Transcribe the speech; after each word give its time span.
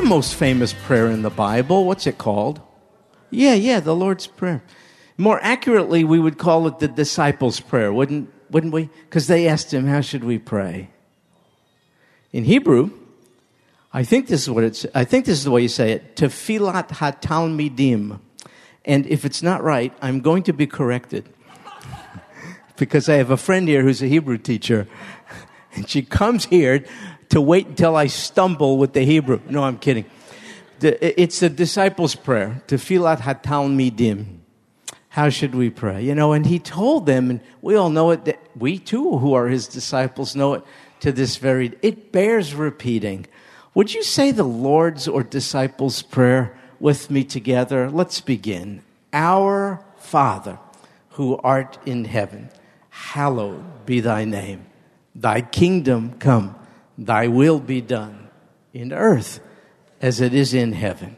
the 0.00 0.06
most 0.06 0.36
famous 0.36 0.72
prayer 0.72 1.08
in 1.08 1.22
the 1.22 1.30
Bible. 1.30 1.84
What's 1.84 2.06
it 2.06 2.18
called? 2.18 2.60
Yeah, 3.30 3.54
yeah, 3.54 3.80
the 3.80 3.96
Lord's 3.96 4.28
Prayer. 4.28 4.62
More 5.16 5.40
accurately, 5.42 6.04
we 6.04 6.20
would 6.20 6.38
call 6.38 6.68
it 6.68 6.78
the 6.78 6.86
disciples' 6.86 7.58
prayer, 7.58 7.92
wouldn't, 7.92 8.32
wouldn't 8.48 8.72
we? 8.72 8.90
Because 9.06 9.26
they 9.26 9.48
asked 9.48 9.74
him, 9.74 9.88
How 9.88 10.00
should 10.00 10.22
we 10.22 10.38
pray? 10.38 10.90
In 12.32 12.44
Hebrew, 12.44 12.92
I 13.92 14.04
think 14.04 14.28
this 14.28 14.42
is 14.42 14.50
what 14.50 14.62
it's, 14.62 14.86
I 14.94 15.02
think 15.02 15.24
this 15.24 15.38
is 15.38 15.44
the 15.44 15.50
way 15.50 15.62
you 15.62 15.68
say 15.68 15.90
it, 15.90 16.14
Tefilat 16.14 16.90
HaTalmidim. 16.90 18.20
And 18.84 19.06
if 19.08 19.24
it's 19.24 19.42
not 19.42 19.64
right, 19.64 19.92
I'm 20.00 20.20
going 20.20 20.44
to 20.44 20.52
be 20.52 20.68
corrected. 20.68 21.28
because 22.76 23.08
I 23.08 23.14
have 23.14 23.32
a 23.32 23.36
friend 23.36 23.66
here 23.66 23.82
who's 23.82 24.00
a 24.00 24.06
Hebrew 24.06 24.38
teacher. 24.38 24.86
And 25.74 25.88
she 25.88 26.02
comes 26.02 26.46
here 26.46 26.82
to 27.30 27.40
wait 27.40 27.66
until 27.66 27.96
I 27.96 28.06
stumble 28.06 28.78
with 28.78 28.92
the 28.92 29.04
Hebrew. 29.04 29.40
No, 29.48 29.62
I'm 29.62 29.78
kidding. 29.78 30.04
It's 30.80 31.40
the 31.40 31.50
disciples' 31.50 32.14
prayer, 32.14 32.62
Tefilat 32.68 33.20
HaTalmidim. 33.20 34.38
How 35.10 35.28
should 35.28 35.54
we 35.54 35.70
pray? 35.70 36.04
You 36.04 36.14
know, 36.14 36.32
and 36.32 36.46
he 36.46 36.58
told 36.58 37.06
them, 37.06 37.30
and 37.30 37.40
we 37.60 37.74
all 37.74 37.90
know 37.90 38.10
it, 38.10 38.24
that 38.26 38.40
we 38.54 38.78
too, 38.78 39.18
who 39.18 39.34
are 39.34 39.48
his 39.48 39.66
disciples, 39.66 40.36
know 40.36 40.54
it 40.54 40.62
to 41.00 41.10
this 41.10 41.36
very, 41.36 41.76
it 41.82 42.12
bears 42.12 42.54
repeating. 42.54 43.26
Would 43.74 43.94
you 43.94 44.02
say 44.02 44.30
the 44.30 44.44
Lord's 44.44 45.08
or 45.08 45.22
disciples' 45.22 46.02
prayer 46.02 46.56
with 46.78 47.10
me 47.10 47.24
together? 47.24 47.90
Let's 47.90 48.20
begin. 48.20 48.82
Our 49.12 49.84
Father, 49.96 50.58
who 51.10 51.38
art 51.38 51.78
in 51.84 52.04
heaven, 52.04 52.50
hallowed 52.90 53.86
be 53.86 54.00
thy 54.00 54.24
name. 54.24 54.66
Thy 55.14 55.40
kingdom 55.40 56.12
come, 56.18 56.54
thy 56.98 57.28
will 57.28 57.60
be 57.60 57.80
done 57.80 58.28
in 58.74 58.92
earth 58.92 59.40
as 60.02 60.20
it 60.20 60.34
is 60.34 60.52
in 60.52 60.72
heaven. 60.72 61.16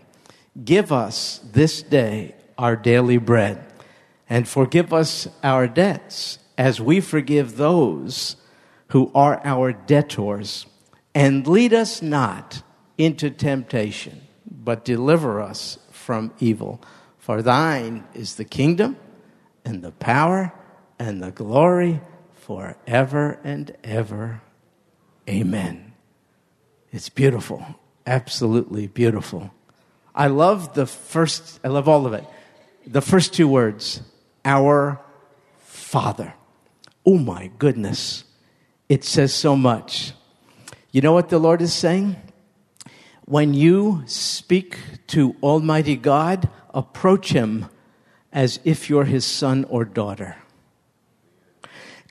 Give 0.63 0.93
us 0.93 1.41
this 1.53 1.83
day 1.83 2.35
our 2.59 2.77
daily 2.77 3.17
bread 3.17 3.65
and 4.29 4.47
forgive 4.47 4.93
us 4.93 5.27
our 5.43 5.67
debts 5.67 6.39
as 6.59 6.81
we 6.81 7.01
forgive 7.01 7.57
those 7.57 8.37
who 8.89 9.11
are 9.15 9.41
our 9.45 9.73
debtors. 9.73 10.67
And 11.15 11.47
lead 11.47 11.73
us 11.73 12.03
not 12.03 12.63
into 12.99 13.31
temptation, 13.31 14.21
but 14.49 14.85
deliver 14.85 15.41
us 15.41 15.79
from 15.91 16.33
evil. 16.39 16.81
For 17.19 17.43
thine 17.43 18.05
is 18.15 18.35
the 18.35 18.45
kingdom 18.45 18.97
and 19.65 19.83
the 19.83 19.93
power 19.93 20.53
and 20.99 21.23
the 21.23 21.31
glory 21.31 22.01
forever 22.35 23.41
and 23.43 23.75
ever. 23.83 24.43
Amen. 25.31 25.93
It's 26.91 27.09
beautiful, 27.09 27.65
absolutely 28.05 28.89
beautiful. 28.89 29.53
I 30.13 30.27
love 30.27 30.75
the 30.75 30.87
first, 30.87 31.61
I 31.63 31.69
love 31.69 31.89
all 31.89 32.05
of 32.05 32.13
it. 32.15 32.25
The 32.85 33.01
first 33.01 33.33
two 33.33 33.47
words 33.47 34.03
our 34.45 35.01
Father. 35.59 36.35
Oh 37.07 37.17
my 37.17 37.53
goodness. 37.59 38.25
It 38.89 39.05
says 39.05 39.33
so 39.33 39.55
much. 39.55 40.13
You 40.91 41.01
know 41.01 41.13
what 41.13 41.29
the 41.29 41.39
Lord 41.39 41.63
is 41.63 41.73
saying? 41.73 42.17
When 43.25 43.55
you 43.55 44.03
speak 44.07 44.79
to 45.09 45.37
Almighty 45.43 45.95
God, 45.95 46.49
approach 46.75 47.33
Him 47.33 47.67
as 48.33 48.59
if 48.65 48.91
you're 48.91 49.05
His 49.05 49.25
son 49.25 49.65
or 49.69 49.85
daughter. 49.85 50.37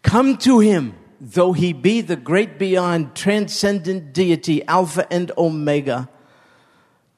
Come 0.03 0.38
to 0.38 0.59
Him, 0.59 0.95
though 1.20 1.53
He 1.53 1.73
be 1.73 2.02
the 2.02 2.16
great 2.16 2.58
beyond, 2.58 3.16
transcendent 3.16 4.13
deity, 4.13 4.66
Alpha 4.68 5.12
and 5.12 5.31
Omega. 5.38 6.09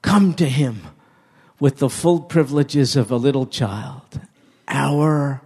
Come 0.02 0.34
to 0.34 0.48
Him 0.48 0.82
with 1.60 1.78
the 1.78 1.90
full 1.90 2.20
privileges 2.20 2.96
of 2.96 3.10
a 3.10 3.16
little 3.16 3.46
child 3.46 4.20
our 4.68 5.42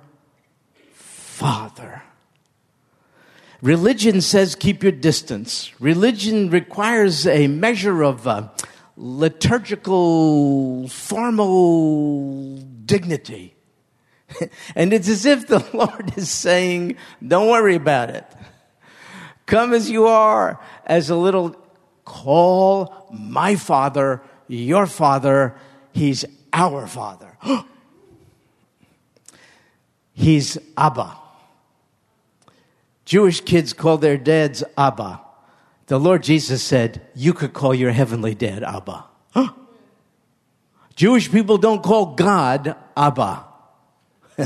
Father. 0.95 2.03
Religion 3.61 4.21
says 4.21 4.55
keep 4.55 4.83
your 4.83 4.93
distance. 4.93 5.73
Religion 5.81 6.51
requires 6.51 7.27
a 7.27 7.49
measure 7.49 8.03
of 8.03 8.27
uh, 8.27 8.49
liturgical, 8.97 10.89
formal 10.89 12.57
dignity. 12.85 13.55
and 14.75 14.93
it's 14.93 15.09
as 15.09 15.25
if 15.27 15.47
the 15.47 15.65
Lord 15.75 16.17
is 16.17 16.31
saying, 16.31 16.97
don't 17.27 17.49
worry 17.51 17.75
about 17.75 18.11
it. 18.11 18.25
Come 19.47 19.73
as 19.73 19.89
you 19.89 20.07
are, 20.07 20.61
as 20.85 21.09
a 21.09 21.17
little 21.17 21.57
call 22.05 23.09
my 23.13 23.55
Father, 23.55 24.21
your 24.49 24.87
Father. 24.87 25.55
He's 25.93 26.25
our 26.53 26.87
Father. 26.87 27.39
He's 30.13 30.59
Abba. 30.77 31.17
Jewish 33.05 33.41
kids 33.43 33.73
call 33.73 33.99
their 33.99 34.17
dads 34.19 34.65
Abba. 34.77 35.21
The 35.87 36.01
Lord 36.01 36.25
Jesus 36.25 36.63
said, 36.63 37.03
You 37.15 37.33
could 37.33 37.53
call 37.53 37.75
your 37.75 37.93
heavenly 37.93 38.35
dad 38.35 38.65
Abba. 38.65 39.05
Jewish 40.97 41.31
people 41.31 41.59
don't 41.59 41.83
call 41.83 42.15
God 42.15 42.75
Abba. 42.97 43.45
uh, 44.39 44.45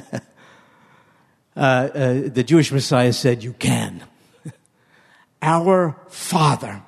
uh, 1.56 1.89
the 2.27 2.44
Jewish 2.44 2.71
Messiah 2.71 3.15
said, 3.15 3.43
You 3.43 3.55
can. 3.55 4.05
Our 5.43 5.97
Father. 6.09 6.83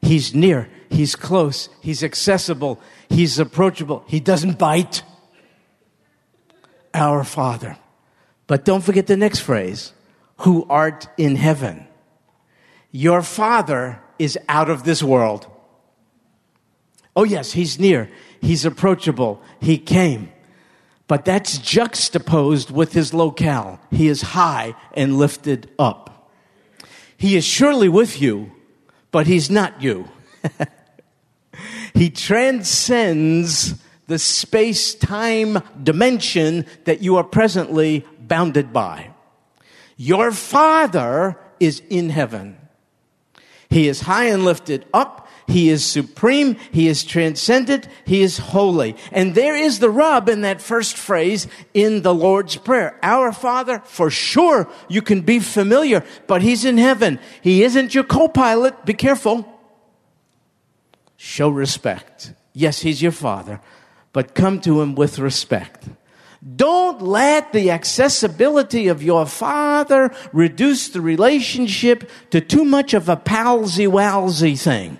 He's 0.00 0.34
near, 0.34 0.68
He's 0.90 1.16
close, 1.16 1.68
He's 1.80 2.02
accessible, 2.02 2.80
He's 3.08 3.38
approachable, 3.38 4.04
He 4.06 4.20
doesn't 4.20 4.58
bite. 4.58 5.02
Our 6.94 7.24
Father. 7.24 7.78
But 8.46 8.64
don't 8.64 8.84
forget 8.84 9.06
the 9.06 9.16
next 9.16 9.40
phrase 9.40 9.92
who 10.38 10.66
art 10.68 11.08
in 11.16 11.36
heaven. 11.36 11.86
Your 12.90 13.22
Father 13.22 14.00
is 14.18 14.38
out 14.48 14.68
of 14.68 14.84
this 14.84 15.02
world. 15.02 15.46
Oh, 17.16 17.24
yes, 17.24 17.52
He's 17.52 17.78
near, 17.78 18.10
He's 18.40 18.64
approachable, 18.64 19.42
He 19.60 19.78
came. 19.78 20.30
But 21.08 21.24
that's 21.24 21.58
juxtaposed 21.58 22.70
with 22.70 22.92
His 22.92 23.14
locale. 23.14 23.80
He 23.90 24.08
is 24.08 24.22
high 24.22 24.74
and 24.94 25.18
lifted 25.18 25.70
up. 25.78 26.11
He 27.22 27.36
is 27.36 27.44
surely 27.44 27.88
with 27.88 28.20
you, 28.20 28.50
but 29.12 29.28
He's 29.28 29.48
not 29.48 29.80
you. 29.80 30.08
he 31.94 32.10
transcends 32.10 33.80
the 34.08 34.18
space 34.18 34.96
time 34.96 35.62
dimension 35.80 36.66
that 36.82 37.00
you 37.00 37.14
are 37.18 37.22
presently 37.22 38.04
bounded 38.18 38.72
by. 38.72 39.10
Your 39.96 40.32
Father 40.32 41.38
is 41.60 41.80
in 41.88 42.10
heaven. 42.10 42.56
He 43.70 43.86
is 43.86 44.00
high 44.00 44.24
and 44.24 44.44
lifted 44.44 44.84
up. 44.92 45.21
He 45.52 45.68
is 45.68 45.84
supreme. 45.84 46.56
He 46.70 46.88
is 46.88 47.04
transcendent. 47.04 47.86
He 48.06 48.22
is 48.22 48.38
holy. 48.38 48.96
And 49.12 49.34
there 49.34 49.54
is 49.54 49.80
the 49.80 49.90
rub 49.90 50.30
in 50.30 50.40
that 50.40 50.62
first 50.62 50.96
phrase 50.96 51.46
in 51.74 52.00
the 52.00 52.14
Lord's 52.14 52.56
Prayer. 52.56 52.98
Our 53.02 53.32
Father, 53.32 53.80
for 53.84 54.08
sure, 54.08 54.66
you 54.88 55.02
can 55.02 55.20
be 55.20 55.40
familiar, 55.40 56.04
but 56.26 56.40
He's 56.40 56.64
in 56.64 56.78
heaven. 56.78 57.20
He 57.42 57.62
isn't 57.64 57.94
your 57.94 58.04
co-pilot. 58.04 58.86
Be 58.86 58.94
careful. 58.94 59.46
Show 61.18 61.50
respect. 61.50 62.32
Yes, 62.54 62.80
He's 62.80 63.02
your 63.02 63.12
Father, 63.12 63.60
but 64.14 64.34
come 64.34 64.58
to 64.62 64.80
Him 64.80 64.94
with 64.94 65.18
respect. 65.18 65.84
Don't 66.56 67.02
let 67.02 67.52
the 67.52 67.70
accessibility 67.70 68.88
of 68.88 69.02
your 69.02 69.26
father 69.26 70.12
reduce 70.32 70.88
the 70.88 71.02
relationship 71.02 72.10
to 72.30 72.40
too 72.40 72.64
much 72.64 72.94
of 72.94 73.10
a 73.10 73.16
palsy 73.16 73.86
walsy 73.86 74.58
thing. 74.58 74.98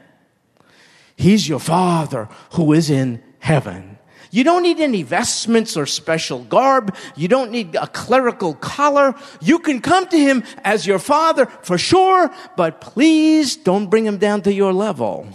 He's 1.17 1.49
your 1.49 1.61
father 1.61 2.29
who 2.53 2.73
is 2.73 2.91
in 2.91 3.23
heaven. 3.39 3.99
You 4.33 4.45
don't 4.45 4.63
need 4.63 4.81
any 4.81 5.03
vestments 5.03 5.77
or 5.77 5.85
special 5.85 6.43
garb. 6.45 6.97
You 7.17 7.29
don't 7.29 7.51
need 7.51 7.75
a 7.75 7.87
clerical 7.87 8.55
collar. 8.55 9.15
You 9.43 9.59
can 9.59 9.81
come 9.81 10.09
to 10.09 10.19
him 10.19 10.43
as 10.65 10.87
your 10.87 10.99
father 10.99 11.47
for 11.61 11.77
sure, 11.77 12.31
but 12.57 12.81
please 12.81 13.57
don't 13.57 13.91
bring 13.91 14.07
him 14.07 14.17
down 14.17 14.41
to 14.43 14.53
your 14.53 14.73
level. 14.73 15.29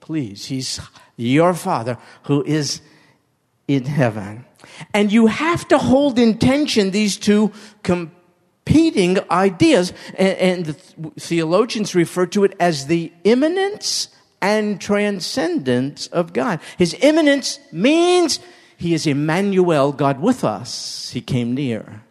Please, 0.00 0.46
he's 0.46 0.80
your 1.16 1.52
father 1.52 1.98
who 2.24 2.42
is 2.44 2.80
in 3.68 3.84
heaven. 3.84 4.46
And 4.94 5.12
you 5.12 5.26
have 5.26 5.68
to 5.68 5.76
hold 5.76 6.18
in 6.18 6.38
tension 6.38 6.92
these 6.92 7.18
two 7.18 7.52
competing 7.82 9.18
ideas. 9.30 9.92
And, 10.16 10.64
the 10.64 10.72
theologians 11.20 11.94
refer 11.94 12.24
to 12.26 12.44
it 12.44 12.54
as 12.58 12.86
the 12.86 13.12
immanence 13.24 14.08
and 14.42 14.78
transcendence 14.80 16.08
of 16.08 16.32
God. 16.34 16.60
His 16.76 16.94
immanence 17.00 17.60
means 17.72 18.40
he 18.76 18.92
is 18.92 19.06
Emmanuel, 19.06 19.92
God 19.92 20.20
with 20.20 20.44
us. 20.44 21.10
He 21.12 21.22
came 21.22 21.54
near. 21.54 22.02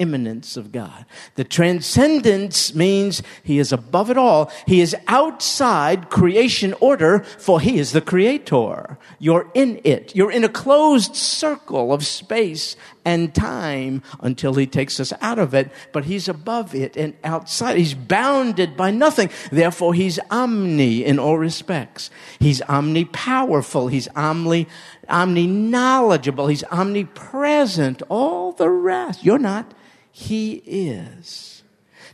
immanence 0.00 0.56
of 0.56 0.72
God. 0.72 1.04
The 1.36 1.44
transcendence 1.44 2.74
means 2.74 3.22
he 3.44 3.58
is 3.58 3.70
above 3.70 4.10
it 4.10 4.16
all. 4.16 4.50
He 4.66 4.80
is 4.80 4.96
outside 5.06 6.08
creation 6.08 6.74
order, 6.80 7.20
for 7.38 7.60
he 7.60 7.78
is 7.78 7.92
the 7.92 8.00
creator. 8.00 8.98
You're 9.18 9.50
in 9.54 9.80
it. 9.84 10.16
You're 10.16 10.32
in 10.32 10.42
a 10.42 10.48
closed 10.48 11.14
circle 11.14 11.92
of 11.92 12.06
space 12.06 12.76
and 13.04 13.34
time 13.34 14.02
until 14.20 14.54
he 14.54 14.66
takes 14.66 15.00
us 15.00 15.12
out 15.20 15.38
of 15.38 15.54
it, 15.54 15.70
but 15.92 16.04
he's 16.04 16.28
above 16.28 16.74
it 16.74 16.96
and 16.96 17.14
outside. 17.24 17.76
He's 17.76 17.94
bounded 17.94 18.76
by 18.76 18.90
nothing. 18.90 19.30
Therefore, 19.50 19.94
he's 19.94 20.18
omni 20.30 21.04
in 21.04 21.18
all 21.18 21.38
respects. 21.38 22.10
He's 22.38 22.60
omnipowerful. 22.62 23.90
He's 23.90 24.08
omni, 24.14 24.66
omni 25.08 25.46
knowledgeable. 25.46 26.46
He's 26.48 26.64
omnipresent. 26.64 28.02
All 28.08 28.52
the 28.52 28.68
rest. 28.68 29.24
You're 29.24 29.38
not. 29.38 29.72
He 30.12 30.62
is. 30.66 31.62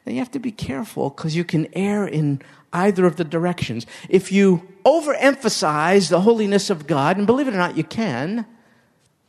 Now 0.05 0.13
you 0.13 0.19
have 0.21 0.31
to 0.33 0.39
be 0.39 0.53
careful 0.53 1.11
because 1.11 1.35
you 1.35 1.45
can 1.45 1.67
err 1.75 2.07
in 2.07 2.41
either 2.73 3.07
of 3.07 3.17
the 3.17 3.25
directions. 3.25 3.87
If 4.09 4.31
you 4.31 4.69
overemphasize 4.85 6.11
the 6.11 6.21
holiness 6.21 6.71
of 6.71 6.87
God, 6.87 7.17
and 7.17 7.27
believe 7.27 7.49
it 7.49 7.55
or 7.55 7.59
not, 7.59 7.77
you 7.77 7.85
can, 7.85 8.47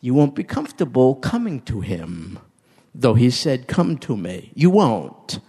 you 0.01 0.13
won't 0.13 0.35
be 0.35 0.43
comfortable 0.43 1.15
coming 1.15 1.61
to 1.61 1.81
Him. 1.81 2.39
Though 2.93 3.13
He 3.13 3.29
said, 3.29 3.67
Come 3.67 3.97
to 3.99 4.15
me. 4.15 4.51
You 4.55 4.69
won't. 4.69 5.39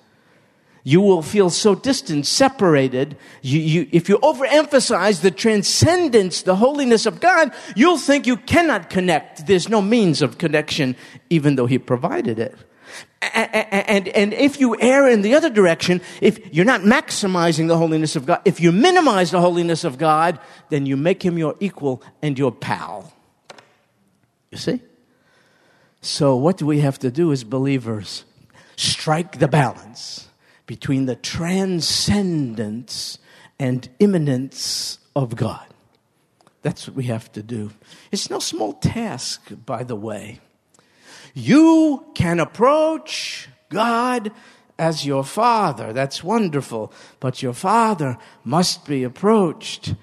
You 0.84 1.02
will 1.02 1.20
feel 1.20 1.50
so 1.50 1.74
distant, 1.74 2.26
separated. 2.26 3.18
You, 3.42 3.60
you, 3.60 3.88
if 3.92 4.08
you 4.08 4.16
overemphasize 4.18 5.20
the 5.20 5.30
transcendence, 5.30 6.42
the 6.42 6.56
holiness 6.56 7.04
of 7.04 7.20
God, 7.20 7.52
you'll 7.76 7.98
think 7.98 8.26
you 8.26 8.38
cannot 8.38 8.88
connect. 8.88 9.46
There's 9.46 9.68
no 9.68 9.82
means 9.82 10.22
of 10.22 10.38
connection, 10.38 10.96
even 11.28 11.56
though 11.56 11.66
He 11.66 11.78
provided 11.78 12.38
it. 12.38 12.56
And, 13.20 14.08
and, 14.08 14.32
if 14.32 14.60
you 14.60 14.80
err 14.80 15.08
in 15.08 15.22
the 15.22 15.34
other 15.34 15.50
direction, 15.50 16.00
if 16.22 16.54
you're 16.54 16.64
not 16.64 16.82
maximizing 16.82 17.68
the 17.68 17.76
holiness 17.76 18.16
of 18.16 18.26
God, 18.26 18.40
if 18.44 18.60
you 18.60 18.72
minimize 18.72 19.32
the 19.32 19.40
holiness 19.40 19.84
of 19.84 19.98
God, 19.98 20.38
then 20.70 20.86
you 20.86 20.96
make 20.96 21.22
him 21.22 21.36
your 21.36 21.56
equal 21.60 22.02
and 22.22 22.38
your 22.38 22.52
pal. 22.52 23.12
You 24.50 24.58
see? 24.58 24.80
So, 26.00 26.36
what 26.36 26.62
we 26.62 26.80
have 26.80 26.98
to 27.00 27.10
do 27.10 27.32
as 27.32 27.44
believers? 27.44 28.24
Strike 28.76 29.38
the 29.38 29.48
balance 29.48 30.28
between 30.66 31.06
the 31.06 31.16
transcendence 31.16 33.18
and 33.58 33.88
immanence 33.98 34.98
of 35.16 35.34
God. 35.34 35.66
That's 36.62 36.86
what 36.86 36.96
we 36.96 37.04
have 37.04 37.32
to 37.32 37.42
do. 37.42 37.72
It's 38.12 38.30
no 38.30 38.38
small 38.38 38.74
task, 38.74 39.50
by 39.66 39.82
the 39.82 39.96
way. 39.96 40.40
You 41.34 42.06
can 42.14 42.40
approach 42.40 43.48
God 43.68 44.32
as 44.78 45.04
your 45.04 45.24
Father. 45.24 45.92
That's 45.92 46.22
wonderful. 46.22 46.92
But 47.20 47.42
your 47.42 47.52
Father 47.52 48.18
must 48.44 48.86
be 48.86 49.04
approached 49.04 49.94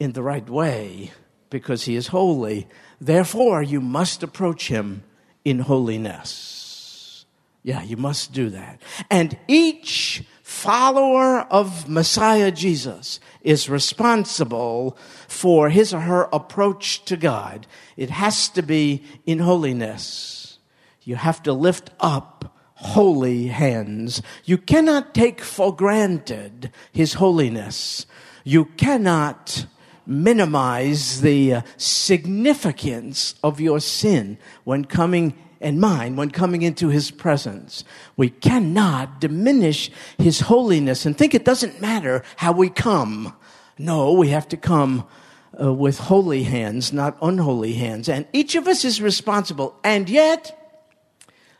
in 0.00 0.12
the 0.12 0.22
right 0.22 0.48
way 0.48 1.12
because 1.50 1.84
He 1.84 1.96
is 1.96 2.08
holy 2.08 2.66
Therefore, 3.00 3.62
you 3.62 3.80
must 3.80 4.22
approach 4.22 4.68
him 4.68 5.04
in 5.44 5.60
holiness. 5.60 7.24
Yeah, 7.62 7.82
you 7.82 7.96
must 7.96 8.32
do 8.32 8.50
that. 8.50 8.80
And 9.10 9.36
each 9.46 10.24
follower 10.42 11.40
of 11.50 11.88
Messiah 11.88 12.50
Jesus 12.50 13.20
is 13.42 13.68
responsible 13.68 14.96
for 15.26 15.68
his 15.68 15.92
or 15.92 16.00
her 16.00 16.28
approach 16.32 17.04
to 17.04 17.16
God. 17.16 17.66
It 17.96 18.10
has 18.10 18.48
to 18.50 18.62
be 18.62 19.02
in 19.26 19.40
holiness. 19.40 20.58
You 21.02 21.16
have 21.16 21.42
to 21.44 21.52
lift 21.52 21.90
up 22.00 22.56
holy 22.74 23.48
hands. 23.48 24.22
You 24.44 24.56
cannot 24.56 25.14
take 25.14 25.40
for 25.40 25.74
granted 25.74 26.70
his 26.92 27.14
holiness. 27.14 28.06
You 28.44 28.64
cannot 28.64 29.66
minimize 30.08 31.20
the 31.20 31.54
uh, 31.54 31.62
significance 31.76 33.34
of 33.44 33.60
your 33.60 33.78
sin 33.78 34.38
when 34.64 34.84
coming 34.84 35.34
and 35.60 35.80
mine 35.80 36.16
when 36.16 36.30
coming 36.30 36.62
into 36.62 36.88
his 36.88 37.10
presence. 37.10 37.84
We 38.16 38.30
cannot 38.30 39.20
diminish 39.20 39.90
his 40.16 40.40
holiness 40.40 41.04
and 41.04 41.16
think 41.16 41.34
it 41.34 41.44
doesn't 41.44 41.80
matter 41.80 42.22
how 42.36 42.52
we 42.52 42.70
come. 42.70 43.36
No, 43.78 44.12
we 44.12 44.28
have 44.28 44.48
to 44.48 44.56
come 44.56 45.06
uh, 45.60 45.72
with 45.72 45.98
holy 45.98 46.44
hands, 46.44 46.92
not 46.92 47.16
unholy 47.20 47.74
hands. 47.74 48.08
And 48.08 48.26
each 48.32 48.54
of 48.54 48.66
us 48.66 48.84
is 48.84 49.02
responsible. 49.02 49.78
And 49.84 50.08
yet, 50.08 50.54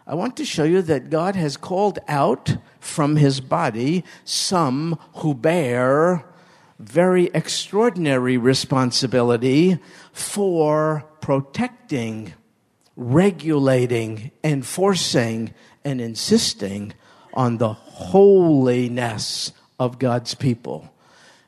I 0.06 0.14
want 0.14 0.36
to 0.38 0.44
show 0.44 0.64
you 0.64 0.80
that 0.82 1.10
God 1.10 1.36
has 1.36 1.56
called 1.56 1.98
out 2.08 2.56
from 2.80 3.16
his 3.16 3.40
body 3.40 4.04
some 4.24 4.98
who 5.16 5.34
bear 5.34 6.24
very 6.78 7.26
extraordinary 7.34 8.36
responsibility 8.36 9.78
for 10.12 11.04
protecting, 11.20 12.34
regulating, 12.96 14.30
enforcing, 14.44 15.52
and 15.84 16.00
insisting 16.00 16.92
on 17.34 17.58
the 17.58 17.72
holiness 17.72 19.52
of 19.78 19.98
God's 19.98 20.34
people. 20.34 20.92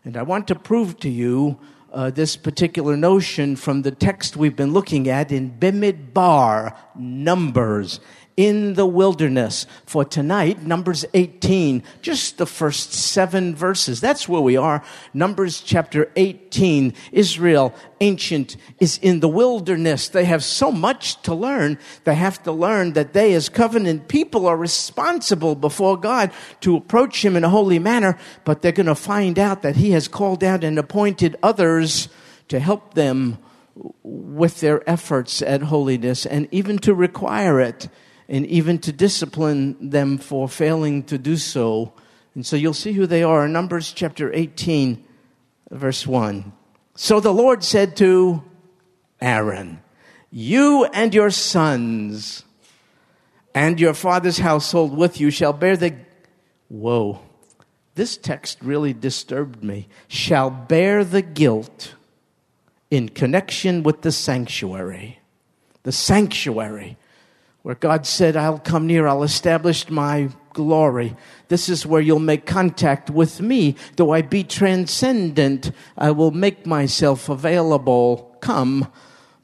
And 0.04 0.16
I 0.16 0.22
want 0.22 0.48
to 0.48 0.54
prove 0.54 0.98
to 1.00 1.08
you 1.08 1.58
uh, 1.92 2.10
this 2.10 2.36
particular 2.36 2.96
notion 2.96 3.56
from 3.56 3.82
the 3.82 3.90
text 3.90 4.36
we've 4.36 4.56
been 4.56 4.72
looking 4.72 5.08
at 5.08 5.32
in 5.32 5.50
Bimidbar, 5.50 6.76
Numbers 6.94 8.00
in 8.36 8.74
the 8.74 8.86
wilderness. 8.86 9.66
For 9.86 10.04
tonight, 10.04 10.62
Numbers 10.62 11.04
18, 11.14 11.82
just 12.02 12.38
the 12.38 12.46
first 12.46 12.92
seven 12.92 13.54
verses. 13.54 14.00
That's 14.00 14.28
where 14.28 14.40
we 14.40 14.56
are. 14.56 14.82
Numbers 15.12 15.60
chapter 15.60 16.10
18. 16.16 16.94
Israel, 17.12 17.74
ancient, 18.00 18.56
is 18.78 18.98
in 18.98 19.20
the 19.20 19.28
wilderness. 19.28 20.08
They 20.08 20.24
have 20.24 20.42
so 20.42 20.72
much 20.72 21.20
to 21.22 21.34
learn. 21.34 21.78
They 22.04 22.14
have 22.14 22.42
to 22.44 22.52
learn 22.52 22.94
that 22.94 23.12
they, 23.12 23.34
as 23.34 23.48
covenant 23.48 24.08
people, 24.08 24.46
are 24.46 24.56
responsible 24.56 25.54
before 25.54 25.96
God 25.96 26.32
to 26.60 26.76
approach 26.76 27.24
Him 27.24 27.36
in 27.36 27.44
a 27.44 27.50
holy 27.50 27.78
manner, 27.78 28.18
but 28.44 28.62
they're 28.62 28.72
going 28.72 28.86
to 28.86 28.94
find 28.94 29.38
out 29.38 29.62
that 29.62 29.76
He 29.76 29.90
has 29.90 30.08
called 30.08 30.42
out 30.42 30.64
and 30.64 30.78
appointed 30.78 31.36
others 31.42 32.08
to 32.48 32.58
help 32.58 32.94
them 32.94 33.38
with 34.02 34.60
their 34.60 34.88
efforts 34.88 35.42
at 35.42 35.62
holiness 35.62 36.26
and 36.26 36.48
even 36.50 36.78
to 36.78 36.94
require 36.94 37.60
it 37.60 37.88
and 38.30 38.46
even 38.46 38.78
to 38.78 38.92
discipline 38.92 39.90
them 39.90 40.16
for 40.16 40.48
failing 40.48 41.02
to 41.02 41.18
do 41.18 41.36
so. 41.36 41.92
And 42.36 42.46
so 42.46 42.54
you'll 42.54 42.72
see 42.72 42.92
who 42.92 43.06
they 43.06 43.24
are. 43.24 43.48
Numbers 43.48 43.92
chapter 43.92 44.32
18, 44.32 45.04
verse 45.72 46.06
1. 46.06 46.52
So 46.94 47.18
the 47.18 47.34
Lord 47.34 47.64
said 47.64 47.96
to 47.96 48.44
Aaron, 49.20 49.82
You 50.30 50.84
and 50.84 51.12
your 51.12 51.30
sons 51.30 52.44
and 53.52 53.80
your 53.80 53.94
father's 53.94 54.38
household 54.38 54.96
with 54.96 55.20
you 55.20 55.32
shall 55.32 55.52
bear 55.52 55.76
the. 55.76 55.96
Whoa. 56.68 57.20
This 57.96 58.16
text 58.16 58.58
really 58.62 58.92
disturbed 58.92 59.64
me. 59.64 59.88
Shall 60.06 60.50
bear 60.50 61.02
the 61.02 61.22
guilt 61.22 61.94
in 62.92 63.08
connection 63.08 63.82
with 63.82 64.02
the 64.02 64.12
sanctuary. 64.12 65.18
The 65.82 65.90
sanctuary 65.90 66.96
where 67.62 67.74
God 67.74 68.06
said, 68.06 68.36
I'll 68.36 68.58
come 68.58 68.86
near, 68.86 69.06
I'll 69.06 69.22
establish 69.22 69.90
my 69.90 70.30
glory. 70.52 71.14
This 71.48 71.68
is 71.68 71.86
where 71.86 72.00
you'll 72.00 72.18
make 72.18 72.46
contact 72.46 73.10
with 73.10 73.40
me. 73.40 73.76
Though 73.96 74.12
I 74.12 74.22
be 74.22 74.44
transcendent, 74.44 75.72
I 75.96 76.10
will 76.10 76.30
make 76.30 76.66
myself 76.66 77.28
available. 77.28 78.36
Come, 78.40 78.88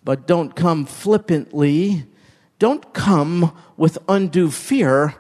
but 0.05 0.27
don't 0.27 0.57
come 0.57 0.87
flippantly. 0.87 2.07
Don't 2.59 2.95
come 2.95 3.53
with 3.77 3.99
undue 4.09 4.51
fear, 4.51 5.15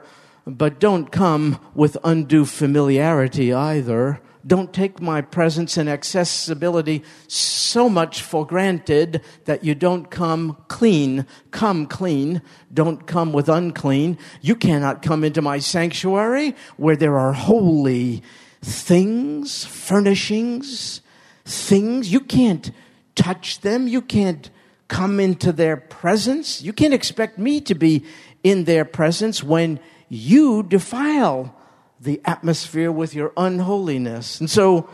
but 0.46 0.80
don't 0.80 1.12
come 1.12 1.60
with 1.74 1.98
undue 2.02 2.46
familiarity 2.46 3.52
either. 3.52 4.20
Don't 4.46 4.72
take 4.72 5.00
my 5.00 5.22
presence 5.22 5.76
and 5.76 5.88
accessibility 5.88 7.02
so 7.26 7.88
much 7.88 8.22
for 8.22 8.46
granted 8.46 9.22
that 9.44 9.64
you 9.64 9.74
don't 9.74 10.10
come 10.10 10.56
clean. 10.68 11.26
Come 11.50 11.86
clean. 11.86 12.42
Don't 12.72 13.06
come 13.06 13.32
with 13.32 13.48
unclean. 13.48 14.18
You 14.40 14.54
cannot 14.54 15.02
come 15.02 15.24
into 15.24 15.42
my 15.42 15.58
sanctuary 15.58 16.54
where 16.76 16.96
there 16.96 17.18
are 17.18 17.32
holy 17.32 18.22
things, 18.62 19.64
furnishings, 19.64 21.00
things. 21.44 22.12
You 22.12 22.20
can't 22.20 22.70
touch 23.14 23.60
them. 23.60 23.88
You 23.88 24.02
can't 24.02 24.50
come 24.88 25.18
into 25.18 25.50
their 25.52 25.76
presence. 25.76 26.62
You 26.62 26.72
can't 26.72 26.94
expect 26.94 27.38
me 27.38 27.60
to 27.62 27.74
be 27.74 28.04
in 28.44 28.64
their 28.64 28.84
presence 28.84 29.42
when 29.42 29.80
you 30.08 30.62
defile 30.62 31.55
the 32.00 32.20
atmosphere 32.24 32.92
with 32.92 33.14
your 33.14 33.32
unholiness. 33.36 34.40
And 34.40 34.50
so 34.50 34.88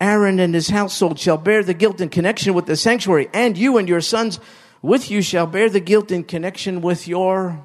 Aaron 0.00 0.40
and 0.40 0.54
his 0.54 0.70
household 0.70 1.18
shall 1.18 1.36
bear 1.36 1.62
the 1.62 1.74
guilt 1.74 2.00
in 2.00 2.08
connection 2.08 2.54
with 2.54 2.66
the 2.66 2.76
sanctuary, 2.76 3.28
and 3.32 3.56
you 3.56 3.76
and 3.78 3.88
your 3.88 4.00
sons 4.00 4.40
with 4.82 5.10
you 5.10 5.22
shall 5.22 5.46
bear 5.46 5.68
the 5.68 5.80
guilt 5.80 6.10
in 6.10 6.24
connection 6.24 6.80
with 6.80 7.06
your 7.06 7.64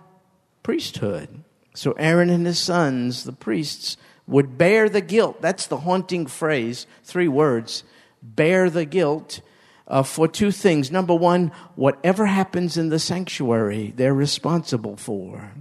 priesthood. 0.63 1.44
So 1.74 1.94
Aaron 1.94 2.30
and 2.30 2.46
his 2.46 2.60
sons, 2.60 3.24
the 3.24 3.32
priests, 3.34 3.98
would 4.27 4.58
bear 4.58 4.89
the 4.89 5.01
guilt. 5.01 5.42
That's 5.42 5.68
the 5.68 5.77
haunting 5.77 6.25
phrase, 6.25 6.88
three 7.04 7.27
words. 7.27 7.84
Bear 8.22 8.70
the 8.70 8.86
guilt 8.86 9.42
uh, 9.88 10.04
for 10.04 10.27
two 10.27 10.51
things. 10.51 10.92
Number 10.92 11.13
one, 11.13 11.51
whatever 11.75 12.25
happens 12.25 12.77
in 12.77 12.89
the 12.89 13.00
sanctuary, 13.00 13.94
they're 13.96 14.13
responsible 14.13 14.98
for. 14.98 15.51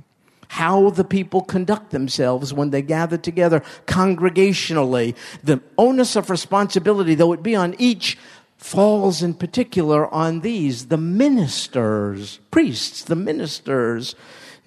How 0.55 0.91
the 0.91 1.03
people 1.03 1.41
conduct 1.41 1.91
themselves 1.91 2.55
when 2.55 2.71
they 2.71 2.81
gather 2.81 3.19
together 3.19 3.61
congregationally. 3.87 5.17
The 5.43 5.61
onus 5.77 6.15
of 6.15 6.31
responsibility, 6.31 7.17
though 7.17 7.33
it 7.33 7.43
be 7.43 7.57
on 7.57 7.75
each, 7.77 8.17
falls 8.57 9.21
in 9.21 9.35
particular 9.35 10.07
on 10.15 10.43
these, 10.43 10.87
the 10.87 10.97
ministers, 10.97 12.39
priests, 12.53 13.03
the 13.03 13.17
ministers. 13.17 14.15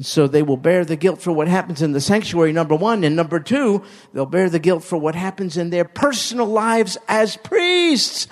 So 0.01 0.27
they 0.27 0.43
will 0.43 0.57
bear 0.57 0.83
the 0.83 0.97
guilt 0.97 1.21
for 1.21 1.31
what 1.31 1.47
happens 1.47 1.81
in 1.81 1.93
the 1.93 2.01
sanctuary, 2.01 2.51
number 2.51 2.75
one. 2.75 3.05
And 3.05 3.15
number 3.15 3.39
two, 3.39 3.81
they'll 4.13 4.25
bear 4.25 4.49
the 4.49 4.59
guilt 4.59 4.83
for 4.83 4.97
what 4.97 5.15
happens 5.15 5.55
in 5.55 5.69
their 5.69 5.85
personal 5.85 6.47
lives 6.47 6.97
as 7.07 7.37
priests. 7.37 8.25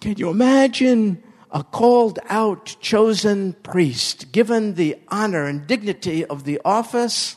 Can 0.00 0.16
you 0.16 0.30
imagine? 0.30 1.22
A 1.52 1.62
called 1.62 2.18
out, 2.28 2.76
chosen 2.80 3.52
priest, 3.62 4.32
given 4.32 4.74
the 4.74 4.96
honor 5.08 5.44
and 5.44 5.66
dignity 5.66 6.24
of 6.24 6.44
the 6.44 6.60
office, 6.64 7.36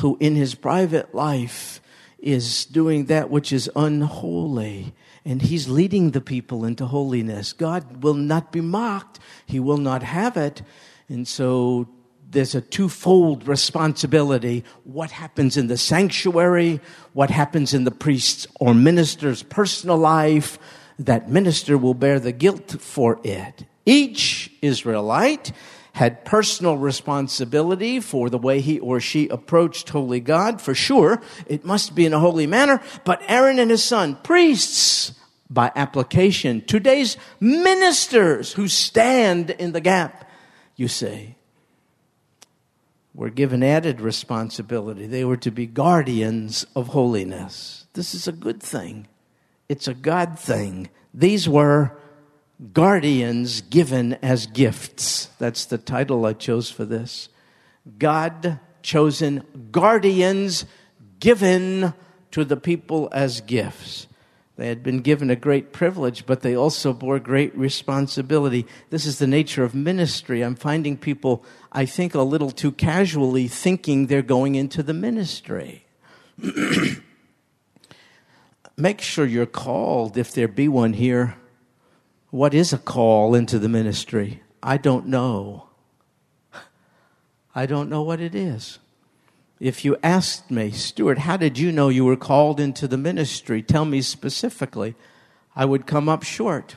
who 0.00 0.16
in 0.20 0.34
his 0.34 0.54
private 0.54 1.14
life 1.14 1.80
is 2.18 2.64
doing 2.66 3.06
that 3.06 3.30
which 3.30 3.52
is 3.52 3.70
unholy 3.74 4.94
and 5.24 5.42
he's 5.42 5.68
leading 5.68 6.10
the 6.10 6.20
people 6.20 6.64
into 6.64 6.86
holiness. 6.86 7.52
God 7.52 8.02
will 8.02 8.14
not 8.14 8.50
be 8.50 8.60
mocked. 8.60 9.20
He 9.46 9.60
will 9.60 9.76
not 9.78 10.02
have 10.02 10.36
it. 10.36 10.62
And 11.08 11.26
so 11.28 11.88
there's 12.30 12.54
a 12.54 12.60
twofold 12.60 13.46
responsibility. 13.46 14.64
What 14.84 15.10
happens 15.10 15.56
in 15.56 15.68
the 15.68 15.76
sanctuary? 15.76 16.80
What 17.12 17.30
happens 17.30 17.72
in 17.72 17.84
the 17.84 17.90
priest's 17.90 18.46
or 18.58 18.74
minister's 18.74 19.42
personal 19.42 19.98
life? 19.98 20.58
That 21.04 21.28
minister 21.28 21.76
will 21.76 21.94
bear 21.94 22.20
the 22.20 22.32
guilt 22.32 22.76
for 22.80 23.20
it. 23.24 23.64
Each 23.84 24.52
Israelite 24.62 25.52
had 25.94 26.24
personal 26.24 26.78
responsibility 26.78 27.98
for 28.00 28.30
the 28.30 28.38
way 28.38 28.60
he 28.60 28.78
or 28.78 29.00
she 29.00 29.28
approached 29.28 29.88
holy 29.88 30.20
God. 30.20 30.60
For 30.60 30.74
sure, 30.74 31.20
it 31.46 31.64
must 31.64 31.94
be 31.94 32.06
in 32.06 32.14
a 32.14 32.20
holy 32.20 32.46
manner. 32.46 32.80
But 33.04 33.22
Aaron 33.26 33.58
and 33.58 33.70
his 33.70 33.82
son, 33.82 34.16
priests, 34.22 35.12
by 35.50 35.72
application, 35.74 36.62
today's 36.62 37.16
ministers 37.40 38.52
who 38.52 38.68
stand 38.68 39.50
in 39.50 39.72
the 39.72 39.80
gap, 39.80 40.30
you 40.76 40.88
say, 40.88 41.36
were 43.12 43.28
given 43.28 43.62
added 43.62 44.00
responsibility. 44.00 45.06
They 45.06 45.24
were 45.24 45.36
to 45.38 45.50
be 45.50 45.66
guardians 45.66 46.64
of 46.74 46.88
holiness. 46.88 47.86
This 47.92 48.14
is 48.14 48.26
a 48.26 48.32
good 48.32 48.62
thing. 48.62 49.08
It's 49.72 49.88
a 49.88 49.94
God 49.94 50.38
thing. 50.38 50.90
These 51.14 51.48
were 51.48 51.96
guardians 52.74 53.62
given 53.62 54.18
as 54.20 54.44
gifts. 54.44 55.30
That's 55.38 55.64
the 55.64 55.78
title 55.78 56.26
I 56.26 56.34
chose 56.34 56.70
for 56.70 56.84
this. 56.84 57.30
God 57.96 58.60
chosen 58.82 59.44
guardians 59.70 60.66
given 61.20 61.94
to 62.32 62.44
the 62.44 62.58
people 62.58 63.08
as 63.12 63.40
gifts. 63.40 64.08
They 64.56 64.68
had 64.68 64.82
been 64.82 65.00
given 65.00 65.30
a 65.30 65.36
great 65.36 65.72
privilege, 65.72 66.26
but 66.26 66.42
they 66.42 66.54
also 66.54 66.92
bore 66.92 67.18
great 67.18 67.56
responsibility. 67.56 68.66
This 68.90 69.06
is 69.06 69.20
the 69.20 69.26
nature 69.26 69.64
of 69.64 69.74
ministry. 69.74 70.42
I'm 70.42 70.54
finding 70.54 70.98
people, 70.98 71.46
I 71.72 71.86
think, 71.86 72.14
a 72.14 72.20
little 72.20 72.50
too 72.50 72.72
casually 72.72 73.48
thinking 73.48 74.08
they're 74.08 74.20
going 74.20 74.54
into 74.54 74.82
the 74.82 74.92
ministry. 74.92 75.86
Make 78.82 79.00
sure 79.00 79.24
you're 79.24 79.46
called, 79.46 80.16
if 80.18 80.32
there 80.32 80.48
be 80.48 80.66
one 80.66 80.94
here. 80.94 81.36
What 82.30 82.52
is 82.52 82.72
a 82.72 82.78
call 82.78 83.32
into 83.32 83.60
the 83.60 83.68
ministry? 83.68 84.42
I 84.60 84.76
don't 84.76 85.06
know. 85.06 85.68
I 87.54 87.64
don't 87.64 87.88
know 87.88 88.02
what 88.02 88.20
it 88.20 88.34
is. 88.34 88.80
If 89.60 89.84
you 89.84 89.96
asked 90.02 90.50
me, 90.50 90.72
Stuart, 90.72 91.18
how 91.18 91.36
did 91.36 91.58
you 91.58 91.70
know 91.70 91.90
you 91.90 92.04
were 92.04 92.16
called 92.16 92.58
into 92.58 92.88
the 92.88 92.96
ministry? 92.96 93.62
Tell 93.62 93.84
me 93.84 94.02
specifically. 94.02 94.96
I 95.54 95.64
would 95.64 95.86
come 95.86 96.08
up 96.08 96.24
short. 96.24 96.74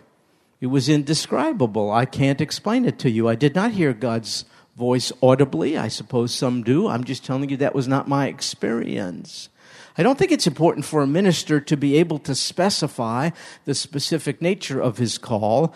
It 0.62 0.68
was 0.68 0.88
indescribable. 0.88 1.90
I 1.90 2.06
can't 2.06 2.40
explain 2.40 2.86
it 2.86 3.00
to 3.00 3.10
you. 3.10 3.28
I 3.28 3.34
did 3.34 3.56
not 3.56 3.72
hear 3.72 3.94
God's 3.94 4.46
voice 4.78 5.12
audibly. 5.24 5.76
I 5.76 5.88
suppose 5.88 6.36
some 6.36 6.62
do. 6.62 6.88
I'm 6.88 7.04
just 7.04 7.26
telling 7.26 7.50
you 7.50 7.58
that 7.58 7.74
was 7.74 7.88
not 7.88 8.08
my 8.08 8.28
experience. 8.28 9.50
I 9.98 10.04
don't 10.04 10.18
think 10.18 10.32
it's 10.32 10.48
important 10.48 10.86
for 10.86 11.02
a 11.02 11.08
minister 11.08 11.62
to 11.62 11.78
be 11.78 11.98
able 11.98 12.20
to 12.20 12.36
specify 12.36 13.30
the 13.64 13.74
specific 13.74 14.42
nature 14.42 14.82
of 14.82 14.98
his 14.98 15.18
call, 15.18 15.74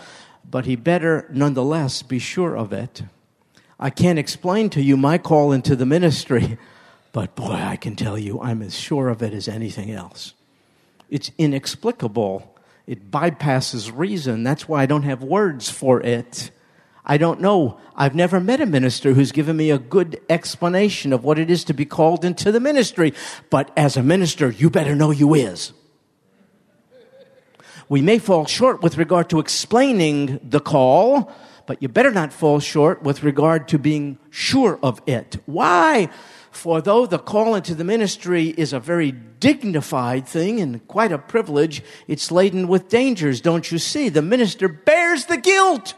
but 0.49 0.65
he 0.65 0.75
better 0.75 1.27
nonetheless 1.31 2.01
be 2.01 2.19
sure 2.19 2.57
of 2.57 2.73
it. 2.73 3.03
I 3.79 3.89
can't 3.89 4.19
explain 4.19 4.69
to 4.71 4.81
you 4.81 4.97
my 4.97 5.17
call 5.17 5.51
into 5.51 5.75
the 5.75 5.85
ministry. 5.85 6.57
But 7.11 7.35
boy, 7.35 7.53
I 7.53 7.75
can 7.75 7.95
tell 7.95 8.19
you, 8.19 8.39
I'm 8.39 8.61
as 8.61 8.77
sure 8.77 9.09
of 9.09 9.23
it 9.23 9.33
as 9.33 9.47
anything 9.47 9.89
else. 9.89 10.35
It's 11.09 11.31
inexplicable. 11.39 12.55
It 12.85 13.09
bypasses 13.09 13.91
reason. 13.91 14.43
That's 14.43 14.67
why 14.67 14.83
I 14.83 14.85
don't 14.85 15.01
have 15.01 15.23
words 15.23 15.71
for 15.71 16.01
it. 16.01 16.51
I 17.09 17.17
don't 17.17 17.41
know. 17.41 17.79
I've 17.95 18.13
never 18.13 18.39
met 18.39 18.61
a 18.61 18.67
minister 18.67 19.13
who's 19.13 19.31
given 19.31 19.57
me 19.57 19.71
a 19.71 19.79
good 19.79 20.21
explanation 20.29 21.11
of 21.11 21.23
what 21.23 21.39
it 21.39 21.49
is 21.49 21.63
to 21.63 21.73
be 21.73 21.83
called 21.83 22.23
into 22.23 22.51
the 22.51 22.59
ministry. 22.59 23.15
But 23.49 23.71
as 23.75 23.97
a 23.97 24.03
minister, 24.03 24.51
you 24.51 24.69
better 24.69 24.95
know 24.95 25.09
you 25.09 25.33
is. 25.33 25.73
We 27.89 28.03
may 28.03 28.19
fall 28.19 28.45
short 28.45 28.83
with 28.83 28.99
regard 28.99 29.27
to 29.31 29.39
explaining 29.39 30.39
the 30.43 30.59
call, 30.59 31.31
but 31.65 31.81
you 31.81 31.87
better 31.89 32.11
not 32.11 32.31
fall 32.31 32.59
short 32.59 33.01
with 33.01 33.23
regard 33.23 33.67
to 33.69 33.79
being 33.79 34.19
sure 34.29 34.77
of 34.83 35.01
it. 35.07 35.37
Why? 35.47 36.09
For 36.51 36.79
though 36.79 37.07
the 37.07 37.17
call 37.17 37.55
into 37.55 37.73
the 37.73 37.83
ministry 37.83 38.53
is 38.55 38.71
a 38.71 38.79
very 38.79 39.11
dignified 39.11 40.27
thing 40.27 40.59
and 40.59 40.87
quite 40.87 41.11
a 41.11 41.17
privilege, 41.17 41.81
it's 42.07 42.29
laden 42.31 42.67
with 42.67 42.87
dangers, 42.87 43.41
don't 43.41 43.71
you 43.71 43.79
see? 43.79 44.09
The 44.09 44.21
minister 44.21 44.67
bears 44.67 45.25
the 45.25 45.37
guilt 45.37 45.95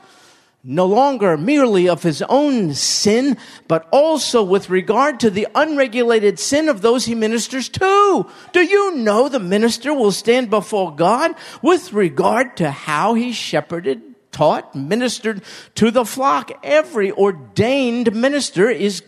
no 0.64 0.86
longer 0.86 1.38
merely 1.38 1.90
of 1.90 2.04
his 2.04 2.22
own 2.24 2.74
sin, 2.74 3.38
but 3.68 3.88
also 3.92 4.44
with 4.44 4.70
regard 4.70 5.20
to 5.20 5.30
the 5.30 5.48
unregulated 5.56 6.40
sin 6.40 6.70
of 6.70 6.82
those 6.82 7.06
he 7.06 7.16
ministers 7.16 7.68
to. 7.70 8.28
Do 8.54 8.62
you 8.62 8.96
know 8.96 9.28
the 9.28 9.40
minister 9.40 9.94
will 9.94 10.12
stand 10.12 10.50
before 10.50 10.96
God 10.96 11.34
with 11.62 11.94
regard 11.94 12.58
to 12.58 12.70
how 12.70 13.16
he 13.16 13.32
shepherded, 13.32 14.02
taught, 14.32 14.76
ministered 14.76 15.42
to 15.76 15.90
the 15.90 16.06
flock? 16.06 16.52
Every 16.64 17.12
ordained 17.12 18.14
minister 18.16 18.70
is 18.70 19.04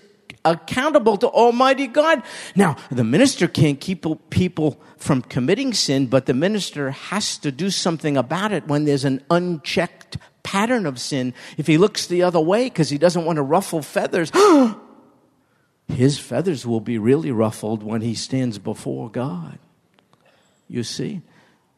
accountable 0.45 1.17
to 1.17 1.27
Almighty 1.27 1.87
God. 1.87 2.21
Now, 2.55 2.75
the 2.91 3.03
minister 3.03 3.47
can't 3.47 3.79
keep 3.79 4.05
people 4.29 4.81
from 4.97 5.21
committing 5.21 5.73
sin, 5.73 6.07
but 6.07 6.25
the 6.25 6.33
minister 6.33 6.91
has 6.91 7.37
to 7.39 7.51
do 7.51 7.69
something 7.69 8.17
about 8.17 8.51
it 8.51 8.67
when 8.67 8.85
there's 8.85 9.05
an 9.05 9.23
unchecked 9.29 10.02
pattern 10.43 10.85
of 10.85 10.99
sin. 10.99 11.33
If 11.57 11.67
he 11.67 11.77
looks 11.77 12.05
the 12.05 12.23
other 12.23 12.39
way 12.39 12.65
because 12.65 12.89
he 12.89 12.97
doesn't 12.97 13.25
want 13.25 13.37
to 13.37 13.41
ruffle 13.41 13.81
feathers, 13.81 14.31
his 15.87 16.19
feathers 16.19 16.65
will 16.65 16.81
be 16.81 16.97
really 16.97 17.31
ruffled 17.31 17.83
when 17.83 18.01
he 18.01 18.13
stands 18.13 18.59
before 18.59 19.09
God. 19.09 19.59
You 20.67 20.83
see? 20.83 21.21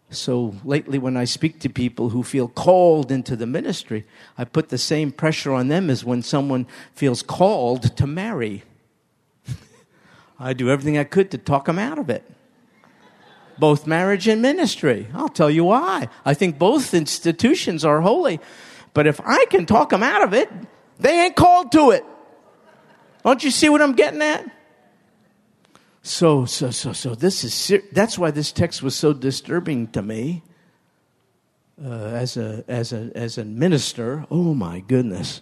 So 0.10 0.55
lately, 0.63 1.00
when 1.00 1.17
I 1.17 1.25
speak 1.25 1.60
to 1.62 1.69
people 1.69 2.10
who 2.10 2.24
feel 2.24 2.48
called 2.48 3.12
into 3.12 3.36
the 3.36 3.48
ministry, 3.48 4.05
I 4.38 4.45
put 4.45 4.69
the 4.69 4.77
same 4.77 5.12
pressure 5.12 5.51
on 5.53 5.67
them 5.67 5.89
as 5.89 6.05
when 6.05 6.22
someone 6.22 6.67
feels 6.93 7.22
called 7.22 7.95
to 7.98 8.07
marry. 8.07 8.63
I 10.39 10.53
do 10.53 10.69
everything 10.69 10.98
I 10.98 11.03
could 11.03 11.31
to 11.31 11.38
talk 11.38 11.65
them 11.65 11.79
out 11.79 11.98
of 11.98 12.10
it. 12.10 12.24
Both 13.57 13.88
marriage 13.88 14.27
and 14.27 14.41
ministry. 14.41 15.07
I'll 15.13 15.29
tell 15.29 15.50
you 15.50 15.65
why. 15.65 16.09
I 16.25 16.33
think 16.33 16.59
both 16.59 16.93
institutions 16.93 17.85
are 17.85 18.01
holy. 18.01 18.39
But 18.93 19.07
if 19.07 19.19
I 19.21 19.45
can 19.45 19.65
talk 19.65 19.89
them 19.89 20.03
out 20.03 20.24
of 20.24 20.33
it, 20.33 20.50
they 21.00 21.25
ain't 21.25 21.35
called 21.35 21.71
to 21.74 21.91
it. 21.91 22.03
Don't 23.24 23.43
you 23.43 23.51
see 23.51 23.69
what 23.69 23.81
I'm 23.81 23.93
getting 23.93 24.21
at? 24.21 24.45
So, 26.01 26.45
so, 26.45 26.69
so, 26.69 26.93
so 26.93 27.15
this 27.15 27.43
is, 27.43 27.81
that's 27.91 28.19
why 28.19 28.29
this 28.29 28.51
text 28.51 28.83
was 28.83 28.95
so 28.95 29.12
disturbing 29.12 29.88
to 29.88 30.03
me 30.03 30.43
uh, 31.83 31.89
as, 31.89 32.38
a, 32.38 32.63
as, 32.67 32.93
a, 32.93 33.12
as 33.15 33.38
a 33.38 33.45
minister. 33.45 34.25
Oh 34.29 34.53
my 34.53 34.81
goodness. 34.81 35.41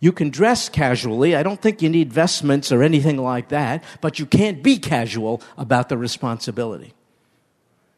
You 0.00 0.12
can 0.12 0.30
dress 0.30 0.68
casually. 0.68 1.34
I 1.34 1.42
don't 1.42 1.60
think 1.60 1.82
you 1.82 1.88
need 1.88 2.12
vestments 2.12 2.70
or 2.70 2.82
anything 2.82 3.16
like 3.16 3.48
that, 3.48 3.82
but 4.00 4.18
you 4.18 4.26
can't 4.26 4.62
be 4.62 4.78
casual 4.78 5.42
about 5.56 5.88
the 5.88 5.98
responsibility. 5.98 6.94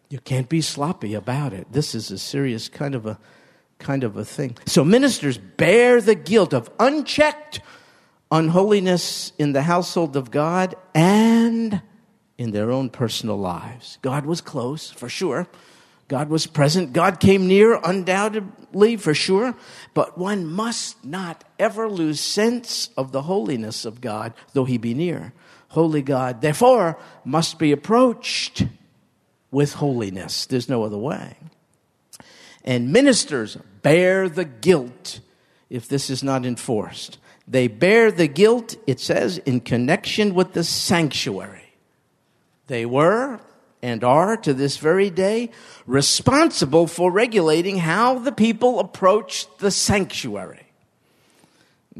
You 0.09 0.19
can't 0.19 0.49
be 0.49 0.61
sloppy 0.61 1.15
about 1.15 1.53
it. 1.53 1.71
This 1.73 1.95
is 1.95 2.11
a 2.11 2.19
serious 2.19 2.69
kind 2.69 2.95
of 2.95 3.07
a 3.07 3.19
kind 3.79 4.05
of 4.05 4.17
a 4.17 4.25
thing. 4.25 4.57
So 4.67 4.85
ministers 4.85 5.39
bear 5.39 6.01
the 6.01 6.15
guilt 6.15 6.53
of 6.53 6.71
unchecked 6.79 7.61
unholiness 8.31 9.33
in 9.39 9.53
the 9.53 9.63
household 9.63 10.17
of 10.17 10.31
God 10.31 10.75
and 10.95 11.83
in 12.39 12.53
their 12.53 12.71
own 12.71 12.91
personal 12.91 13.37
lives. 13.37 13.99
God 14.03 14.25
was 14.25 14.41
close, 14.41 14.91
for 14.91 15.09
sure. 15.09 15.49
God 16.11 16.29
was 16.29 16.49
present. 16.49 16.93
God 16.93 17.21
came 17.21 17.47
near, 17.47 17.79
undoubtedly, 17.85 18.97
for 18.97 19.15
sure. 19.15 19.55
But 19.95 20.19
one 20.19 20.45
must 20.45 21.05
not 21.05 21.45
ever 21.57 21.89
lose 21.89 22.21
sense 22.21 22.91
of 22.97 23.13
the 23.13 23.23
holiness 23.23 23.85
of 23.85 24.01
God, 24.01 24.35
though 24.53 24.65
he 24.65 24.77
be 24.77 24.93
near. 24.93 25.33
Holy 25.69 26.03
God, 26.03 26.41
therefore, 26.41 26.99
must 27.25 27.61
be 27.61 27.71
approached 27.71 28.65
with 29.53 29.75
holiness. 29.75 30.47
There's 30.47 30.69
no 30.69 30.83
other 30.83 30.99
way. 30.99 31.37
And 32.65 32.93
ministers 32.93 33.57
bear 33.83 34.29
the 34.29 34.45
guilt 34.45 35.21
if 35.71 35.87
this 35.87 36.11
is 36.11 36.25
not 36.25 36.45
enforced. 36.45 37.19
They 37.47 37.69
bear 37.69 38.11
the 38.11 38.27
guilt, 38.27 38.75
it 38.85 38.99
says, 38.99 39.39
in 39.39 39.61
connection 39.61 40.35
with 40.35 40.55
the 40.55 40.65
sanctuary. 40.65 41.73
They 42.67 42.85
were, 42.85 43.39
and 43.83 44.05
are 44.05 44.37
to 44.37 44.55
this 44.55 44.77
very 44.77 45.11
day 45.11 45.51
responsible 45.87 46.87
for 46.87 47.11
regulating 47.11 47.79
how 47.79 48.19
the 48.19 48.33
people 48.33 48.79
approach 48.79 49.47
the 49.59 49.71
sanctuary. 49.71 50.67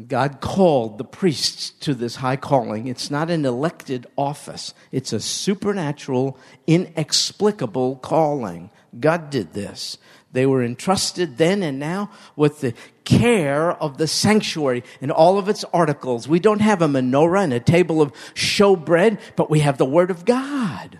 God 0.07 0.39
called 0.39 0.97
the 0.97 1.03
priests 1.03 1.71
to 1.81 1.93
this 1.93 2.17
high 2.17 2.37
calling. 2.37 2.87
It's 2.87 3.11
not 3.11 3.29
an 3.29 3.45
elected 3.45 4.07
office, 4.17 4.73
it's 4.91 5.13
a 5.13 5.19
supernatural, 5.19 6.37
inexplicable 6.67 7.97
calling. 7.97 8.69
God 8.99 9.29
did 9.29 9.53
this. 9.53 9.97
They 10.33 10.45
were 10.45 10.63
entrusted 10.63 11.37
then 11.37 11.61
and 11.61 11.77
now 11.77 12.09
with 12.35 12.61
the 12.61 12.73
care 13.03 13.71
of 13.71 13.97
the 13.97 14.07
sanctuary 14.07 14.83
and 15.01 15.11
all 15.11 15.37
of 15.37 15.49
its 15.49 15.65
articles. 15.73 16.27
We 16.27 16.39
don't 16.39 16.61
have 16.61 16.81
a 16.81 16.87
menorah 16.87 17.43
and 17.43 17.53
a 17.53 17.59
table 17.59 18.01
of 18.01 18.13
showbread, 18.33 19.19
but 19.35 19.49
we 19.49 19.59
have 19.59 19.77
the 19.77 19.85
Word 19.85 20.09
of 20.09 20.23
God. 20.23 20.99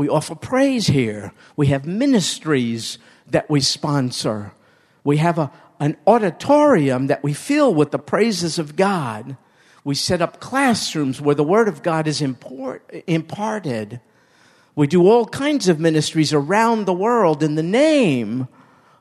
We 0.00 0.08
offer 0.08 0.34
praise 0.34 0.86
here. 0.86 1.34
We 1.56 1.66
have 1.66 1.84
ministries 1.84 2.96
that 3.26 3.50
we 3.50 3.60
sponsor. 3.60 4.52
We 5.04 5.18
have 5.18 5.38
a, 5.38 5.52
an 5.78 5.98
auditorium 6.06 7.08
that 7.08 7.22
we 7.22 7.34
fill 7.34 7.74
with 7.74 7.90
the 7.90 7.98
praises 7.98 8.58
of 8.58 8.76
God. 8.76 9.36
We 9.84 9.94
set 9.94 10.22
up 10.22 10.40
classrooms 10.40 11.20
where 11.20 11.34
the 11.34 11.44
Word 11.44 11.68
of 11.68 11.82
God 11.82 12.06
is 12.06 12.22
import, 12.22 12.90
imparted. 13.06 14.00
We 14.74 14.86
do 14.86 15.06
all 15.06 15.26
kinds 15.26 15.68
of 15.68 15.78
ministries 15.78 16.32
around 16.32 16.86
the 16.86 16.94
world 16.94 17.42
in 17.42 17.56
the 17.56 17.62
name 17.62 18.48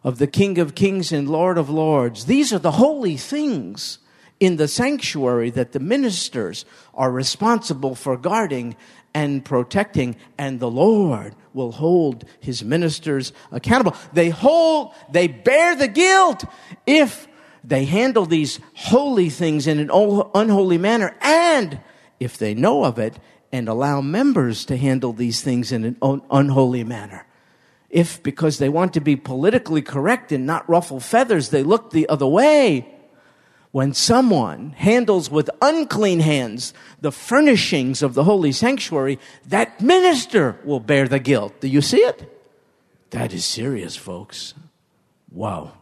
of 0.03 0.17
the 0.17 0.27
King 0.27 0.57
of 0.57 0.75
Kings 0.75 1.13
and 1.13 1.29
Lord 1.29 1.57
of 1.57 1.69
Lords. 1.69 2.25
These 2.25 2.51
are 2.51 2.59
the 2.59 2.71
holy 2.71 3.15
things 3.15 3.99
in 4.39 4.55
the 4.55 4.67
sanctuary 4.67 5.49
that 5.51 5.73
the 5.73 5.79
ministers 5.79 6.65
are 6.93 7.11
responsible 7.11 7.95
for 7.95 8.17
guarding 8.17 8.75
and 9.13 9.43
protecting, 9.43 10.15
and 10.37 10.59
the 10.59 10.69
Lord 10.69 11.35
will 11.53 11.71
hold 11.71 12.25
his 12.39 12.63
ministers 12.63 13.33
accountable. 13.51 13.95
They 14.13 14.29
hold, 14.29 14.93
they 15.11 15.27
bear 15.27 15.75
the 15.75 15.87
guilt 15.87 16.45
if 16.85 17.27
they 17.63 17.85
handle 17.85 18.25
these 18.25 18.59
holy 18.75 19.29
things 19.29 19.67
in 19.67 19.79
an 19.79 19.89
unholy 19.91 20.77
manner, 20.77 21.15
and 21.21 21.79
if 22.19 22.37
they 22.37 22.53
know 22.53 22.83
of 22.83 22.99
it 22.99 23.19
and 23.51 23.67
allow 23.67 23.99
members 23.99 24.63
to 24.65 24.77
handle 24.77 25.11
these 25.11 25.41
things 25.41 25.71
in 25.71 25.83
an 25.83 26.21
unholy 26.29 26.83
manner. 26.83 27.25
If, 27.89 28.21
because 28.21 28.59
they 28.59 28.69
want 28.69 28.93
to 28.93 29.01
be 29.01 29.15
politically 29.15 29.81
correct 29.81 30.31
and 30.31 30.45
not 30.45 30.69
ruffle 30.69 30.99
feathers, 30.99 31.49
they 31.49 31.63
look 31.63 31.89
the 31.89 32.07
other 32.07 32.27
way, 32.27 32.98
when 33.71 33.93
someone 33.93 34.71
handles 34.71 35.29
with 35.29 35.49
unclean 35.61 36.19
hands 36.19 36.73
the 37.01 37.11
furnishings 37.11 38.01
of 38.01 38.13
the 38.15 38.23
holy 38.23 38.51
sanctuary, 38.51 39.19
that 39.45 39.79
minister 39.79 40.59
will 40.63 40.79
bear 40.79 41.07
the 41.07 41.19
guilt. 41.19 41.59
Do 41.61 41.67
you 41.67 41.81
see 41.81 41.97
it? 41.99 42.35
That 43.11 43.33
is 43.33 43.45
serious, 43.45 43.95
folks. 43.95 44.53
Wow. 45.31 45.73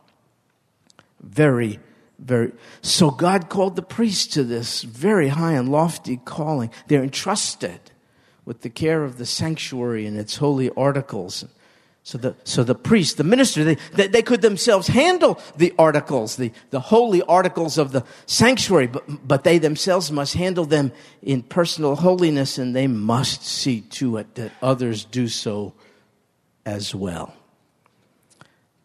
Very, 1.21 1.79
very. 2.19 2.51
So 2.81 3.09
God 3.09 3.49
called 3.49 3.75
the 3.75 3.81
priests 3.81 4.27
to 4.33 4.43
this 4.43 4.81
very 4.81 5.29
high 5.29 5.53
and 5.53 5.69
lofty 5.69 6.17
calling. 6.17 6.71
They're 6.87 7.03
entrusted 7.03 7.79
with 8.45 8.61
the 8.61 8.69
care 8.69 9.03
of 9.03 9.17
the 9.17 9.25
sanctuary 9.25 10.05
and 10.05 10.17
its 10.17 10.37
holy 10.37 10.69
articles 10.71 11.45
so 12.07 12.17
the, 12.17 12.35
so 12.45 12.63
the 12.63 12.73
priest, 12.73 13.17
the 13.17 13.25
minister, 13.25 13.65
they, 13.65 13.75
they, 13.91 14.07
they, 14.07 14.21
could 14.21 14.41
themselves 14.41 14.87
handle 14.87 15.41
the 15.57 15.73
articles, 15.77 16.37
the, 16.37 16.53
the 16.69 16.79
holy 16.79 17.21
articles 17.23 17.77
of 17.77 17.91
the 17.91 18.05
sanctuary, 18.25 18.87
but, 18.87 19.27
but 19.27 19.43
they 19.43 19.57
themselves 19.57 20.09
must 20.09 20.33
handle 20.33 20.63
them 20.63 20.93
in 21.21 21.43
personal 21.43 21.97
holiness 21.97 22.57
and 22.57 22.73
they 22.73 22.87
must 22.87 23.43
see 23.43 23.81
to 23.81 24.15
it 24.15 24.35
that 24.35 24.53
others 24.61 25.03
do 25.03 25.27
so 25.27 25.73
as 26.65 26.95
well. 26.95 27.33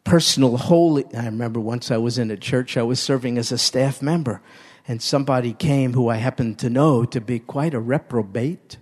Personal 0.02 0.56
holy, 0.56 1.04
I 1.14 1.26
remember 1.26 1.60
once 1.60 1.92
I 1.92 1.98
was 1.98 2.18
in 2.18 2.28
a 2.32 2.36
church, 2.36 2.76
I 2.76 2.82
was 2.82 2.98
serving 2.98 3.38
as 3.38 3.52
a 3.52 3.58
staff 3.58 4.02
member, 4.02 4.42
and 4.88 5.00
somebody 5.00 5.52
came 5.52 5.92
who 5.92 6.08
I 6.08 6.16
happened 6.16 6.58
to 6.58 6.68
know 6.68 7.04
to 7.04 7.20
be 7.20 7.38
quite 7.38 7.72
a 7.72 7.78
reprobate, 7.78 8.78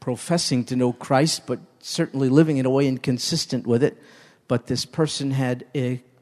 professing 0.00 0.64
to 0.64 0.74
know 0.74 0.94
Christ, 0.94 1.42
but 1.46 1.60
certainly 1.84 2.30
living 2.30 2.56
in 2.56 2.64
a 2.64 2.70
way 2.70 2.88
inconsistent 2.88 3.66
with 3.66 3.82
it, 3.82 4.00
but 4.48 4.68
this 4.68 4.86
person 4.86 5.32
had 5.32 5.66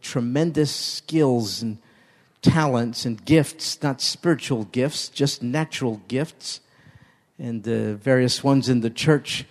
tremendous 0.00 0.74
skills 0.74 1.62
and 1.62 1.78
talents 2.42 3.04
and 3.04 3.24
gifts, 3.24 3.80
not 3.80 4.00
spiritual 4.00 4.64
gifts, 4.64 5.08
just 5.08 5.40
natural 5.40 6.02
gifts. 6.08 6.60
And 7.38 7.62
the 7.62 7.94
various 7.94 8.42
ones 8.42 8.68
in 8.68 8.80
the 8.80 8.90
church 8.90 9.44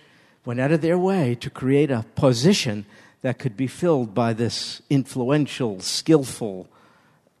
went 0.44 0.60
out 0.60 0.70
of 0.70 0.82
their 0.82 0.98
way 0.98 1.34
to 1.36 1.48
create 1.48 1.90
a 1.90 2.04
position 2.14 2.84
that 3.22 3.38
could 3.38 3.56
be 3.56 3.66
filled 3.66 4.14
by 4.14 4.34
this 4.34 4.82
influential, 4.90 5.80
skillful, 5.80 6.68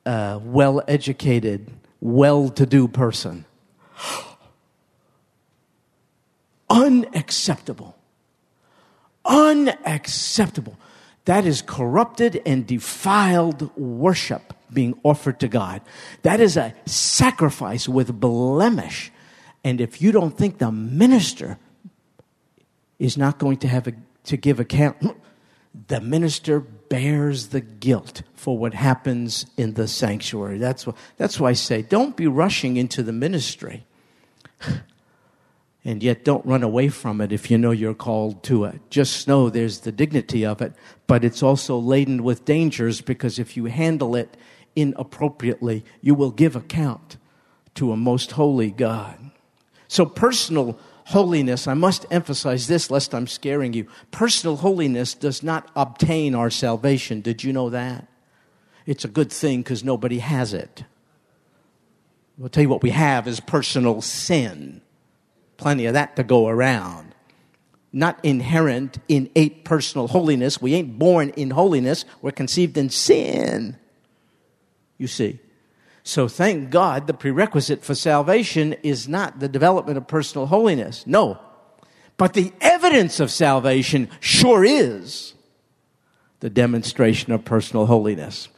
uh, 0.06 0.40
well 0.42 0.82
educated, 0.88 1.70
well 2.00 2.48
to 2.48 2.64
do 2.64 2.88
person. 2.88 3.44
Unacceptable 6.70 7.96
unacceptable. 9.24 10.76
That 11.24 11.46
is 11.46 11.62
corrupted 11.62 12.42
and 12.44 12.66
defiled 12.66 13.74
worship 13.76 14.54
being 14.72 14.98
offered 15.02 15.38
to 15.40 15.48
God. 15.48 15.82
That 16.22 16.40
is 16.40 16.56
a 16.56 16.74
sacrifice 16.86 17.88
with 17.88 18.18
blemish. 18.18 19.12
And 19.64 19.80
if 19.80 20.02
you 20.02 20.12
don't 20.12 20.36
think 20.36 20.58
the 20.58 20.72
minister 20.72 21.58
is 22.98 23.16
not 23.16 23.38
going 23.38 23.58
to 23.58 23.68
have 23.68 23.86
a, 23.86 23.92
to 24.24 24.36
give 24.36 24.58
account, 24.58 25.16
the 25.88 26.00
minister 26.00 26.60
bears 26.60 27.48
the 27.48 27.60
guilt 27.60 28.22
for 28.34 28.58
what 28.58 28.74
happens 28.74 29.46
in 29.56 29.74
the 29.74 29.86
sanctuary. 29.86 30.58
That's 30.58 30.86
why, 30.86 30.94
that's 31.16 31.38
why 31.38 31.50
I 31.50 31.54
say 31.54 31.82
don't 31.82 32.16
be 32.16 32.26
rushing 32.26 32.76
into 32.76 33.02
the 33.02 33.12
ministry. 33.12 33.86
and 35.84 36.02
yet 36.02 36.24
don't 36.24 36.46
run 36.46 36.62
away 36.62 36.88
from 36.88 37.20
it 37.20 37.32
if 37.32 37.50
you 37.50 37.58
know 37.58 37.72
you're 37.72 37.94
called 37.94 38.42
to 38.44 38.64
it. 38.64 38.80
Just 38.88 39.26
know 39.26 39.50
there's 39.50 39.80
the 39.80 39.92
dignity 39.92 40.46
of 40.46 40.62
it, 40.62 40.72
but 41.06 41.24
it's 41.24 41.42
also 41.42 41.76
laden 41.76 42.22
with 42.22 42.44
dangers 42.44 43.00
because 43.00 43.38
if 43.38 43.56
you 43.56 43.64
handle 43.64 44.14
it 44.14 44.36
inappropriately, 44.76 45.84
you 46.00 46.14
will 46.14 46.30
give 46.30 46.54
account 46.54 47.16
to 47.74 47.90
a 47.92 47.96
most 47.96 48.32
holy 48.32 48.70
God. 48.70 49.18
So, 49.88 50.06
personal 50.06 50.78
holiness, 51.06 51.66
I 51.66 51.74
must 51.74 52.06
emphasize 52.10 52.68
this 52.68 52.90
lest 52.90 53.14
I'm 53.14 53.26
scaring 53.26 53.72
you. 53.72 53.86
Personal 54.12 54.56
holiness 54.56 55.14
does 55.14 55.42
not 55.42 55.68
obtain 55.74 56.34
our 56.34 56.48
salvation. 56.48 57.20
Did 57.20 57.42
you 57.42 57.52
know 57.52 57.70
that? 57.70 58.06
It's 58.86 59.04
a 59.04 59.08
good 59.08 59.32
thing 59.32 59.62
because 59.62 59.82
nobody 59.82 60.20
has 60.20 60.54
it. 60.54 60.84
I'll 62.40 62.48
tell 62.48 62.62
you 62.62 62.68
what 62.68 62.82
we 62.82 62.90
have 62.90 63.26
is 63.26 63.40
personal 63.40 64.00
sin 64.00 64.80
plenty 65.62 65.86
of 65.86 65.94
that 65.94 66.16
to 66.16 66.24
go 66.24 66.48
around. 66.48 67.14
Not 67.92 68.18
inherent, 68.22 68.98
innate 69.08 69.64
personal 69.64 70.08
holiness. 70.08 70.60
We 70.60 70.74
ain't 70.74 70.98
born 70.98 71.30
in 71.30 71.50
holiness. 71.50 72.04
We're 72.20 72.32
conceived 72.32 72.76
in 72.76 72.90
sin. 72.90 73.76
You 74.98 75.06
see. 75.06 75.38
So 76.04 76.26
thank 76.26 76.70
God 76.70 77.06
the 77.06 77.14
prerequisite 77.14 77.84
for 77.84 77.94
salvation 77.94 78.74
is 78.82 79.08
not 79.08 79.38
the 79.38 79.48
development 79.48 79.98
of 79.98 80.08
personal 80.08 80.46
holiness. 80.46 81.06
No. 81.06 81.38
But 82.16 82.34
the 82.34 82.52
evidence 82.60 83.20
of 83.20 83.30
salvation 83.30 84.08
sure 84.20 84.64
is 84.64 85.34
the 86.40 86.50
demonstration 86.50 87.32
of 87.32 87.44
personal 87.44 87.86
holiness. 87.86 88.48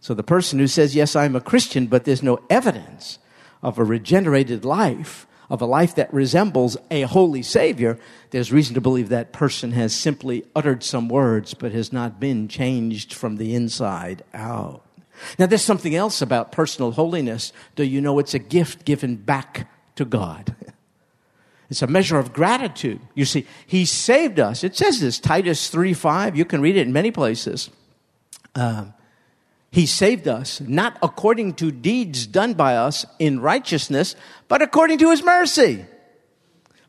So 0.00 0.14
the 0.14 0.22
person 0.22 0.58
who 0.58 0.68
says, 0.68 0.94
Yes, 0.94 1.16
I'm 1.16 1.34
a 1.34 1.40
Christian, 1.40 1.86
but 1.86 2.04
there's 2.04 2.22
no 2.22 2.40
evidence 2.48 3.18
of 3.62 3.78
a 3.78 3.84
regenerated 3.84 4.64
life, 4.64 5.26
of 5.52 5.60
a 5.60 5.66
life 5.66 5.96
that 5.96 6.12
resembles 6.14 6.78
a 6.90 7.02
holy 7.02 7.42
Savior, 7.42 7.98
there's 8.30 8.50
reason 8.50 8.74
to 8.74 8.80
believe 8.80 9.10
that 9.10 9.34
person 9.34 9.72
has 9.72 9.94
simply 9.94 10.46
uttered 10.56 10.82
some 10.82 11.10
words 11.10 11.52
but 11.52 11.72
has 11.72 11.92
not 11.92 12.18
been 12.18 12.48
changed 12.48 13.12
from 13.12 13.36
the 13.36 13.54
inside 13.54 14.24
out. 14.32 14.82
Now, 15.38 15.44
there's 15.44 15.62
something 15.62 15.94
else 15.94 16.22
about 16.22 16.52
personal 16.52 16.92
holiness. 16.92 17.52
Do 17.76 17.84
you 17.84 18.00
know 18.00 18.18
it's 18.18 18.32
a 18.32 18.38
gift 18.38 18.86
given 18.86 19.16
back 19.16 19.70
to 19.96 20.04
God? 20.06 20.56
It's 21.70 21.80
a 21.80 21.86
measure 21.86 22.18
of 22.18 22.34
gratitude. 22.34 23.00
You 23.14 23.24
see, 23.24 23.46
He 23.66 23.86
saved 23.86 24.38
us. 24.38 24.62
It 24.62 24.76
says 24.76 25.00
this, 25.00 25.18
Titus 25.18 25.70
3 25.70 25.94
5. 25.94 26.36
You 26.36 26.44
can 26.44 26.60
read 26.60 26.76
it 26.76 26.86
in 26.86 26.92
many 26.92 27.10
places. 27.10 27.70
Um, 28.54 28.92
he 29.72 29.86
saved 29.86 30.28
us, 30.28 30.60
not 30.60 30.98
according 31.02 31.54
to 31.54 31.72
deeds 31.72 32.26
done 32.26 32.52
by 32.52 32.76
us 32.76 33.06
in 33.18 33.40
righteousness, 33.40 34.14
but 34.46 34.60
according 34.60 34.98
to 34.98 35.10
His 35.10 35.24
mercy, 35.24 35.86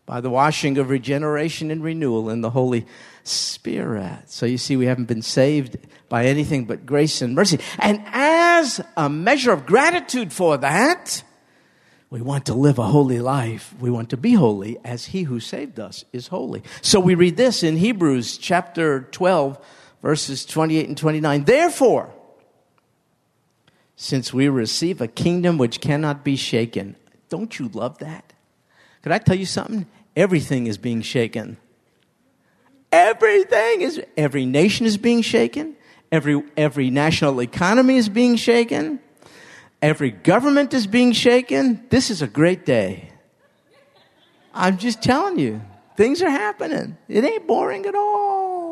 by 0.06 0.20
the 0.20 0.30
washing 0.30 0.78
of 0.78 0.90
regeneration 0.90 1.72
and 1.72 1.82
renewal 1.82 2.30
in 2.30 2.42
the 2.42 2.50
Holy 2.50 2.86
Spirit. 3.24 4.24
So 4.26 4.46
you 4.46 4.58
see, 4.58 4.76
we 4.76 4.88
haven't 4.88 5.06
been 5.06 5.22
saved 5.22 5.78
by 6.10 6.26
anything 6.26 6.66
but 6.66 6.86
grace 6.86 7.22
and 7.22 7.36
mercy. 7.36 7.60
And 7.80 8.04
as 8.08 8.82
a 8.98 9.08
measure 9.08 9.54
of 9.54 9.66
gratitude 9.66 10.34
for 10.34 10.58
that, 10.58 11.24
we 12.10 12.22
want 12.22 12.48
to 12.48 12.54
live 12.54 12.80
a 12.80 12.84
holy 12.84 13.22
life. 13.22 13.74
We 13.80 13.92
want 13.92 14.10
to 14.10 14.18
be 14.18 14.34
holy 14.34 14.78
as 14.84 15.06
he 15.06 15.24
who 15.24 15.40
saved 15.40 15.80
us 15.80 16.04
is 16.12 16.28
holy. 16.28 16.64
So 16.82 17.00
we 17.00 17.16
read 17.16 17.38
this 17.38 17.64
in 17.64 17.78
Hebrews 17.78 18.38
chapter 18.38 19.08
12, 19.12 19.58
verses 20.02 20.46
28 20.46 20.90
and 20.90 20.98
29. 20.98 21.46
Therefore, 21.46 22.14
since 24.04 24.34
we 24.34 24.50
receive 24.50 25.00
a 25.00 25.08
kingdom 25.08 25.58
which 25.58 25.80
cannot 25.80 26.26
be 26.26 26.36
shaken, 26.36 26.98
don't 27.30 27.58
you 27.58 27.70
love 27.70 28.00
that? 28.00 28.34
Could 29.02 29.14
I 29.14 29.18
tell 29.18 29.38
you 29.38 29.46
something? 29.46 29.86
Everything 30.14 30.68
is 30.68 30.78
being 30.78 31.02
shaken. 31.02 31.56
Everything 32.92 33.80
is, 33.80 34.04
every 34.18 34.46
nation 34.46 34.86
is 34.86 34.98
being 34.98 35.22
shaken. 35.22 35.78
Every, 36.12 36.44
every 36.58 36.90
national 36.90 37.42
economy 37.42 37.96
is 37.96 38.10
being 38.10 38.36
shaken. 38.36 39.00
Every 39.82 40.12
government 40.12 40.74
is 40.74 40.86
being 40.86 41.14
shaken. 41.14 41.86
This 41.90 42.12
is 42.12 42.22
a 42.22 42.28
great 42.28 42.66
day. 42.66 43.10
I'm 44.54 44.78
just 44.78 45.02
telling 45.02 45.40
you, 45.40 45.62
things 45.96 46.22
are 46.22 46.30
happening. 46.30 46.98
It 47.08 47.24
ain't 47.24 47.48
boring 47.48 47.86
at 47.86 47.96
all. 47.96 48.63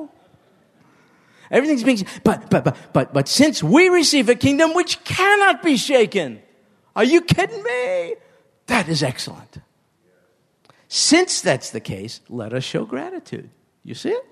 Everything's 1.51 1.83
being, 1.83 2.05
but, 2.23 2.49
but, 2.49 2.63
but, 2.63 2.77
but, 2.93 3.13
but 3.13 3.27
since 3.27 3.61
we 3.61 3.89
receive 3.89 4.29
a 4.29 4.35
kingdom 4.35 4.73
which 4.73 5.03
cannot 5.03 5.61
be 5.61 5.77
shaken, 5.77 6.41
are 6.95 7.03
you 7.03 7.21
kidding 7.21 7.61
me? 7.61 8.15
That 8.67 8.87
is 8.87 9.03
excellent. 9.03 9.57
Since 10.87 11.41
that's 11.41 11.71
the 11.71 11.79
case, 11.79 12.21
let 12.29 12.53
us 12.53 12.63
show 12.63 12.85
gratitude. 12.85 13.49
You 13.83 13.95
see 13.95 14.09
it? 14.09 14.25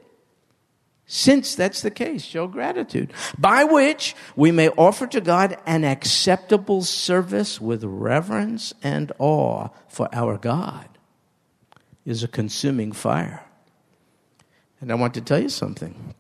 Since 1.06 1.56
that's 1.56 1.82
the 1.82 1.90
case, 1.90 2.24
show 2.24 2.48
gratitude, 2.48 3.14
by 3.38 3.64
which 3.64 4.16
we 4.36 4.52
may 4.52 4.70
offer 4.70 5.08
to 5.08 5.20
God 5.20 5.58
an 5.66 5.84
acceptable 5.84 6.84
service 6.84 7.60
with 7.60 7.84
reverence 7.84 8.74
and 8.84 9.12
awe, 9.18 9.70
for 9.88 10.08
our 10.14 10.38
God 10.38 10.88
is 12.06 12.24
a 12.24 12.28
consuming 12.28 12.92
fire. 12.92 13.44
And 14.80 14.92
I 14.92 14.96
want 14.96 15.16
to 15.16 15.22
tell 15.22 15.40
you 15.40 15.50
something. 15.50 16.14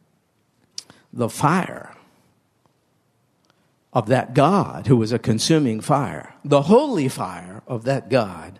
The 1.11 1.29
fire 1.29 1.95
of 3.91 4.07
that 4.07 4.33
God 4.33 4.87
who 4.87 5.01
is 5.01 5.11
a 5.11 5.19
consuming 5.19 5.81
fire, 5.81 6.35
the 6.45 6.63
holy 6.63 7.07
fire 7.07 7.63
of 7.67 7.83
that 7.85 8.09
God, 8.09 8.59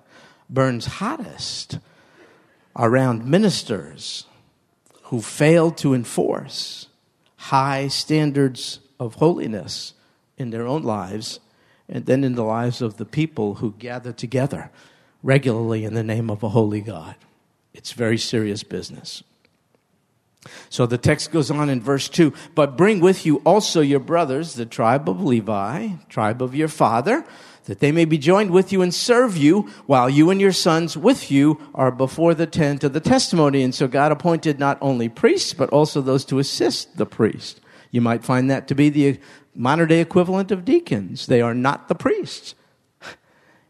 burns 0.50 0.86
hottest 0.86 1.80
around 2.76 3.26
ministers 3.26 4.26
who 5.04 5.22
fail 5.22 5.72
to 5.72 5.94
enforce 5.94 6.88
high 7.36 7.88
standards 7.88 8.80
of 9.00 9.16
holiness 9.16 9.94
in 10.38 10.50
their 10.50 10.68
own 10.68 10.84
lives 10.84 11.40
and 11.88 12.06
then 12.06 12.24
in 12.24 12.36
the 12.36 12.44
lives 12.44 12.82
of 12.82 12.98
the 12.98 13.06
people 13.06 13.56
who 13.56 13.74
gather 13.80 14.12
together 14.12 14.72
regularly 15.24 15.84
in 15.84 15.94
the 15.94 16.04
name 16.04 16.30
of 16.30 16.44
a 16.44 16.50
holy 16.50 16.82
God. 16.82 17.16
It's 17.74 17.92
very 17.92 18.18
serious 18.18 18.64
business. 18.64 19.24
So 20.69 20.86
the 20.86 20.97
text 20.97 21.32
goes 21.32 21.52
on 21.52 21.69
in 21.69 21.82
verse 21.82 22.08
2 22.08 22.34
But 22.56 22.78
bring 22.78 22.99
with 22.99 23.25
you 23.25 23.38
also 23.45 23.82
your 23.82 23.99
brothers, 23.99 24.54
the 24.54 24.65
tribe 24.65 25.10
of 25.10 25.21
Levi, 25.21 25.89
tribe 26.08 26.41
of 26.41 26.56
your 26.56 26.69
father 26.69 27.25
that 27.69 27.82
they 27.82 27.91
may 27.91 28.04
be 28.04 28.17
joined 28.17 28.49
with 28.49 28.71
you 28.71 28.82
and 28.82 28.91
serve 28.91 29.38
you 29.38 29.62
while 29.86 30.10
you 30.10 30.32
and 30.32 30.41
your 30.41 30.52
sons 30.52 30.97
with 30.97 31.30
you 31.30 31.62
are 31.75 31.91
before 31.91 32.34
the 32.34 32.47
tent 32.47 32.84
of 32.84 32.93
the 32.93 32.99
testimony. 32.99 33.62
And 33.62 33.75
so 33.75 33.88
God 33.88 34.12
appointed 34.12 34.58
not 34.58 34.80
only 34.82 35.08
priests, 35.08 35.54
but 35.54 35.69
also 35.69 36.02
those 36.02 36.25
to 36.25 36.39
assist 36.39 36.97
the 36.97 37.06
priest. 37.06 37.62
You 37.91 38.02
might 38.02 38.23
find 38.23 38.49
that 38.49 38.67
to 38.69 38.75
be 38.75 38.89
the 38.89 39.19
modern 39.54 39.88
day 39.88 40.02
equivalent 40.02 40.49
of 40.49 40.65
deacons. 40.65 41.28
They 41.28 41.41
are 41.41 41.54
not 41.54 41.89
the 41.89 41.95
priests. 41.95 42.56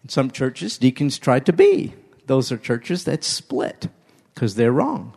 In 0.04 0.08
some 0.08 0.32
churches, 0.32 0.78
deacons 0.78 1.20
try 1.20 1.42
to 1.42 1.52
be. 1.52 1.94
Those 2.26 2.54
are 2.54 2.58
churches 2.58 3.04
that 3.04 3.26
split 3.26 3.90
because 4.34 4.56
they're 4.56 4.72
wrong. 4.72 5.14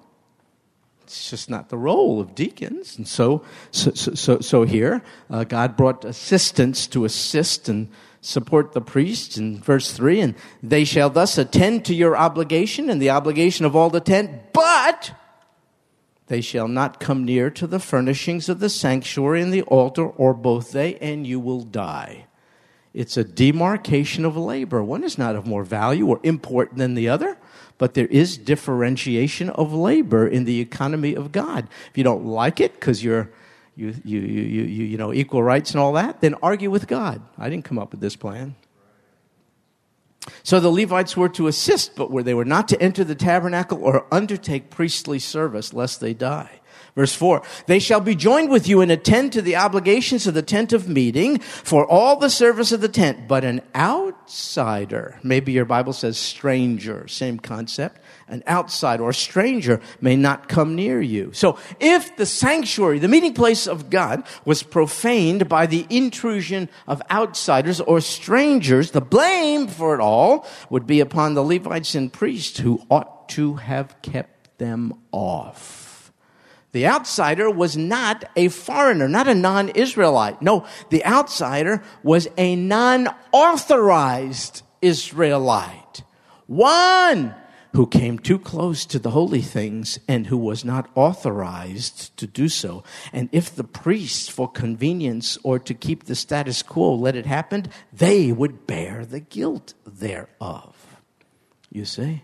It's 1.13 1.29
just 1.29 1.51
not 1.51 1.69
the 1.69 1.77
role 1.77 2.21
of 2.21 2.35
deacons. 2.35 2.97
And 2.97 3.07
so, 3.07 3.45
so, 3.71 3.91
so, 3.93 4.41
so 4.41 4.63
here, 4.63 5.03
uh, 5.29 5.45
God 5.45 5.77
brought 5.77 6.07
assistants 6.07 6.87
to 6.87 7.05
assist 7.05 7.69
and 7.69 7.91
support 8.23 8.73
the 8.73 8.81
priests 8.81 9.37
in 9.37 9.59
verse 9.61 9.93
3 9.93 10.21
and 10.21 10.35
they 10.63 10.85
shall 10.85 11.11
thus 11.11 11.37
attend 11.37 11.85
to 11.85 11.95
your 11.95 12.17
obligation 12.17 12.89
and 12.89 13.03
the 13.03 13.11
obligation 13.11 13.67
of 13.67 13.75
all 13.75 13.91
the 13.91 14.01
tent 14.01 14.31
but 14.53 15.13
they 16.29 16.41
shall 16.41 16.69
not 16.69 17.01
come 17.01 17.25
near 17.25 17.51
to 17.51 17.67
the 17.67 17.81
furnishings 17.81 18.49
of 18.49 18.61
the 18.61 18.71
sanctuary 18.71 19.43
and 19.43 19.53
the 19.53 19.63
altar 19.63 20.07
or 20.07 20.33
both 20.33 20.71
they 20.71 20.95
and 20.99 21.27
you 21.27 21.41
will 21.41 21.63
die 21.63 22.25
it's 22.95 23.17
a 23.17 23.25
demarcation 23.25 24.25
of 24.25 24.37
labor 24.37 24.83
one 24.83 25.05
is 25.05 25.19
not 25.19 25.37
of 25.37 25.47
more 25.47 25.65
value 25.65 26.07
or 26.07 26.21
important 26.23 26.79
than 26.79 26.95
the 26.95 27.09
other 27.09 27.37
but 27.79 27.95
there 27.95 28.07
is 28.07 28.39
differentiation 28.39 29.51
of 29.51 29.73
labor 29.73 30.27
in 30.27 30.45
the 30.45 30.61
economy 30.61 31.15
of 31.15 31.33
god 31.33 31.69
if 31.91 31.99
you 31.99 32.05
don't 32.05 32.25
like 32.25 32.61
it 32.61 32.73
because 32.75 33.03
you're 33.03 33.31
you, 33.75 33.95
you, 34.05 34.21
you, 34.21 34.43
you, 34.43 34.85
you 34.85 34.97
know, 34.99 35.13
equal 35.13 35.43
rights 35.43 35.71
and 35.71 35.81
all 35.81 35.95
that, 35.95 36.21
then 36.21 36.35
argue 36.43 36.71
with 36.71 36.87
God. 36.87 37.23
I 37.39 37.49
didn't 37.49 37.65
come 37.65 37.79
up 37.79 37.93
with 37.93 38.01
this 38.01 38.17
plan. 38.17 38.55
So 40.43 40.61
the 40.61 40.71
Levites 40.71 41.17
were 41.17 41.31
to 41.31 41.49
assist, 41.49 41.97
but 41.97 42.11
were 42.11 42.23
they 42.23 42.35
were 42.35 42.45
not 42.45 42.69
to 42.69 42.81
enter 42.81 43.03
the 43.03 43.15
tabernacle 43.15 43.83
or 43.83 44.07
undertake 44.13 44.71
priestly 44.71 45.19
service 45.19 45.73
lest 45.73 46.01
they 46.01 46.15
die. 46.15 46.61
Verse 46.95 47.15
4, 47.15 47.41
they 47.69 47.79
shall 47.79 48.01
be 48.01 48.15
joined 48.15 48.51
with 48.51 48.69
you 48.69 48.83
and 48.83 48.93
attend 48.93 49.33
to 49.33 49.41
the 49.41 49.57
obligations 49.57 50.27
of 50.27 50.35
the 50.35 50.43
tent 50.43 50.75
of 50.75 50.91
meeting 50.91 51.39
for 51.39 51.87
all 51.91 52.17
the 52.17 52.29
service 52.29 52.71
of 52.71 52.83
the 52.83 52.89
tent. 52.89 53.27
But 53.27 53.45
an 53.45 53.63
outsider, 53.75 55.19
maybe 55.23 55.53
your 55.53 55.65
Bible 55.65 55.95
says 55.95 56.19
stranger, 56.19 57.09
same 57.09 57.39
concept, 57.39 57.99
an 58.29 58.43
outsider 58.47 59.05
or 59.05 59.15
stranger 59.15 59.81
may 60.03 60.17
not 60.17 60.51
come 60.51 60.75
near 60.75 61.01
you. 61.01 61.31
So 61.33 61.59
if 61.81 62.15
the 62.17 62.27
sanctuary, 62.27 62.99
the 62.99 63.09
meeting 63.09 63.33
place 63.33 63.67
of 63.67 63.89
God, 63.89 64.25
was 64.45 64.63
profaned 64.63 65.49
by 65.49 65.65
the 65.65 65.87
intrusion 65.89 66.69
of 66.87 67.01
outsiders 67.11 67.81
or 67.81 68.03
strangers, 68.03 68.91
the 68.91 69.01
blame 69.01 69.67
for 69.67 69.95
it 69.95 70.01
all 70.01 70.47
would 70.69 70.87
be 70.87 71.01
upon 71.01 71.33
the 71.33 71.43
Levites 71.43 71.95
and 71.95 72.13
priests 72.13 72.59
who 72.59 72.83
ought 72.91 73.31
to 73.31 73.55
have 73.55 73.97
kept 74.03 74.59
them 74.59 74.93
off. 75.11 75.82
The 76.73 76.87
outsider 76.87 77.51
was 77.51 77.77
not 77.77 78.25
a 78.35 78.49
foreigner, 78.49 79.09
not 79.09 79.29
a 79.29 79.35
non 79.35 79.69
Israelite. 79.71 80.41
No, 80.41 80.67
the 80.91 81.05
outsider 81.05 81.83
was 82.03 82.29
a 82.39 82.57
non 82.57 83.09
authorized 83.31 84.63
Israelite. 84.81 86.03
One 86.47 87.35
who 87.75 87.87
came 87.87 88.19
too 88.19 88.39
close 88.39 88.85
to 88.87 88.99
the 88.99 89.11
holy 89.11 89.41
things 89.41 89.99
and 90.07 90.27
who 90.27 90.37
was 90.37 90.65
not 90.65 90.91
authorized 90.95 92.15
to 92.19 92.27
do 92.27 92.49
so. 92.49 92.85
And 93.13 93.29
if 93.33 93.55
the 93.55 93.65
priests, 93.65 94.29
for 94.29 94.51
convenience 94.51 95.39
or 95.43 95.59
to 95.61 95.73
keep 95.73 96.05
the 96.05 96.15
status 96.15 96.63
quo, 96.63 96.95
let 96.95 97.17
it 97.17 97.25
happen, 97.27 97.67
they 97.93 98.31
would 98.31 98.67
bear 98.67 99.07
the 99.07 99.21
guilt 99.21 99.73
thereof. 99.87 100.99
You 101.71 101.87
see? 101.87 102.23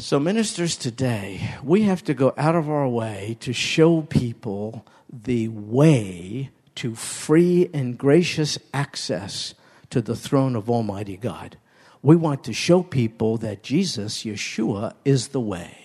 So, 0.00 0.18
ministers 0.18 0.78
today, 0.78 1.56
we 1.62 1.82
have 1.82 2.02
to 2.04 2.14
go 2.14 2.32
out 2.38 2.54
of 2.56 2.70
our 2.70 2.88
way 2.88 3.36
to 3.40 3.52
show 3.52 4.00
people 4.00 4.86
the 5.12 5.48
way 5.48 6.48
to 6.76 6.94
free 6.94 7.68
and 7.74 7.98
gracious 7.98 8.58
access 8.72 9.52
to 9.90 10.00
the 10.00 10.16
throne 10.16 10.56
of 10.56 10.70
Almighty 10.70 11.18
God. 11.18 11.58
We 12.00 12.16
want 12.16 12.44
to 12.44 12.54
show 12.54 12.82
people 12.82 13.36
that 13.38 13.62
Jesus, 13.62 14.24
Yeshua, 14.24 14.94
is 15.04 15.28
the 15.28 15.40
way. 15.40 15.76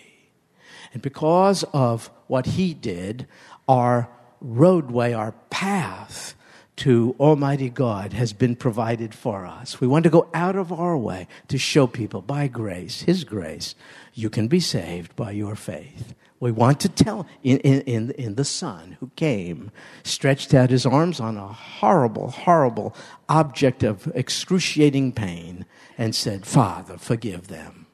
And 0.93 1.01
because 1.01 1.65
of 1.73 2.10
what 2.28 2.45
he 2.45 2.73
did, 2.73 3.28
our 3.67 4.10
roadway, 4.39 5.12
our 5.12 5.34
path 5.49 6.36
to 6.78 7.16
Almighty 7.20 7.70
God 7.70 8.14
has 8.14 8.34
been 8.34 8.56
provided 8.56 9.14
for 9.14 9.46
us. 9.46 9.80
We 9.80 9.88
want 9.88 10.04
to 10.04 10.10
go 10.10 10.30
out 10.34 10.56
of 10.56 10.72
our 10.72 10.98
way 10.98 11.28
to 11.48 11.58
show 11.58 11.88
people 11.88 12.22
by 12.22 12.48
grace, 12.48 13.02
His 13.02 13.24
grace, 13.24 13.76
you 14.14 14.30
can 14.30 14.48
be 14.48 14.60
saved 14.60 15.16
by 15.16 15.32
your 15.32 15.56
faith. 15.56 16.14
We 16.40 16.52
want 16.52 16.80
to 16.82 16.90
tell 16.90 17.26
in, 17.44 17.60
in, 17.60 18.12
in, 18.12 18.36
the 18.36 18.46
Son 18.46 18.98
who 19.00 19.10
came, 19.16 19.72
stretched 20.04 20.54
out 20.54 20.70
his 20.70 20.86
arms 20.86 21.20
on 21.20 21.38
a 21.38 21.48
horrible, 21.48 22.30
horrible 22.30 22.96
object 23.30 23.84
of 23.84 24.12
excruciating 24.14 25.14
pain, 25.14 25.66
and 25.98 26.14
said, 26.14 26.46
Father, 26.46 26.98
forgive 26.98 27.48
them. 27.48 27.85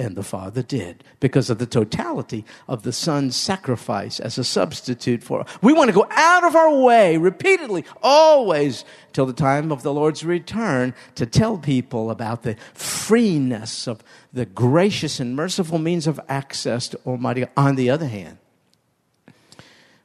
And 0.00 0.14
the 0.14 0.22
Father 0.22 0.62
did 0.62 1.02
because 1.18 1.50
of 1.50 1.58
the 1.58 1.66
totality 1.66 2.44
of 2.68 2.84
the 2.84 2.92
Son's 2.92 3.34
sacrifice 3.34 4.20
as 4.20 4.38
a 4.38 4.44
substitute 4.44 5.24
for. 5.24 5.40
Us. 5.40 5.48
We 5.60 5.72
want 5.72 5.88
to 5.88 5.94
go 5.94 6.06
out 6.10 6.44
of 6.44 6.54
our 6.54 6.72
way 6.72 7.16
repeatedly, 7.16 7.84
always, 8.00 8.84
till 9.12 9.26
the 9.26 9.32
time 9.32 9.72
of 9.72 9.82
the 9.82 9.92
Lord's 9.92 10.24
return 10.24 10.94
to 11.16 11.26
tell 11.26 11.58
people 11.58 12.12
about 12.12 12.44
the 12.44 12.54
freeness 12.74 13.88
of 13.88 14.04
the 14.32 14.46
gracious 14.46 15.18
and 15.18 15.34
merciful 15.34 15.78
means 15.78 16.06
of 16.06 16.20
access 16.28 16.86
to 16.88 17.00
Almighty 17.04 17.40
God. 17.40 17.50
On 17.56 17.74
the 17.74 17.90
other 17.90 18.06
hand, 18.06 18.38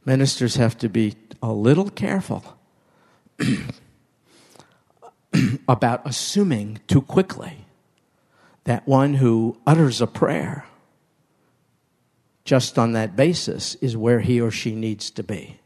ministers 0.06 0.56
have 0.56 0.76
to 0.80 0.90
be 0.90 1.14
a 1.44 1.52
little 1.52 1.92
careful 1.92 2.58
about 5.68 6.02
assuming 6.04 6.80
too 6.88 7.02
quickly 7.04 7.63
that 8.66 8.88
one 8.88 9.16
who 9.16 9.58
utters 9.66 10.02
a 10.02 10.08
prayer 10.08 10.66
just 12.46 12.78
on 12.78 12.92
that 12.94 13.16
basis 13.16 13.76
is 13.76 13.96
where 13.96 14.20
he 14.20 14.40
or 14.42 14.52
she 14.52 14.76
needs 14.76 15.10
to 15.12 15.24
be. 15.24 15.60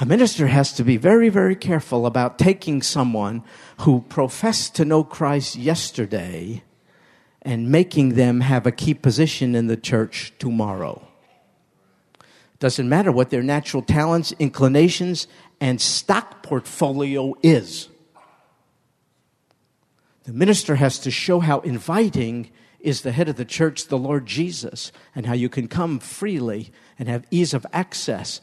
A 0.00 0.06
minister 0.06 0.48
has 0.48 0.72
to 0.74 0.84
be 0.84 0.96
very, 0.96 1.28
very 1.28 1.56
careful 1.56 2.06
about 2.06 2.38
taking 2.38 2.82
someone 2.82 3.44
who 3.80 4.04
professed 4.08 4.74
to 4.76 4.84
know 4.84 5.04
Christ 5.04 5.56
yesterday 5.56 6.62
and 7.42 7.70
making 7.70 8.14
them 8.14 8.40
have 8.40 8.66
a 8.66 8.72
key 8.72 8.94
position 8.94 9.54
in 9.54 9.68
the 9.68 9.76
church 9.76 10.32
tomorrow. 10.38 11.06
Doesn't 12.58 12.88
matter 12.88 13.12
what 13.12 13.30
their 13.30 13.42
natural 13.42 13.82
talents, 13.82 14.32
inclinations, 14.38 15.28
and 15.60 15.80
stock 15.80 16.42
portfolio 16.42 17.34
is. 17.42 17.88
The 20.26 20.32
minister 20.32 20.74
has 20.74 20.98
to 21.00 21.10
show 21.12 21.38
how 21.38 21.60
inviting 21.60 22.50
is 22.80 23.02
the 23.02 23.12
head 23.12 23.28
of 23.28 23.36
the 23.36 23.44
church, 23.44 23.86
the 23.86 23.96
Lord 23.96 24.26
Jesus, 24.26 24.90
and 25.14 25.24
how 25.24 25.34
you 25.34 25.48
can 25.48 25.68
come 25.68 26.00
freely 26.00 26.72
and 26.98 27.08
have 27.08 27.24
ease 27.30 27.54
of 27.54 27.64
access. 27.72 28.40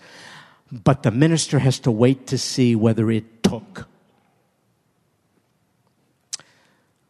But 0.72 1.04
the 1.04 1.12
minister 1.12 1.60
has 1.60 1.80
to 1.80 1.92
wait 1.92 2.26
to 2.28 2.38
see 2.38 2.74
whether 2.74 3.12
it 3.12 3.44
took. 3.44 3.88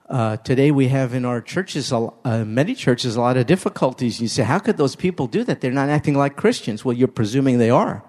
Uh, 0.10 0.38
today 0.38 0.72
we 0.72 0.88
have 0.88 1.14
in 1.14 1.24
our 1.24 1.40
churches, 1.40 1.94
uh, 1.94 2.12
many 2.26 2.74
churches, 2.74 3.16
a 3.16 3.22
lot 3.22 3.38
of 3.38 3.46
difficulties. 3.46 4.20
You 4.20 4.28
say, 4.28 4.42
how 4.42 4.58
could 4.58 4.78
those 4.78 4.96
people 4.96 5.28
do 5.28 5.44
that? 5.44 5.62
They're 5.62 5.72
not 5.72 5.90
acting 5.90 6.16
like 6.16 6.36
Christians. 6.36 6.84
Well, 6.84 6.98
you're 6.98 7.08
presuming 7.08 7.60
they 7.60 7.70
are. 7.70 8.04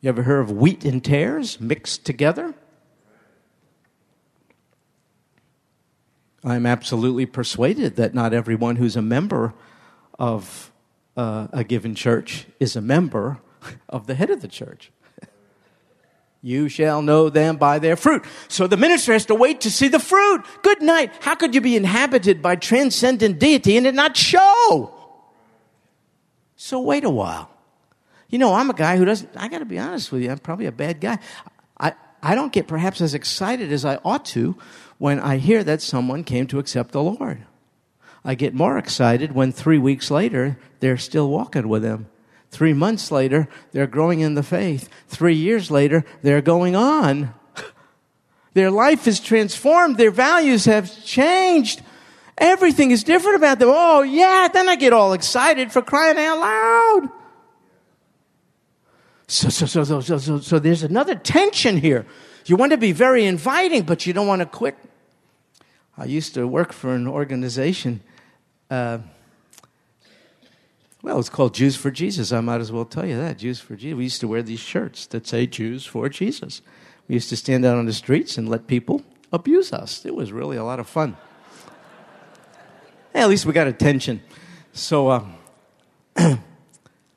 You 0.00 0.08
ever 0.08 0.22
heard 0.22 0.40
of 0.40 0.50
wheat 0.50 0.82
and 0.84 1.04
tares 1.04 1.60
mixed 1.60 2.06
together? 2.06 2.54
I'm 6.44 6.66
absolutely 6.66 7.26
persuaded 7.26 7.96
that 7.96 8.14
not 8.14 8.34
everyone 8.34 8.76
who's 8.76 8.96
a 8.96 9.02
member 9.02 9.54
of 10.18 10.70
uh, 11.16 11.48
a 11.52 11.64
given 11.64 11.94
church 11.94 12.46
is 12.60 12.76
a 12.76 12.80
member 12.80 13.38
of 13.88 14.06
the 14.06 14.14
head 14.14 14.30
of 14.30 14.42
the 14.42 14.48
church. 14.48 14.90
you 16.42 16.68
shall 16.68 17.00
know 17.00 17.30
them 17.30 17.56
by 17.56 17.78
their 17.78 17.96
fruit. 17.96 18.24
So 18.48 18.66
the 18.66 18.76
minister 18.76 19.12
has 19.14 19.26
to 19.26 19.34
wait 19.34 19.62
to 19.62 19.70
see 19.70 19.88
the 19.88 19.98
fruit. 19.98 20.44
Good 20.62 20.82
night. 20.82 21.12
How 21.20 21.34
could 21.34 21.54
you 21.54 21.62
be 21.62 21.76
inhabited 21.76 22.42
by 22.42 22.56
transcendent 22.56 23.38
deity 23.38 23.78
and 23.78 23.86
it 23.86 23.94
not 23.94 24.16
show? 24.16 24.92
So 26.56 26.80
wait 26.80 27.04
a 27.04 27.10
while. 27.10 27.50
You 28.28 28.38
know, 28.38 28.52
I'm 28.52 28.68
a 28.68 28.74
guy 28.74 28.96
who 28.96 29.04
doesn't, 29.04 29.30
I 29.36 29.48
got 29.48 29.60
to 29.60 29.64
be 29.64 29.78
honest 29.78 30.12
with 30.12 30.22
you, 30.22 30.30
I'm 30.30 30.38
probably 30.38 30.66
a 30.66 30.72
bad 30.72 31.00
guy. 31.00 31.18
I, 31.78 31.94
I 32.22 32.34
don't 32.34 32.52
get 32.52 32.66
perhaps 32.66 33.00
as 33.00 33.14
excited 33.14 33.72
as 33.72 33.84
I 33.84 33.96
ought 34.04 34.24
to 34.26 34.56
when 34.98 35.18
I 35.20 35.38
hear 35.38 35.64
that 35.64 35.82
someone 35.82 36.24
came 36.24 36.46
to 36.48 36.58
accept 36.58 36.92
the 36.92 37.02
Lord. 37.02 37.44
I 38.24 38.34
get 38.34 38.54
more 38.54 38.78
excited 38.78 39.32
when 39.32 39.52
three 39.52 39.78
weeks 39.78 40.10
later 40.10 40.58
they're 40.80 40.96
still 40.96 41.28
walking 41.28 41.68
with 41.68 41.84
Him. 41.84 42.06
Three 42.50 42.72
months 42.72 43.10
later, 43.10 43.48
they're 43.72 43.88
growing 43.88 44.20
in 44.20 44.34
the 44.34 44.42
faith. 44.44 44.88
Three 45.08 45.34
years 45.34 45.72
later, 45.72 46.04
they're 46.22 46.40
going 46.40 46.76
on. 46.76 47.34
Their 48.54 48.70
life 48.70 49.08
is 49.08 49.18
transformed. 49.18 49.96
Their 49.96 50.12
values 50.12 50.64
have 50.66 51.04
changed. 51.04 51.82
Everything 52.38 52.92
is 52.92 53.02
different 53.02 53.36
about 53.36 53.58
them. 53.58 53.70
Oh, 53.72 54.02
yeah, 54.02 54.48
then 54.52 54.68
I 54.68 54.76
get 54.76 54.92
all 54.92 55.12
excited 55.12 55.72
for 55.72 55.82
crying 55.82 56.16
out 56.16 56.38
loud. 56.38 57.10
So, 59.26 59.48
so, 59.48 59.66
so, 59.66 59.82
so, 59.82 60.00
so, 60.00 60.18
so, 60.18 60.38
so 60.38 60.58
there's 60.60 60.84
another 60.84 61.16
tension 61.16 61.76
here. 61.76 62.06
You 62.46 62.56
want 62.56 62.72
to 62.72 62.78
be 62.78 62.92
very 62.92 63.24
inviting, 63.24 63.82
but 63.82 64.06
you 64.06 64.12
don't 64.12 64.26
want 64.26 64.40
to 64.40 64.46
quit 64.46 64.76
I 65.96 66.06
used 66.06 66.34
to 66.34 66.46
work 66.48 66.72
for 66.72 66.92
an 66.92 67.06
organization. 67.06 68.00
Uh, 68.68 68.98
well, 71.02 71.20
it's 71.20 71.28
called 71.28 71.54
Jews 71.54 71.76
for 71.76 71.92
Jesus. 71.92 72.32
I 72.32 72.40
might 72.40 72.60
as 72.60 72.72
well 72.72 72.84
tell 72.84 73.06
you 73.06 73.16
that. 73.16 73.38
Jews 73.38 73.60
for 73.60 73.76
Jesus. 73.76 73.96
We 73.96 74.04
used 74.04 74.20
to 74.20 74.28
wear 74.28 74.42
these 74.42 74.58
shirts 74.58 75.06
that 75.06 75.26
say 75.26 75.46
Jews 75.46 75.86
for 75.86 76.08
Jesus. 76.08 76.62
We 77.06 77.14
used 77.14 77.28
to 77.28 77.36
stand 77.36 77.64
out 77.64 77.76
on 77.76 77.86
the 77.86 77.92
streets 77.92 78.36
and 78.36 78.48
let 78.48 78.66
people 78.66 79.02
abuse 79.32 79.72
us. 79.72 80.04
It 80.04 80.16
was 80.16 80.32
really 80.32 80.56
a 80.56 80.64
lot 80.64 80.80
of 80.80 80.88
fun. 80.88 81.16
hey, 83.12 83.20
at 83.20 83.28
least 83.28 83.46
we 83.46 83.52
got 83.52 83.68
attention. 83.68 84.20
So 84.72 85.08
uh, 85.08 85.24
I 86.16 86.38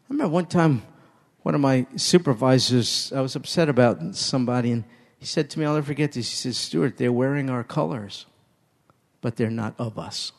remember 0.08 0.32
one 0.32 0.46
time 0.46 0.84
one 1.42 1.56
of 1.56 1.62
my 1.62 1.88
supervisors, 1.96 3.12
I 3.16 3.22
was 3.22 3.36
upset 3.36 3.70
about 3.70 4.16
somebody, 4.16 4.72
and 4.72 4.84
he 5.20 5.26
said 5.26 5.50
to 5.52 5.60
me, 5.60 5.66
I'll 5.66 5.74
never 5.74 5.86
forget 5.86 6.12
this. 6.12 6.30
He 6.30 6.36
says, 6.36 6.58
Stuart, 6.58 6.98
they're 6.98 7.12
wearing 7.12 7.50
our 7.50 7.64
colors 7.64 8.26
but 9.22 9.36
they're 9.36 9.50
not 9.50 9.74
of 9.78 9.98
us. 9.98 10.32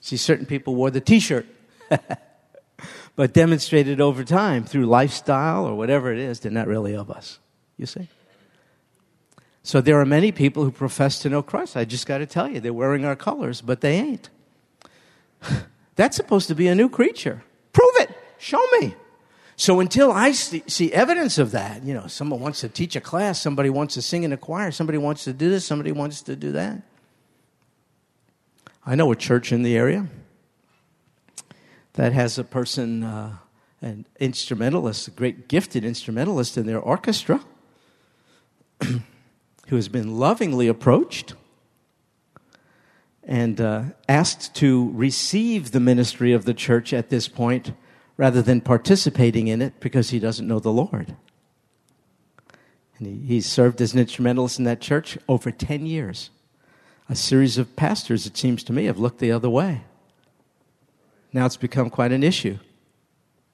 See, 0.00 0.16
certain 0.16 0.46
people 0.46 0.74
wore 0.74 0.90
the 0.90 1.00
t 1.00 1.20
shirt, 1.20 1.46
but 3.16 3.32
demonstrated 3.32 4.00
over 4.00 4.24
time 4.24 4.64
through 4.64 4.86
lifestyle 4.86 5.66
or 5.66 5.76
whatever 5.76 6.12
it 6.12 6.18
is, 6.18 6.40
they're 6.40 6.50
not 6.50 6.66
really 6.66 6.94
of 6.94 7.10
us. 7.10 7.38
You 7.76 7.86
see? 7.86 8.08
So 9.62 9.80
there 9.80 10.00
are 10.00 10.04
many 10.04 10.32
people 10.32 10.64
who 10.64 10.72
profess 10.72 11.20
to 11.20 11.28
know 11.28 11.42
Christ. 11.42 11.76
I 11.76 11.84
just 11.84 12.06
got 12.06 12.18
to 12.18 12.26
tell 12.26 12.48
you, 12.48 12.58
they're 12.58 12.72
wearing 12.72 13.04
our 13.04 13.14
colors, 13.14 13.60
but 13.60 13.80
they 13.80 13.98
ain't. 13.98 14.28
That's 15.94 16.16
supposed 16.16 16.48
to 16.48 16.56
be 16.56 16.66
a 16.66 16.74
new 16.74 16.88
creature. 16.88 17.44
Prove 17.72 17.94
it. 17.98 18.10
Show 18.38 18.60
me. 18.80 18.96
So 19.62 19.78
until 19.78 20.10
I 20.10 20.32
see, 20.32 20.64
see, 20.66 20.92
evidence 20.92 21.38
of 21.38 21.52
that, 21.52 21.84
you 21.84 21.94
know, 21.94 22.08
someone 22.08 22.40
wants 22.40 22.62
to 22.62 22.68
teach 22.68 22.96
a 22.96 23.00
class, 23.00 23.40
somebody 23.40 23.70
wants 23.70 23.94
to 23.94 24.02
sing 24.02 24.24
in 24.24 24.32
a 24.32 24.36
choir, 24.36 24.72
somebody 24.72 24.98
wants 24.98 25.22
to 25.22 25.32
do 25.32 25.50
this, 25.50 25.64
somebody 25.64 25.92
wants 25.92 26.20
to 26.22 26.34
do 26.34 26.50
that. 26.50 26.82
I 28.84 28.96
know 28.96 29.12
a 29.12 29.14
church 29.14 29.52
in 29.52 29.62
the 29.62 29.76
area 29.76 30.08
that 31.92 32.12
has 32.12 32.38
a 32.38 32.42
person, 32.42 33.04
uh, 33.04 33.36
an 33.80 34.04
instrumentalist, 34.18 35.06
a 35.06 35.12
great 35.12 35.46
gifted 35.46 35.84
instrumentalist 35.84 36.58
in 36.58 36.66
their 36.66 36.80
orchestra, 36.80 37.40
who 38.82 39.76
has 39.76 39.86
been 39.86 40.18
lovingly 40.18 40.66
approached 40.66 41.34
and 43.22 43.60
uh, 43.60 43.84
asked 44.08 44.56
to 44.56 44.90
receive 44.92 45.70
the 45.70 45.78
ministry 45.78 46.32
of 46.32 46.46
the 46.46 46.54
church 46.54 46.92
at 46.92 47.10
this 47.10 47.28
point 47.28 47.70
rather 48.22 48.40
than 48.40 48.60
participating 48.60 49.48
in 49.48 49.60
it 49.60 49.80
because 49.80 50.10
he 50.10 50.20
doesn't 50.20 50.46
know 50.46 50.60
the 50.60 50.70
Lord. 50.70 51.16
And 52.96 53.08
he, 53.08 53.26
he's 53.26 53.46
served 53.46 53.80
as 53.80 53.94
an 53.94 53.98
instrumentalist 53.98 54.60
in 54.60 54.64
that 54.64 54.80
church 54.80 55.18
over 55.28 55.50
10 55.50 55.86
years 55.86 56.30
a 57.08 57.16
series 57.16 57.58
of 57.58 57.74
pastors, 57.74 58.24
it 58.24 58.36
seems 58.36 58.62
to 58.62 58.72
me, 58.72 58.84
have 58.84 59.00
looked 59.00 59.18
the 59.18 59.32
other 59.32 59.50
way. 59.50 59.82
Now 61.32 61.46
it's 61.46 61.56
become 61.56 61.90
quite 61.90 62.12
an 62.12 62.22
issue. 62.22 62.58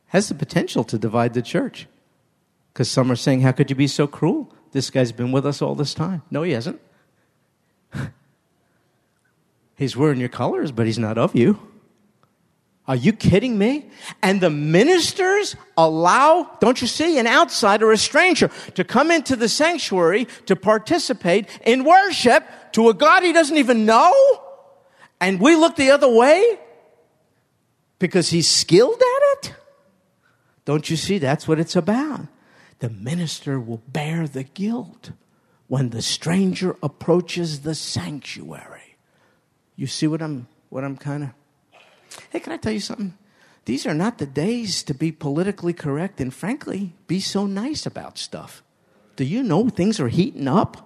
Has 0.09 0.28
the 0.28 0.35
potential 0.35 0.85
to 0.85 0.98
divide 0.98 1.33
the 1.33 1.40
church. 1.40 1.87
Because 2.70 2.90
some 2.90 3.11
are 3.11 3.16
saying, 3.16 3.40
How 3.40 3.52
could 3.52 3.70
you 3.70 3.74
be 3.74 3.87
so 3.87 4.07
cruel? 4.07 4.54
This 4.72 4.90
guy's 4.90 5.12
been 5.12 5.33
with 5.33 5.46
us 5.46 5.62
all 5.62 5.74
this 5.74 5.94
time. 5.94 6.20
No, 6.31 6.42
he 6.42 6.52
hasn't. 6.52 6.78
he's 9.78 9.96
wearing 9.96 10.20
your 10.20 10.28
colors, 10.28 10.72
but 10.72 10.85
he's 10.85 10.98
not 10.98 11.16
of 11.16 11.35
you. 11.35 11.59
Are 12.88 12.96
you 12.96 13.12
kidding 13.12 13.59
me? 13.59 13.90
And 14.22 14.40
the 14.40 14.48
ministers 14.48 15.55
allow, 15.77 16.51
don't 16.59 16.81
you 16.81 16.88
see, 16.88 17.18
an 17.18 17.27
outsider, 17.27 17.92
a 17.92 17.98
stranger, 17.98 18.51
to 18.74 18.83
come 18.83 19.11
into 19.11 19.37
the 19.37 19.48
sanctuary 19.48 20.27
to 20.46 20.57
participate 20.57 21.46
in 21.66 21.85
worship 21.85 22.44
to 22.72 22.88
a 22.88 22.94
God 22.94 23.22
he 23.22 23.35
doesn't 23.35 23.59
even 23.59 23.85
know? 23.85 24.14
And 25.20 25.38
we 25.38 25.55
look 25.55 25.77
the 25.77 25.90
other 25.90 26.09
way 26.09 26.59
because 27.98 28.31
he's 28.31 28.48
skilled 28.48 29.01
at 29.01 29.22
it? 29.33 29.55
Don't 30.64 30.88
you 30.88 30.96
see? 30.96 31.18
That's 31.18 31.46
what 31.46 31.61
it's 31.61 31.77
about. 31.77 32.27
The 32.79 32.88
minister 32.88 33.61
will 33.61 33.83
bear 33.88 34.27
the 34.27 34.44
guilt 34.44 35.11
when 35.66 35.90
the 35.90 36.01
stranger 36.01 36.77
approaches 36.83 37.61
the 37.61 37.74
sanctuary. 37.74 38.96
You 39.77 39.87
see 39.87 40.07
what 40.07 40.22
I'm 40.22 40.48
what 40.70 40.85
I'm 40.85 40.96
kind 40.96 41.24
of. 41.24 41.31
Hey, 42.31 42.40
can 42.40 42.53
I 42.53 42.57
tell 42.57 42.73
you 42.73 42.81
something? 42.81 43.16
These 43.64 43.87
are 43.87 43.94
not 43.94 44.18
the 44.18 44.27
days 44.27 44.83
to 44.85 44.94
be 44.94 45.12
politically 45.12 45.73
correct 45.73 46.21
and, 46.21 46.33
frankly, 46.33 46.94
be 47.07 47.21
so 47.21 47.47
nice 47.47 47.85
about 47.85 48.18
stuff. 48.18 48.62
Do 49.16 49.25
you 49.25 49.42
know 49.42 49.68
things 49.68 50.01
are 50.01 50.09
heating 50.09 50.49
up? 50.49 50.85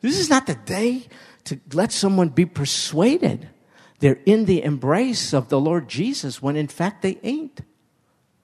This 0.00 0.18
is 0.18 0.30
not 0.30 0.46
the 0.46 0.54
day 0.54 1.06
to 1.44 1.60
let 1.72 1.92
someone 1.92 2.30
be 2.30 2.46
persuaded 2.46 3.48
they're 3.98 4.20
in 4.26 4.44
the 4.44 4.62
embrace 4.62 5.32
of 5.32 5.48
the 5.48 5.60
Lord 5.60 5.88
Jesus 5.88 6.42
when 6.42 6.56
in 6.56 6.68
fact 6.68 7.02
they 7.02 7.18
ain't. 7.22 7.60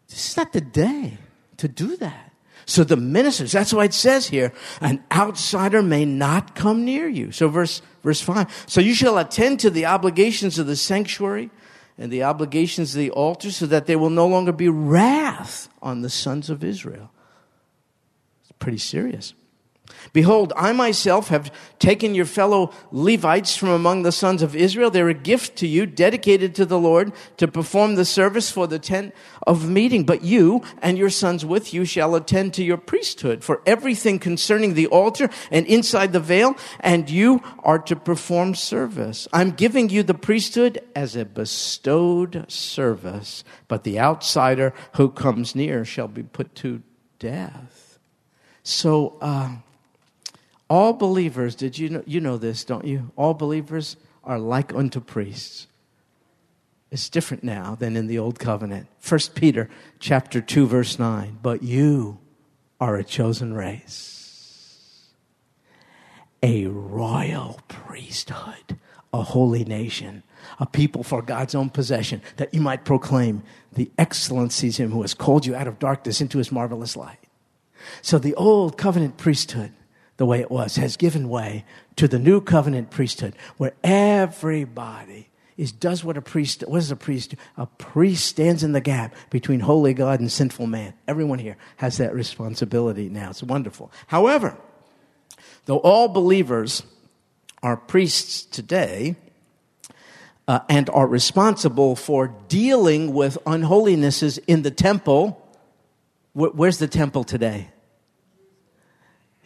This 0.09 0.31
is 0.31 0.37
not 0.37 0.53
the 0.53 0.61
day 0.61 1.19
to 1.59 1.69
do 1.69 1.97
that. 1.99 2.33
So 2.65 2.85
the 2.85 2.97
ministers, 2.97 3.53
that's 3.53 3.73
why 3.73 3.85
it 3.85 3.95
says 3.95 4.29
here, 4.29 4.53
an 4.81 5.03
outsider 5.11 5.83
may 5.83 6.05
not 6.05 6.55
come 6.55 6.85
near 6.85 7.09
you. 7.09 7.33
So 7.33 7.49
verse, 7.49 7.83
verse 8.03 8.21
five. 8.21 8.65
So 8.67 8.81
you 8.81 8.95
shall 8.95 9.19
attend 9.19 9.61
to 9.61 9.71
the 9.71 9.87
obligations 9.87 10.59
of 10.59 10.67
the 10.67 10.77
sanctuary 10.77 11.51
and 11.99 12.13
the 12.13 12.23
obligations 12.23 12.95
of 12.95 12.99
the 12.99 13.11
altar 13.11 13.51
so 13.51 13.67
that 13.67 13.87
there 13.87 13.99
will 13.99 14.11
no 14.11 14.27
longer 14.27 14.53
be 14.53 14.69
wrath 14.69 15.69
on 15.81 16.03
the 16.03 16.11
sons 16.11 16.51
of 16.51 16.65
Israel. 16.65 17.11
It's 18.43 18.53
pretty 18.59 18.79
serious. 18.79 19.35
Behold, 20.13 20.53
I 20.57 20.73
myself 20.73 21.29
have 21.29 21.53
taken 21.79 22.15
your 22.15 22.25
fellow 22.25 22.73
Levites 22.91 23.57
from 23.57 23.71
among 23.71 24.03
the 24.03 24.13
sons 24.13 24.43
of 24.43 24.57
Israel. 24.57 24.91
They're 24.91 25.09
a 25.09 25.15
gift 25.15 25.57
to 25.57 25.67
you, 25.67 25.87
dedicated 25.87 26.55
to 26.57 26.67
the 26.67 26.79
Lord, 26.79 27.13
to 27.37 27.49
perform 27.49 27.95
the 27.95 28.05
service 28.05 28.51
for 28.51 28.67
the 28.67 28.79
tent 28.79 29.15
of 29.47 29.69
meeting. 29.69 30.05
But 30.05 30.23
you 30.23 30.63
and 30.81 30.99
your 30.99 31.11
sons 31.11 31.45
with 31.45 31.73
you 31.73 31.85
shall 31.85 32.15
attend 32.15 32.55
to 32.55 32.65
your 32.65 32.77
priesthood 32.77 33.45
for 33.45 33.63
everything 33.67 34.19
concerning 34.19 34.75
the 34.75 34.87
altar 34.89 35.31
and 35.51 35.67
inside 35.67 36.13
the 36.13 36.21
veil, 36.21 36.57
and 36.81 37.09
you 37.09 37.43
are 37.63 37.79
to 37.81 37.97
perform 37.97 38.55
service. 38.55 39.29
I'm 39.33 39.53
giving 39.53 39.89
you 39.89 40.03
the 40.03 40.15
priesthood 40.15 40.81
as 40.95 41.17
a 41.17 41.25
bestowed 41.25 42.45
service, 42.49 43.45
but 43.69 43.85
the 43.85 43.99
outsider 43.99 44.73
who 44.95 45.11
comes 45.11 45.55
near 45.55 45.85
shall 45.85 46.09
be 46.09 46.23
put 46.23 46.55
to 46.57 46.83
death. 47.19 47.99
So, 48.63 49.19
uh, 49.21 49.57
all 50.73 50.95
believers, 50.95 51.55
did 51.55 51.77
you 51.77 51.91
know, 51.91 52.03
you 52.07 52.19
know 52.19 52.39
this, 52.39 52.65
don't 52.65 52.87
you? 52.87 53.13
All 53.15 53.35
believers 53.35 53.99
are 54.25 54.39
like 54.39 54.73
unto 54.73 55.01
priests. 55.01 55.67
It's 56.91 57.11
different 57.11 57.45
now 57.45 57.75
than 57.75 57.95
in 57.95 58.07
the 58.07 58.19
old 58.19 58.39
covenant. 58.39 58.87
1 59.07 59.21
Peter 59.35 59.69
chapter 59.99 60.41
2 60.41 60.67
verse 60.67 60.99
9. 60.99 61.41
But 61.43 61.63
you 61.63 62.21
are 62.81 62.97
a 62.97 63.05
chosen 63.05 63.53
race, 63.53 65.11
a 66.43 66.65
royal 66.69 67.61
priesthood, 67.69 68.79
a 69.13 69.23
holy 69.23 69.67
nation, 69.67 70.23
a 70.59 70.65
people 70.65 71.03
for 71.03 71.21
God's 71.21 71.55
own 71.55 71.69
possession, 71.69 72.23
that 72.39 72.55
you 72.55 72.63
might 72.63 72.87
proclaim 72.87 73.43
the 73.75 73.91
excellencies 73.99 74.79
him 74.79 74.91
who 74.91 75.03
has 75.03 75.13
called 75.13 75.45
you 75.45 75.55
out 75.55 75.69
of 75.69 75.79
darkness 75.79 76.23
into 76.23 76.39
his 76.39 76.51
marvelous 76.51 76.97
light. 76.97 77.19
So 78.01 78.19
the 78.19 78.35
old 78.37 78.79
covenant 78.79 79.19
priesthood 79.19 79.73
the 80.23 80.27
way 80.27 80.39
it 80.39 80.53
was, 80.53 80.77
has 80.77 80.97
given 80.97 81.29
way 81.29 81.65
to 81.97 82.07
the 82.07 82.17
new 82.17 82.41
covenant 82.41 82.91
priesthood, 82.91 83.35
where 83.57 83.73
everybody 83.83 85.29
is 85.57 85.73
does 85.73 86.05
what 86.05 86.17
a 86.17 86.23
priest 86.23 86.63
what 86.69 86.79
does 86.79 86.93
a 86.93 86.97
priest 86.97 87.31
do? 87.31 87.37
A 87.57 87.67
priest 87.67 88.27
stands 88.27 88.63
in 88.63 88.71
the 88.71 88.81
gap 88.81 89.17
between 89.31 89.59
holy 89.59 89.95
God 89.95 90.21
and 90.21 90.31
sinful 90.31 90.69
man. 90.69 90.95
Everyone 91.09 91.41
here 91.41 91.57
has 91.79 91.97
that 91.97 92.15
responsibility 92.15 93.09
now. 93.09 93.31
It's 93.31 93.43
wonderful. 93.43 93.91
However, 94.07 94.57
though 95.65 95.79
all 95.79 96.07
believers 96.07 96.85
are 97.61 97.77
priests 97.77 98.45
today, 98.45 99.17
uh, 100.47 100.61
and 100.69 100.89
are 100.91 101.09
responsible 101.09 101.97
for 101.97 102.33
dealing 102.47 103.13
with 103.13 103.39
unholinesses 103.45 104.39
in 104.47 104.63
the 104.63 104.71
temple. 104.71 105.45
where's 106.33 106.79
the 106.79 106.87
temple 106.87 107.25
today? 107.25 107.72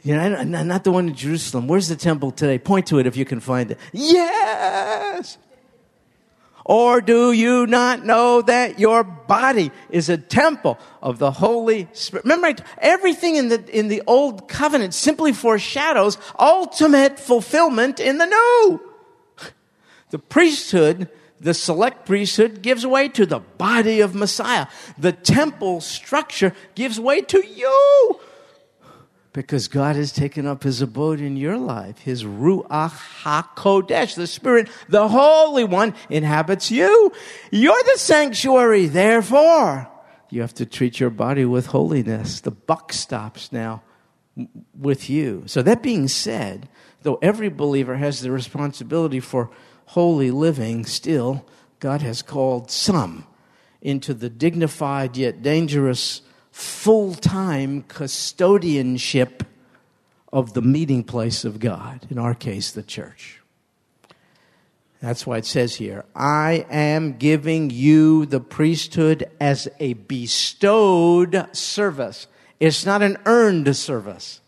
You 0.06 0.14
know, 0.14 0.44
not 0.44 0.84
the 0.84 0.92
one 0.92 1.08
in 1.08 1.16
Jerusalem. 1.16 1.66
Where's 1.66 1.88
the 1.88 1.96
temple 1.96 2.30
today? 2.30 2.60
Point 2.60 2.86
to 2.86 3.00
it 3.00 3.08
if 3.08 3.16
you 3.16 3.24
can 3.24 3.40
find 3.40 3.72
it. 3.72 3.78
Yes! 3.92 5.36
Or 6.64 7.00
do 7.00 7.32
you 7.32 7.66
not 7.66 8.06
know 8.06 8.40
that 8.42 8.78
your 8.78 9.02
body 9.02 9.72
is 9.90 10.08
a 10.08 10.16
temple 10.16 10.78
of 11.02 11.18
the 11.18 11.32
Holy 11.32 11.88
Spirit? 11.92 12.24
Remember, 12.24 12.54
everything 12.78 13.34
in 13.34 13.48
the, 13.48 13.64
in 13.76 13.88
the 13.88 14.00
old 14.06 14.46
covenant 14.46 14.94
simply 14.94 15.32
foreshadows 15.32 16.18
ultimate 16.38 17.18
fulfillment 17.18 17.98
in 17.98 18.18
the 18.18 18.26
new. 18.26 18.80
The 20.10 20.20
priesthood, 20.20 21.08
the 21.40 21.52
select 21.52 22.06
priesthood 22.06 22.62
gives 22.62 22.86
way 22.86 23.08
to 23.08 23.26
the 23.26 23.40
body 23.40 24.02
of 24.02 24.14
Messiah. 24.14 24.68
The 24.96 25.10
temple 25.10 25.80
structure 25.80 26.52
gives 26.76 27.00
way 27.00 27.22
to 27.22 27.44
you 27.44 28.20
because 29.36 29.68
God 29.68 29.96
has 29.96 30.12
taken 30.12 30.46
up 30.46 30.62
his 30.62 30.80
abode 30.80 31.20
in 31.20 31.36
your 31.36 31.58
life. 31.58 31.98
His 31.98 32.24
Ruach 32.24 32.98
HaKodesh, 33.22 34.14
the 34.14 34.26
Spirit, 34.26 34.70
the 34.88 35.08
Holy 35.08 35.62
One, 35.62 35.94
inhabits 36.08 36.70
you. 36.70 37.12
You're 37.50 37.82
the 37.82 37.98
sanctuary. 37.98 38.86
Therefore, 38.86 39.90
you 40.30 40.40
have 40.40 40.54
to 40.54 40.64
treat 40.64 41.00
your 41.00 41.10
body 41.10 41.44
with 41.44 41.66
holiness. 41.66 42.40
The 42.40 42.50
buck 42.50 42.94
stops 42.94 43.52
now 43.52 43.82
with 44.74 45.10
you. 45.10 45.42
So, 45.44 45.60
that 45.60 45.82
being 45.82 46.08
said, 46.08 46.70
though 47.02 47.18
every 47.20 47.50
believer 47.50 47.96
has 47.96 48.22
the 48.22 48.30
responsibility 48.30 49.20
for 49.20 49.50
holy 49.84 50.30
living, 50.30 50.86
still, 50.86 51.44
God 51.78 52.00
has 52.00 52.22
called 52.22 52.70
some 52.70 53.26
into 53.82 54.14
the 54.14 54.30
dignified 54.30 55.18
yet 55.18 55.42
dangerous 55.42 56.22
full 56.56 57.14
time 57.14 57.82
custodianship 57.82 59.44
of 60.32 60.54
the 60.54 60.62
meeting 60.62 61.04
place 61.04 61.44
of 61.44 61.60
God, 61.60 62.06
in 62.08 62.16
our 62.18 62.34
case, 62.34 62.70
the 62.70 62.82
church. 62.82 63.42
That's 65.02 65.26
why 65.26 65.36
it 65.36 65.44
says 65.44 65.74
here, 65.74 66.06
I 66.14 66.64
am 66.70 67.18
giving 67.18 67.68
you 67.68 68.24
the 68.24 68.40
priesthood 68.40 69.30
as 69.38 69.68
a 69.80 69.92
bestowed 69.92 71.54
service. 71.54 72.26
It's 72.58 72.86
not 72.86 73.02
an 73.02 73.18
earned 73.26 73.76
service. 73.76 74.40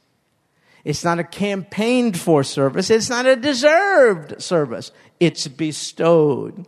It's 0.85 1.05
not 1.05 1.18
a 1.18 1.25
campaigned 1.25 2.18
for 2.18 2.42
service. 2.42 2.88
It's 2.88 3.11
not 3.11 3.27
a 3.27 3.37
deserved 3.37 4.40
service. 4.42 4.92
It's 5.21 5.47
bestowed. 5.47 6.64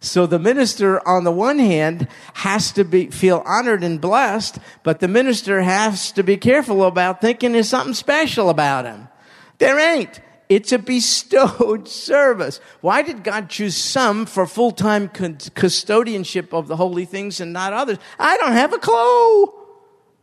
So 0.00 0.26
the 0.26 0.38
minister, 0.38 1.06
on 1.06 1.24
the 1.24 1.32
one 1.32 1.58
hand, 1.58 2.08
has 2.34 2.70
to 2.72 2.84
be, 2.84 3.06
feel 3.10 3.42
honored 3.46 3.82
and 3.82 4.00
blessed, 4.00 4.58
but 4.82 5.00
the 5.00 5.08
minister 5.08 5.62
has 5.62 6.12
to 6.12 6.22
be 6.22 6.36
careful 6.36 6.84
about 6.84 7.20
thinking 7.20 7.52
there's 7.52 7.68
something 7.68 7.94
special 7.94 8.50
about 8.50 8.84
him. 8.84 9.08
There 9.58 9.78
ain't. 9.78 10.20
It's 10.48 10.70
a 10.72 10.78
bestowed 10.78 11.88
service. 11.88 12.60
Why 12.80 13.02
did 13.02 13.24
God 13.24 13.48
choose 13.48 13.76
some 13.76 14.26
for 14.26 14.46
full-time 14.46 15.08
custodianship 15.08 16.52
of 16.52 16.68
the 16.68 16.76
holy 16.76 17.04
things 17.04 17.40
and 17.40 17.52
not 17.52 17.72
others? 17.72 17.98
I 18.18 18.36
don't 18.36 18.52
have 18.52 18.72
a 18.72 18.78
clue. 18.78 19.52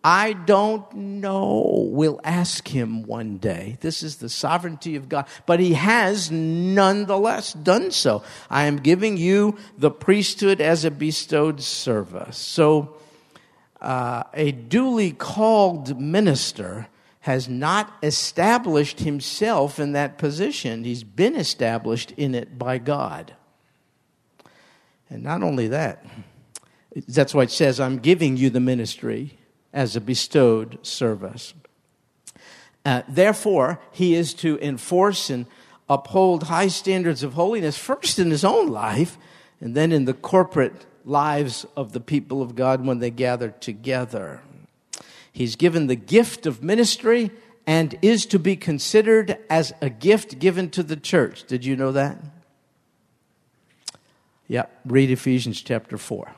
I 0.03 0.33
don't 0.33 0.93
know. 0.93 1.87
We'll 1.89 2.19
ask 2.25 2.67
him 2.67 3.03
one 3.03 3.37
day. 3.37 3.77
This 3.79 4.03
is 4.03 4.17
the 4.17 4.27
sovereignty 4.27 4.97
of 4.97 5.07
God. 5.07 5.27
But 5.45 5.61
he 5.61 5.75
has 5.75 6.29
nonetheless 6.29 7.53
done 7.53 7.91
so. 7.91 8.21
I 8.49 8.65
am 8.65 8.77
giving 8.77 9.15
you 9.15 9.57
the 9.77 9.91
priesthood 9.91 10.59
as 10.59 10.83
a 10.83 10.91
bestowed 10.91 11.61
service. 11.61 12.37
So, 12.37 12.97
uh, 13.79 14.23
a 14.33 14.51
duly 14.51 15.11
called 15.11 15.99
minister 15.99 16.87
has 17.21 17.47
not 17.47 17.93
established 18.03 18.99
himself 18.99 19.79
in 19.79 19.93
that 19.93 20.17
position. 20.17 20.83
He's 20.83 21.05
been 21.05 21.37
established 21.37 22.11
in 22.17 22.35
it 22.35 22.57
by 22.57 22.77
God. 22.77 23.33
And 25.09 25.23
not 25.23 25.43
only 25.43 25.69
that, 25.69 26.05
that's 27.07 27.33
why 27.33 27.43
it 27.43 27.51
says, 27.51 27.79
I'm 27.79 27.99
giving 27.99 28.35
you 28.35 28.49
the 28.49 28.59
ministry 28.59 29.37
as 29.73 29.95
a 29.95 30.01
bestowed 30.01 30.77
service. 30.85 31.53
Uh, 32.85 33.01
therefore, 33.07 33.79
he 33.91 34.13
is 34.13 34.33
to 34.33 34.59
enforce 34.59 35.29
and 35.29 35.45
uphold 35.89 36.43
high 36.43 36.67
standards 36.67 37.23
of 37.23 37.33
holiness 37.33 37.77
first 37.77 38.19
in 38.19 38.29
his 38.29 38.43
own 38.43 38.67
life 38.67 39.17
and 39.59 39.75
then 39.75 39.91
in 39.91 40.05
the 40.05 40.13
corporate 40.13 40.85
lives 41.05 41.65
of 41.75 41.93
the 41.93 41.99
people 41.99 42.41
of 42.41 42.55
God 42.55 42.85
when 42.85 42.99
they 42.99 43.09
gather 43.09 43.49
together. 43.49 44.41
He's 45.31 45.55
given 45.55 45.87
the 45.87 45.95
gift 45.95 46.45
of 46.45 46.63
ministry 46.63 47.31
and 47.65 47.97
is 48.01 48.25
to 48.27 48.39
be 48.39 48.55
considered 48.55 49.37
as 49.49 49.73
a 49.81 49.89
gift 49.89 50.39
given 50.39 50.69
to 50.71 50.83
the 50.83 50.97
church. 50.97 51.45
Did 51.45 51.65
you 51.65 51.75
know 51.75 51.91
that? 51.93 52.17
Yeah, 54.47 54.65
read 54.85 55.09
Ephesians 55.09 55.61
chapter 55.61 55.97
4. 55.97 56.35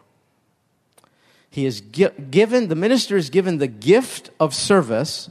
He 1.56 1.66
is 1.66 1.80
gi- 1.80 2.10
given, 2.30 2.68
the 2.68 2.76
minister 2.76 3.16
is 3.16 3.30
given 3.30 3.60
the 3.60 3.68
gift 3.68 4.30
of 4.42 4.54
service, 4.54 5.30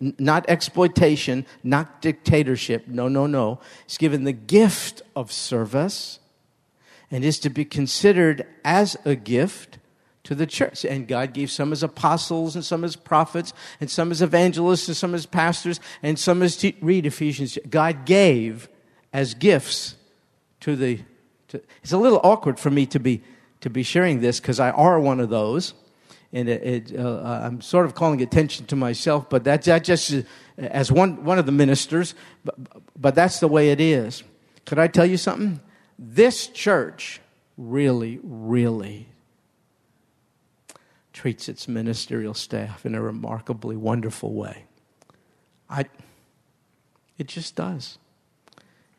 n- 0.00 0.14
not 0.16 0.48
exploitation, 0.48 1.44
not 1.64 2.00
dictatorship. 2.00 2.86
No, 2.86 3.08
no, 3.08 3.26
no. 3.26 3.58
He's 3.84 3.98
given 3.98 4.22
the 4.22 4.32
gift 4.32 5.02
of 5.16 5.32
service. 5.32 6.20
and 7.10 7.24
is 7.24 7.40
to 7.40 7.50
be 7.50 7.64
considered 7.64 8.46
as 8.64 8.96
a 9.04 9.16
gift 9.16 9.78
to 10.22 10.36
the 10.36 10.46
church. 10.46 10.84
And 10.84 11.08
God 11.08 11.32
gave 11.32 11.50
some 11.50 11.72
as 11.72 11.82
apostles, 11.82 12.54
and 12.54 12.64
some 12.64 12.84
as 12.84 12.94
prophets, 12.94 13.52
and 13.80 13.90
some 13.90 14.12
as 14.12 14.22
evangelists, 14.22 14.86
and 14.86 14.96
some 14.96 15.16
as 15.16 15.26
pastors, 15.26 15.80
and 16.00 16.16
some 16.16 16.42
as 16.44 16.56
te- 16.56 16.76
read 16.80 17.06
Ephesians. 17.06 17.58
God 17.68 18.04
gave 18.06 18.68
as 19.12 19.34
gifts 19.34 19.96
to 20.60 20.76
the. 20.76 21.00
To, 21.48 21.60
it's 21.82 21.90
a 21.90 21.98
little 21.98 22.20
awkward 22.22 22.60
for 22.60 22.70
me 22.70 22.86
to 22.86 23.00
be 23.00 23.22
to 23.60 23.70
be 23.70 23.82
sharing 23.82 24.20
this 24.20 24.40
because 24.40 24.60
I 24.60 24.70
are 24.70 24.98
one 24.98 25.20
of 25.20 25.28
those, 25.28 25.74
and 26.32 26.48
it, 26.48 26.90
it, 26.90 26.98
uh, 26.98 27.20
I'm 27.44 27.60
sort 27.60 27.86
of 27.86 27.94
calling 27.94 28.22
attention 28.22 28.66
to 28.66 28.76
myself. 28.76 29.28
But 29.28 29.44
that's 29.44 29.66
that 29.66 29.84
just 29.84 30.12
uh, 30.12 30.22
as 30.56 30.90
one 30.90 31.24
one 31.24 31.38
of 31.38 31.46
the 31.46 31.52
ministers. 31.52 32.14
But, 32.44 32.56
but 33.00 33.14
that's 33.14 33.40
the 33.40 33.48
way 33.48 33.70
it 33.70 33.80
is. 33.80 34.22
Could 34.66 34.78
I 34.78 34.86
tell 34.86 35.06
you 35.06 35.16
something? 35.16 35.60
This 35.98 36.46
church 36.46 37.20
really, 37.56 38.18
really 38.22 39.08
treats 41.12 41.48
its 41.48 41.68
ministerial 41.68 42.32
staff 42.32 42.86
in 42.86 42.94
a 42.94 43.02
remarkably 43.02 43.76
wonderful 43.76 44.32
way. 44.32 44.64
I, 45.68 45.84
it 47.18 47.28
just 47.28 47.56
does. 47.56 47.98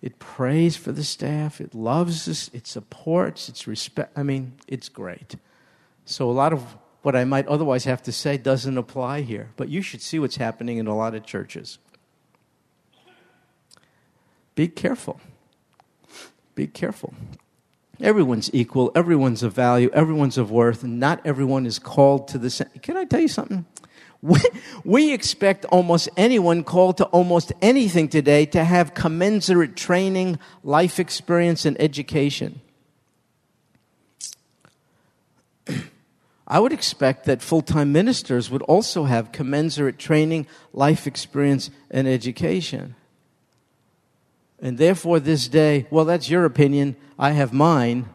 It 0.02 0.18
prays 0.18 0.76
for 0.76 0.92
the 0.92 1.04
staff, 1.04 1.62
it 1.62 1.76
loves 1.76 2.28
us, 2.28 2.50
it 2.54 2.66
supports, 2.66 3.48
it's 3.48 3.68
respect. 3.68 4.18
I 4.18 4.24
mean, 4.24 4.54
it's 4.68 4.90
great. 4.90 5.36
So 6.06 6.30
a 6.30 6.34
lot 6.34 6.54
of 6.54 6.76
what 7.04 7.16
I 7.16 7.24
might 7.24 7.48
otherwise 7.48 7.86
have 7.86 8.02
to 8.04 8.12
say 8.12 8.38
doesn't 8.38 8.78
apply 8.78 9.22
here, 9.22 9.50
but 9.58 9.70
you 9.70 9.82
should 9.82 10.02
see 10.02 10.20
what's 10.20 10.38
happening 10.38 10.78
in 10.78 10.88
a 10.88 10.96
lot 10.96 11.14
of 11.14 11.26
churches. 11.26 11.78
Be 14.56 14.68
careful. 14.68 15.20
Be 16.56 16.68
careful. 16.68 17.14
Everyone's 18.00 18.50
equal, 18.54 18.92
everyone's 18.96 19.44
of 19.44 19.54
value, 19.54 19.90
everyone's 19.94 20.38
of 20.38 20.50
worth, 20.50 20.84
and 20.84 21.00
not 21.00 21.22
everyone 21.24 21.68
is 21.68 21.78
called 21.78 22.28
to 22.30 22.40
the 22.40 22.50
same. 22.50 22.68
Can 22.82 22.98
I 22.98 23.06
tell 23.06 23.20
you 23.20 23.28
something? 23.28 23.66
We, 24.22 24.40
we 24.84 25.14
expect 25.14 25.66
almost 25.66 26.08
anyone 26.16 26.64
called 26.64 26.98
to 26.98 27.06
almost 27.06 27.54
anything 27.62 28.08
today 28.08 28.46
to 28.48 28.64
have 28.64 28.94
commensurate 28.94 29.76
training, 29.76 30.38
life 30.64 31.00
experience, 31.00 31.66
and 31.66 31.80
education. 31.82 32.62
I 36.48 36.60
would 36.60 36.74
expect 36.74 37.26
that 37.26 37.42
full 37.42 37.64
time 37.64 37.92
ministers 37.92 38.52
would 38.52 38.62
also 38.64 39.06
have 39.06 39.32
commensurate 39.32 39.98
training, 39.98 40.46
life 40.72 41.08
experience, 41.08 41.72
and 41.90 42.08
education. 42.08 42.96
And 44.60 44.78
therefore, 44.78 45.20
this 45.20 45.48
day, 45.48 45.88
well, 45.90 46.06
that's 46.06 46.30
your 46.30 46.46
opinion, 46.46 46.96
I 47.18 47.32
have 47.32 47.52
mine. 47.54 48.10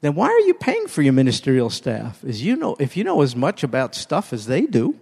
Then 0.00 0.14
why 0.14 0.28
are 0.28 0.40
you 0.40 0.54
paying 0.54 0.86
for 0.88 1.02
your 1.02 1.12
ministerial 1.12 1.70
staff? 1.70 2.22
As 2.24 2.42
you 2.42 2.56
know, 2.56 2.76
if 2.78 2.96
you 2.96 3.04
know 3.04 3.22
as 3.22 3.34
much 3.34 3.62
about 3.62 3.94
stuff 3.94 4.32
as 4.32 4.46
they 4.46 4.62
do, 4.66 4.94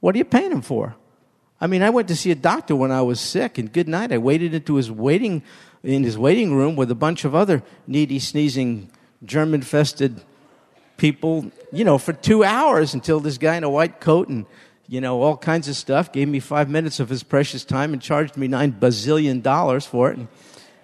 what 0.00 0.14
are 0.14 0.18
you 0.18 0.24
paying 0.24 0.50
them 0.50 0.62
for? 0.62 0.96
I 1.60 1.66
mean, 1.66 1.82
I 1.82 1.90
went 1.90 2.08
to 2.08 2.16
see 2.16 2.30
a 2.30 2.34
doctor 2.34 2.76
when 2.76 2.92
I 2.92 3.02
was 3.02 3.18
sick, 3.18 3.56
and 3.56 3.72
good 3.72 3.88
night. 3.88 4.12
I 4.12 4.18
waited 4.18 4.52
into 4.52 4.74
his 4.74 4.90
waiting 4.90 5.42
in 5.82 6.02
his 6.02 6.18
waiting 6.18 6.54
room 6.54 6.76
with 6.76 6.90
a 6.90 6.94
bunch 6.94 7.24
of 7.24 7.34
other 7.34 7.62
needy, 7.86 8.18
sneezing, 8.18 8.90
germ-infested 9.24 10.20
people, 10.96 11.50
you 11.72 11.84
know, 11.84 11.96
for 11.96 12.12
two 12.12 12.42
hours 12.42 12.92
until 12.92 13.20
this 13.20 13.38
guy 13.38 13.56
in 13.56 13.64
a 13.64 13.70
white 13.70 14.00
coat 14.00 14.28
and 14.28 14.46
you 14.88 15.00
know, 15.00 15.20
all 15.22 15.36
kinds 15.36 15.68
of 15.68 15.76
stuff, 15.76 16.12
gave 16.12 16.28
me 16.28 16.38
five 16.38 16.70
minutes 16.70 17.00
of 17.00 17.08
his 17.08 17.22
precious 17.22 17.64
time 17.64 17.92
and 17.92 18.00
charged 18.00 18.36
me 18.36 18.46
nine 18.46 18.72
bazillion 18.72 19.42
dollars 19.42 19.84
for 19.84 20.10
it. 20.10 20.18
And, 20.18 20.28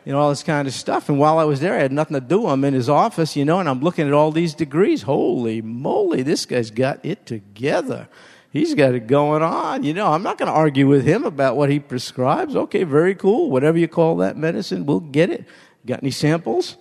you 0.05 0.13
know, 0.13 0.19
all 0.19 0.31
this 0.31 0.43
kind 0.43 0.67
of 0.67 0.75
stuff. 0.75 1.09
And 1.09 1.19
while 1.19 1.39
I 1.39 1.45
was 1.45 1.61
there, 1.61 1.75
I 1.75 1.79
had 1.79 1.93
nothing 1.93 2.15
to 2.15 2.21
do. 2.21 2.47
I'm 2.47 2.65
in 2.65 2.75
his 2.75 2.89
office, 2.89 3.37
you 3.37 3.45
know, 3.45 3.61
and 3.61 3.69
I'm 3.69 3.81
looking 3.81 4.07
at 4.07 4.13
all 4.13 4.33
these 4.33 4.55
degrees. 4.55 5.03
Holy 5.03 5.63
moly, 5.63 6.23
this 6.23 6.47
guy's 6.47 6.71
got 6.71 7.05
it 7.05 7.27
together. 7.27 8.09
He's 8.51 8.75
got 8.75 8.95
it 8.95 9.07
going 9.07 9.43
on. 9.43 9.83
You 9.83 9.95
know, 9.95 10.13
I'm 10.13 10.23
not 10.23 10.39
going 10.39 10.49
to 10.49 10.53
argue 10.53 10.87
with 10.87 11.05
him 11.05 11.25
about 11.25 11.57
what 11.57 11.71
he 11.71 11.79
prescribes. 11.79 12.55
Okay, 12.55 12.85
very 12.85 13.15
cool. 13.15 13.51
Whatever 13.51 13.79
you 13.79 13.89
call 13.89 14.17
that 14.17 14.37
medicine, 14.37 14.85
we'll 14.87 15.01
get 15.01 15.31
it. 15.31 15.47
Got 15.87 16.03
any 16.03 16.11
samples? 16.11 16.77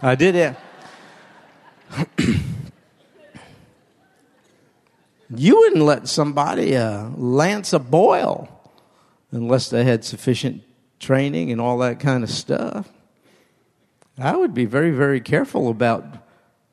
I 0.00 0.14
did 0.14 0.34
it. 0.34 0.56
You 5.34 5.56
wouldn't 5.56 5.82
let 5.82 6.08
somebody 6.08 6.76
uh, 6.76 7.08
lance 7.16 7.72
a 7.72 7.80
boil 7.80 8.48
unless 9.32 9.70
they 9.70 9.82
had 9.82 10.04
sufficient 10.04 10.62
training 11.06 11.52
and 11.52 11.60
all 11.60 11.78
that 11.78 12.00
kind 12.00 12.24
of 12.24 12.30
stuff. 12.30 12.92
I 14.18 14.36
would 14.36 14.54
be 14.54 14.64
very, 14.64 14.90
very 14.90 15.20
careful 15.20 15.68
about 15.68 16.04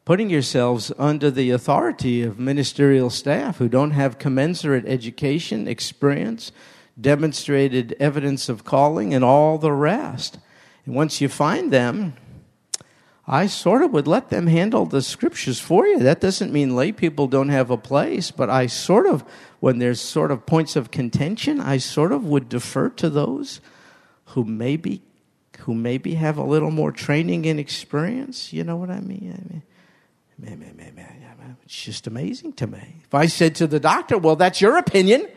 putting 0.05 0.29
yourselves 0.29 0.91
under 0.97 1.29
the 1.29 1.51
authority 1.51 2.23
of 2.23 2.39
ministerial 2.39 3.11
staff 3.11 3.57
who 3.59 3.69
don't 3.69 3.91
have 3.91 4.17
commensurate 4.17 4.85
education, 4.87 5.67
experience, 5.67 6.51
demonstrated 6.99 7.95
evidence 7.99 8.49
of 8.49 8.63
calling, 8.63 9.13
and 9.13 9.23
all 9.23 9.59
the 9.59 9.71
rest. 9.71 10.39
And 10.85 10.95
once 10.95 11.21
you 11.21 11.29
find 11.29 11.71
them, 11.71 12.15
I 13.27 13.45
sort 13.45 13.83
of 13.83 13.91
would 13.91 14.07
let 14.07 14.29
them 14.29 14.47
handle 14.47 14.87
the 14.87 15.03
scriptures 15.03 15.59
for 15.59 15.85
you. 15.85 15.99
That 15.99 16.19
doesn't 16.21 16.51
mean 16.51 16.75
lay 16.75 16.91
people 16.91 17.27
don't 17.27 17.49
have 17.49 17.69
a 17.69 17.77
place, 17.77 18.31
but 18.31 18.49
I 18.49 18.65
sort 18.65 19.05
of, 19.05 19.23
when 19.59 19.77
there's 19.77 20.01
sort 20.01 20.31
of 20.31 20.47
points 20.47 20.75
of 20.75 20.91
contention, 20.91 21.61
I 21.61 21.77
sort 21.77 22.11
of 22.11 22.25
would 22.25 22.49
defer 22.49 22.89
to 22.89 23.11
those 23.11 23.61
who 24.33 24.43
maybe, 24.43 25.01
who 25.59 25.73
maybe 25.73 26.15
have 26.15 26.37
a 26.37 26.43
little 26.43 26.71
more 26.71 26.91
training 26.91 27.45
and 27.45 27.59
experience. 27.59 28.53
You 28.53 28.63
know 28.63 28.75
what 28.75 28.89
I 28.89 28.99
mean? 28.99 29.33
I 29.33 29.53
mean 29.53 29.63
man, 30.37 30.59
man, 30.59 30.75
man, 30.75 30.95
man, 30.95 31.57
it's 31.63 31.83
just 31.83 32.07
amazing 32.07 32.53
to 32.53 32.67
me. 32.67 33.01
If 33.03 33.13
I 33.13 33.27
said 33.27 33.55
to 33.55 33.67
the 33.67 33.79
doctor, 33.79 34.17
well, 34.17 34.35
that's 34.35 34.61
your 34.61 34.77
opinion. 34.77 35.27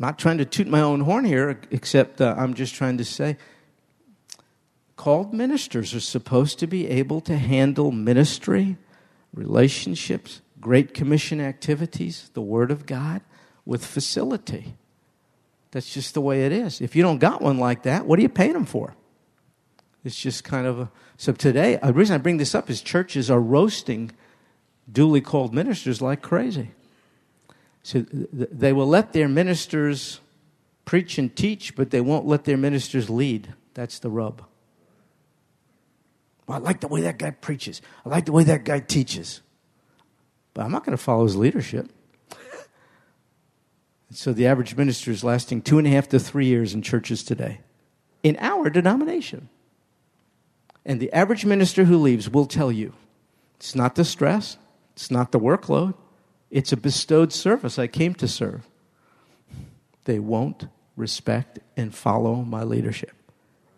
not 0.00 0.16
trying 0.16 0.38
to 0.38 0.44
toot 0.44 0.68
my 0.68 0.80
own 0.80 1.00
horn 1.00 1.24
here, 1.24 1.60
except 1.72 2.20
uh, 2.20 2.34
I'm 2.38 2.54
just 2.54 2.74
trying 2.74 2.98
to 2.98 3.04
say 3.04 3.36
called 4.94 5.32
ministers 5.32 5.94
are 5.94 6.00
supposed 6.00 6.58
to 6.60 6.66
be 6.66 6.88
able 6.88 7.20
to 7.22 7.36
handle 7.36 7.90
ministry, 7.90 8.76
relationships, 9.32 10.40
Great 10.60 10.94
Commission 10.94 11.40
activities, 11.40 12.30
the 12.34 12.40
Word 12.40 12.70
of 12.70 12.86
God 12.86 13.22
with 13.64 13.84
facility. 13.84 14.74
That's 15.70 15.92
just 15.92 16.14
the 16.14 16.20
way 16.20 16.46
it 16.46 16.52
is. 16.52 16.80
If 16.80 16.96
you 16.96 17.02
don't 17.02 17.18
got 17.18 17.42
one 17.42 17.58
like 17.58 17.82
that, 17.82 18.06
what 18.06 18.18
are 18.18 18.22
you 18.22 18.28
paying 18.28 18.54
them 18.54 18.64
for? 18.64 18.94
It's 20.04 20.18
just 20.18 20.44
kind 20.44 20.66
of 20.66 20.80
a. 20.80 20.90
So 21.16 21.32
today, 21.32 21.78
uh, 21.78 21.88
the 21.88 21.92
reason 21.92 22.14
I 22.14 22.18
bring 22.18 22.38
this 22.38 22.54
up 22.54 22.70
is 22.70 22.80
churches 22.80 23.30
are 23.30 23.40
roasting 23.40 24.12
duly 24.90 25.20
called 25.20 25.52
ministers 25.52 26.00
like 26.00 26.22
crazy. 26.22 26.70
So 27.82 28.04
they 28.10 28.72
will 28.72 28.86
let 28.86 29.12
their 29.12 29.28
ministers 29.28 30.20
preach 30.84 31.18
and 31.18 31.34
teach, 31.34 31.76
but 31.76 31.90
they 31.90 32.00
won't 32.00 32.26
let 32.26 32.44
their 32.44 32.56
ministers 32.56 33.10
lead. 33.10 33.54
That's 33.74 33.98
the 33.98 34.10
rub. 34.10 34.42
Well, 36.46 36.58
I 36.58 36.60
like 36.60 36.80
the 36.80 36.88
way 36.88 37.02
that 37.02 37.18
guy 37.18 37.30
preaches. 37.30 37.82
I 38.06 38.08
like 38.08 38.24
the 38.24 38.32
way 38.32 38.44
that 38.44 38.64
guy 38.64 38.80
teaches. 38.80 39.42
But 40.58 40.64
I'm 40.64 40.72
not 40.72 40.84
going 40.84 40.98
to 40.98 41.00
follow 41.00 41.22
his 41.22 41.36
leadership. 41.36 41.88
so 44.10 44.32
the 44.32 44.48
average 44.48 44.74
minister 44.74 45.12
is 45.12 45.22
lasting 45.22 45.62
two 45.62 45.78
and 45.78 45.86
a 45.86 45.90
half 45.90 46.08
to 46.08 46.18
three 46.18 46.46
years 46.46 46.74
in 46.74 46.82
churches 46.82 47.22
today, 47.22 47.60
in 48.24 48.36
our 48.40 48.68
denomination. 48.68 49.50
And 50.84 50.98
the 50.98 51.12
average 51.12 51.44
minister 51.44 51.84
who 51.84 51.96
leaves 51.96 52.28
will 52.28 52.46
tell 52.46 52.72
you 52.72 52.92
it's 53.54 53.76
not 53.76 53.94
the 53.94 54.04
stress, 54.04 54.56
it's 54.94 55.12
not 55.12 55.30
the 55.30 55.38
workload, 55.38 55.94
it's 56.50 56.72
a 56.72 56.76
bestowed 56.76 57.32
service. 57.32 57.78
I 57.78 57.86
came 57.86 58.14
to 58.14 58.26
serve. 58.26 58.66
They 60.06 60.18
won't 60.18 60.66
respect 60.96 61.60
and 61.76 61.94
follow 61.94 62.34
my 62.34 62.64
leadership. 62.64 63.12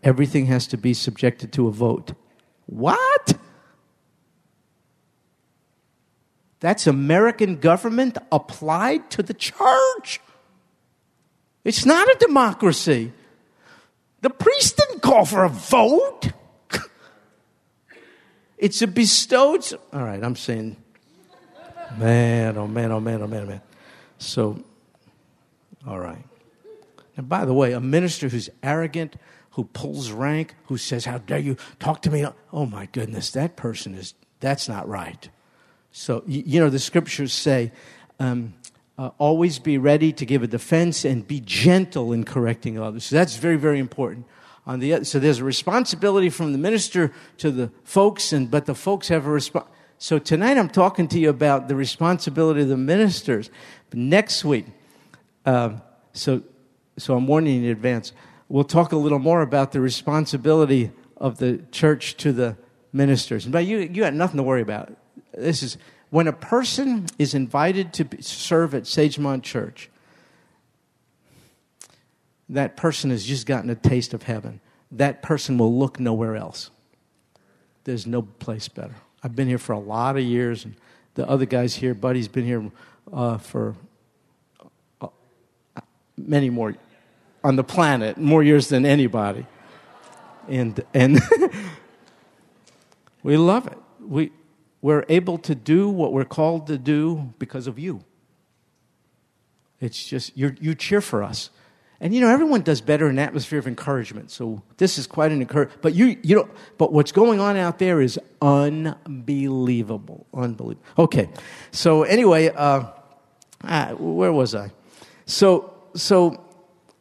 Everything 0.02 0.46
has 0.46 0.66
to 0.68 0.78
be 0.78 0.94
subjected 0.94 1.52
to 1.52 1.68
a 1.68 1.72
vote. 1.72 2.14
What? 2.64 3.09
That's 6.60 6.86
American 6.86 7.56
government 7.56 8.18
applied 8.30 9.10
to 9.12 9.22
the 9.22 9.34
church. 9.34 10.20
It's 11.64 11.84
not 11.84 12.06
a 12.08 12.16
democracy. 12.20 13.12
The 14.20 14.30
priest 14.30 14.76
didn't 14.76 15.00
call 15.00 15.24
for 15.24 15.44
a 15.44 15.48
vote. 15.48 16.32
it's 18.58 18.82
a 18.82 18.86
bestowed. 18.86 19.64
All 19.92 20.04
right, 20.04 20.22
I'm 20.22 20.36
saying 20.36 20.76
Man, 21.98 22.56
oh 22.56 22.66
man, 22.66 22.92
oh 22.92 23.00
man, 23.00 23.22
oh 23.22 23.26
man, 23.26 23.42
oh 23.42 23.46
man. 23.46 23.60
So, 24.18 24.62
all 25.86 25.98
right. 25.98 26.24
And 27.16 27.28
by 27.28 27.44
the 27.44 27.54
way, 27.54 27.72
a 27.72 27.80
minister 27.80 28.28
who's 28.28 28.48
arrogant, 28.62 29.16
who 29.52 29.64
pulls 29.64 30.12
rank, 30.12 30.54
who 30.66 30.76
says, 30.76 31.04
How 31.04 31.18
dare 31.18 31.38
you 31.38 31.56
talk 31.78 32.02
to 32.02 32.10
me? 32.10 32.24
Oh 32.52 32.66
my 32.66 32.86
goodness, 32.86 33.30
that 33.32 33.56
person 33.56 33.94
is, 33.94 34.14
that's 34.38 34.68
not 34.68 34.88
right. 34.88 35.28
So, 35.92 36.22
you, 36.26 36.60
know, 36.60 36.70
the 36.70 36.78
scriptures 36.78 37.32
say, 37.32 37.72
um, 38.18 38.54
uh, 38.96 39.10
always 39.18 39.58
be 39.58 39.78
ready 39.78 40.12
to 40.12 40.26
give 40.26 40.42
a 40.42 40.46
defense 40.46 41.04
and 41.04 41.26
be 41.26 41.40
gentle 41.40 42.12
in 42.12 42.24
correcting 42.24 42.78
others. 42.78 43.04
So 43.04 43.16
that's 43.16 43.36
very, 43.36 43.56
very 43.56 43.78
important. 43.78 44.26
On 44.66 44.78
the 44.78 45.04
so 45.04 45.18
there's 45.18 45.38
a 45.38 45.44
responsibility 45.44 46.28
from 46.28 46.52
the 46.52 46.58
minister 46.58 47.12
to 47.38 47.50
the 47.50 47.72
folks, 47.82 48.32
and 48.32 48.50
but 48.50 48.66
the 48.66 48.74
folks 48.74 49.08
have 49.08 49.26
a 49.26 49.30
response. 49.30 49.66
So 49.96 50.18
tonight 50.18 50.58
I'm 50.58 50.68
talking 50.68 51.08
to 51.08 51.18
you 51.18 51.30
about 51.30 51.68
the 51.68 51.74
responsibility 51.74 52.62
of 52.62 52.68
the 52.68 52.76
ministers. 52.76 53.50
But 53.88 53.98
next 53.98 54.44
week, 54.44 54.66
uh, 55.46 55.76
so 56.12 56.42
so 56.98 57.16
I'm 57.16 57.26
warning 57.26 57.64
in 57.64 57.70
advance. 57.70 58.12
We'll 58.48 58.64
talk 58.64 58.92
a 58.92 58.96
little 58.96 59.18
more 59.18 59.40
about 59.40 59.72
the 59.72 59.80
responsibility 59.80 60.92
of 61.16 61.38
the 61.38 61.64
church 61.72 62.16
to 62.18 62.32
the 62.32 62.56
ministers. 62.92 63.46
But 63.46 63.64
you 63.64 63.78
you 63.78 64.02
got 64.02 64.12
nothing 64.12 64.36
to 64.36 64.42
worry 64.42 64.62
about. 64.62 64.92
This 65.32 65.62
is 65.62 65.78
when 66.10 66.26
a 66.26 66.32
person 66.32 67.06
is 67.18 67.34
invited 67.34 67.92
to 67.94 68.22
serve 68.22 68.74
at 68.74 68.82
Sagemont 68.82 69.42
Church, 69.42 69.88
that 72.48 72.76
person 72.76 73.10
has 73.10 73.24
just 73.24 73.46
gotten 73.46 73.70
a 73.70 73.76
taste 73.76 74.12
of 74.12 74.24
heaven. 74.24 74.60
That 74.90 75.22
person 75.22 75.56
will 75.56 75.78
look 75.78 76.00
nowhere 76.00 76.36
else. 76.36 76.70
There's 77.84 78.06
no 78.06 78.22
place 78.22 78.66
better. 78.68 78.96
I've 79.22 79.36
been 79.36 79.46
here 79.46 79.58
for 79.58 79.72
a 79.72 79.78
lot 79.78 80.16
of 80.16 80.22
years, 80.22 80.64
and 80.64 80.74
the 81.14 81.28
other 81.28 81.46
guys 81.46 81.76
here, 81.76 81.94
Buddy's 81.94 82.28
been 82.28 82.44
here 82.44 82.70
uh, 83.12 83.38
for 83.38 83.76
uh, 85.00 85.08
many 86.16 86.50
more 86.50 86.74
on 87.44 87.56
the 87.56 87.64
planet, 87.64 88.18
more 88.18 88.42
years 88.42 88.68
than 88.68 88.84
anybody. 88.84 89.46
And, 90.48 90.82
and 90.92 91.20
we 93.22 93.36
love 93.36 93.68
it. 93.68 93.78
We, 94.00 94.32
we're 94.82 95.04
able 95.08 95.38
to 95.38 95.54
do 95.54 95.88
what 95.88 96.12
we're 96.12 96.24
called 96.24 96.66
to 96.68 96.78
do 96.78 97.32
because 97.38 97.66
of 97.66 97.78
you. 97.78 98.02
It's 99.80 100.06
just, 100.06 100.36
you 100.36 100.54
you 100.60 100.74
cheer 100.74 101.00
for 101.00 101.22
us. 101.22 101.50
And 102.02 102.14
you 102.14 102.20
know, 102.22 102.28
everyone 102.28 102.62
does 102.62 102.80
better 102.80 103.06
in 103.06 103.12
an 103.12 103.18
atmosphere 103.18 103.58
of 103.58 103.66
encouragement. 103.66 104.30
So 104.30 104.62
this 104.78 104.96
is 104.96 105.06
quite 105.06 105.32
an 105.32 105.42
encouragement. 105.42 105.82
But 105.82 105.94
you, 105.94 106.16
you 106.22 106.36
know, 106.36 106.48
but 106.78 106.92
what's 106.92 107.12
going 107.12 107.40
on 107.40 107.56
out 107.56 107.78
there 107.78 108.00
is 108.00 108.18
unbelievable. 108.40 110.26
Unbelievable. 110.32 110.86
Okay. 110.98 111.28
So 111.72 112.04
anyway, 112.04 112.48
uh, 112.48 112.84
ah, 113.64 113.94
where 113.98 114.32
was 114.32 114.54
I? 114.54 114.70
So, 115.26 115.74
so, 115.94 116.42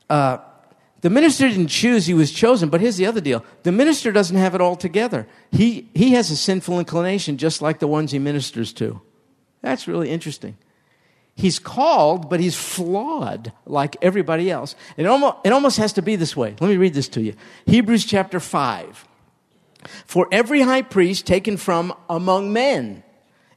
uh, 0.10 0.40
the 1.02 1.10
minister 1.10 1.48
didn't 1.48 1.68
choose, 1.68 2.06
he 2.06 2.14
was 2.14 2.32
chosen. 2.32 2.70
But 2.70 2.82
here's 2.82 2.98
the 2.98 3.06
other 3.06 3.22
deal 3.22 3.44
the 3.64 3.72
minister 3.72 4.12
doesn't 4.12 4.36
have 4.36 4.56
it 4.56 4.62
all 4.62 4.76
together. 4.76 5.28
He, 5.52 5.90
he 5.94 6.12
has 6.12 6.32
a 6.32 6.36
sinful 6.36 6.80
inclination 6.80 7.38
just 7.38 7.62
like 7.62 7.80
the 7.80 7.88
ones 7.88 8.12
he 8.12 8.20
ministers 8.20 8.74
to. 8.74 9.02
That's 9.62 9.88
really 9.88 10.10
interesting. 10.10 10.58
He's 11.36 11.58
called, 11.58 12.30
but 12.30 12.42
he's 12.42 12.58
flawed 12.58 13.54
like 13.66 13.96
everybody 14.02 14.52
else. 14.52 14.76
It 14.98 15.06
almost, 15.06 15.38
it 15.46 15.54
almost 15.54 15.78
has 15.78 15.94
to 15.94 16.02
be 16.02 16.18
this 16.18 16.36
way. 16.36 16.54
Let 16.60 16.68
me 16.68 16.76
read 16.76 16.94
this 16.94 17.08
to 17.10 17.22
you 17.22 17.34
Hebrews 17.66 18.06
chapter 18.06 18.40
5. 18.40 19.08
For 20.06 20.28
every 20.32 20.62
high 20.62 20.82
priest 20.82 21.26
taken 21.26 21.56
from 21.56 21.94
among 22.10 22.52
men 22.52 23.04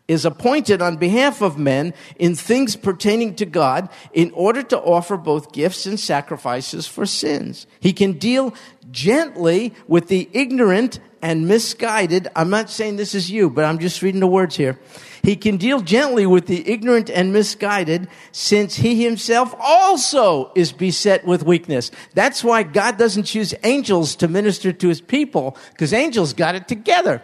is 0.08 0.24
appointed 0.24 0.82
on 0.82 0.96
behalf 0.96 1.40
of 1.40 1.58
men 1.58 1.94
in 2.16 2.34
things 2.34 2.76
pertaining 2.76 3.34
to 3.36 3.46
God 3.46 3.88
in 4.12 4.30
order 4.32 4.62
to 4.62 4.78
offer 4.78 5.16
both 5.16 5.52
gifts 5.52 5.86
and 5.86 5.98
sacrifices 5.98 6.86
for 6.86 7.06
sins. 7.06 7.66
He 7.80 7.92
can 7.92 8.14
deal 8.14 8.54
gently 8.90 9.72
with 9.86 10.08
the 10.08 10.28
ignorant 10.32 10.98
and 11.22 11.46
misguided. 11.46 12.28
I'm 12.34 12.50
not 12.50 12.68
saying 12.68 12.96
this 12.96 13.14
is 13.14 13.30
you, 13.30 13.48
but 13.48 13.64
I'm 13.64 13.78
just 13.78 14.02
reading 14.02 14.20
the 14.20 14.26
words 14.26 14.56
here. 14.56 14.78
He 15.22 15.36
can 15.36 15.56
deal 15.56 15.80
gently 15.80 16.26
with 16.26 16.46
the 16.46 16.68
ignorant 16.68 17.08
and 17.08 17.32
misguided 17.32 18.08
since 18.32 18.74
he 18.74 19.04
himself 19.04 19.54
also 19.60 20.50
is 20.56 20.72
beset 20.72 21.24
with 21.24 21.44
weakness. 21.44 21.92
That's 22.14 22.42
why 22.42 22.64
God 22.64 22.98
doesn't 22.98 23.22
choose 23.22 23.54
angels 23.62 24.16
to 24.16 24.26
minister 24.26 24.72
to 24.72 24.88
his 24.88 25.00
people 25.00 25.56
because 25.70 25.92
angels 25.92 26.32
got 26.32 26.56
it 26.56 26.66
together 26.66 27.22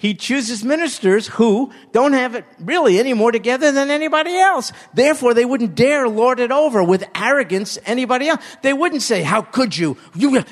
he 0.00 0.14
chooses 0.14 0.64
ministers 0.64 1.26
who 1.26 1.70
don't 1.92 2.14
have 2.14 2.34
it 2.34 2.46
really 2.58 2.98
any 2.98 3.12
more 3.12 3.30
together 3.30 3.70
than 3.70 3.90
anybody 3.90 4.34
else. 4.34 4.72
Therefore, 4.94 5.34
they 5.34 5.44
wouldn't 5.44 5.74
dare 5.74 6.08
lord 6.08 6.40
it 6.40 6.50
over 6.50 6.82
with 6.82 7.04
arrogance 7.14 7.78
anybody 7.84 8.28
else. 8.28 8.42
They 8.62 8.72
wouldn't 8.72 9.02
say, 9.02 9.20
how 9.20 9.42
could 9.42 9.76
you? 9.76 9.98
You, 10.14 10.42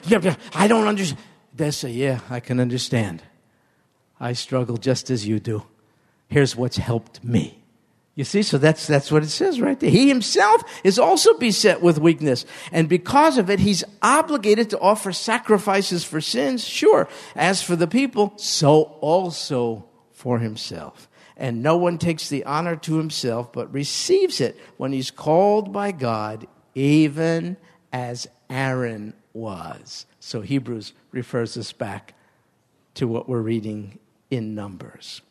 I 0.54 0.68
don't 0.68 0.86
understand. 0.86 1.22
They 1.54 1.70
say, 1.70 1.92
yeah, 1.92 2.20
I 2.28 2.40
can 2.40 2.60
understand. 2.60 3.22
I 4.20 4.34
struggle 4.34 4.76
just 4.76 5.08
as 5.08 5.26
you 5.26 5.40
do. 5.40 5.62
Here's 6.28 6.54
what's 6.54 6.76
helped 6.76 7.24
me. 7.24 7.57
You 8.18 8.24
see, 8.24 8.42
so 8.42 8.58
that's, 8.58 8.88
that's 8.88 9.12
what 9.12 9.22
it 9.22 9.28
says 9.28 9.60
right 9.60 9.78
there. 9.78 9.90
He 9.90 10.08
himself 10.08 10.64
is 10.82 10.98
also 10.98 11.38
beset 11.38 11.80
with 11.80 12.00
weakness. 12.00 12.44
And 12.72 12.88
because 12.88 13.38
of 13.38 13.48
it, 13.48 13.60
he's 13.60 13.84
obligated 14.02 14.70
to 14.70 14.80
offer 14.80 15.12
sacrifices 15.12 16.02
for 16.02 16.20
sins, 16.20 16.66
sure. 16.66 17.08
As 17.36 17.62
for 17.62 17.76
the 17.76 17.86
people, 17.86 18.32
so 18.34 18.82
also 19.00 19.88
for 20.10 20.40
himself. 20.40 21.08
And 21.36 21.62
no 21.62 21.76
one 21.76 21.96
takes 21.96 22.28
the 22.28 22.42
honor 22.42 22.74
to 22.74 22.96
himself, 22.96 23.52
but 23.52 23.72
receives 23.72 24.40
it 24.40 24.58
when 24.78 24.92
he's 24.92 25.12
called 25.12 25.72
by 25.72 25.92
God, 25.92 26.48
even 26.74 27.56
as 27.92 28.26
Aaron 28.50 29.14
was. 29.32 30.06
So 30.18 30.40
Hebrews 30.40 30.92
refers 31.12 31.56
us 31.56 31.70
back 31.70 32.14
to 32.94 33.06
what 33.06 33.28
we're 33.28 33.42
reading 33.42 34.00
in 34.28 34.56
Numbers. 34.56 35.22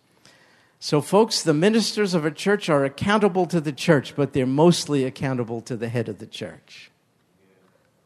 So, 0.80 1.02
folks, 1.02 1.42
the 1.42 1.56
ministers 1.56 2.14
of 2.14 2.24
a 2.24 2.32
church 2.32 2.70
are 2.70 2.86
accountable 2.86 3.48
to 3.48 3.60
the 3.60 3.72
church, 3.72 4.16
but 4.16 4.34
they're 4.34 4.46
mostly 4.46 5.06
accountable 5.06 5.62
to 5.62 5.76
the 5.76 5.90
head 5.90 6.08
of 6.08 6.20
the 6.20 6.28
church. 6.28 6.92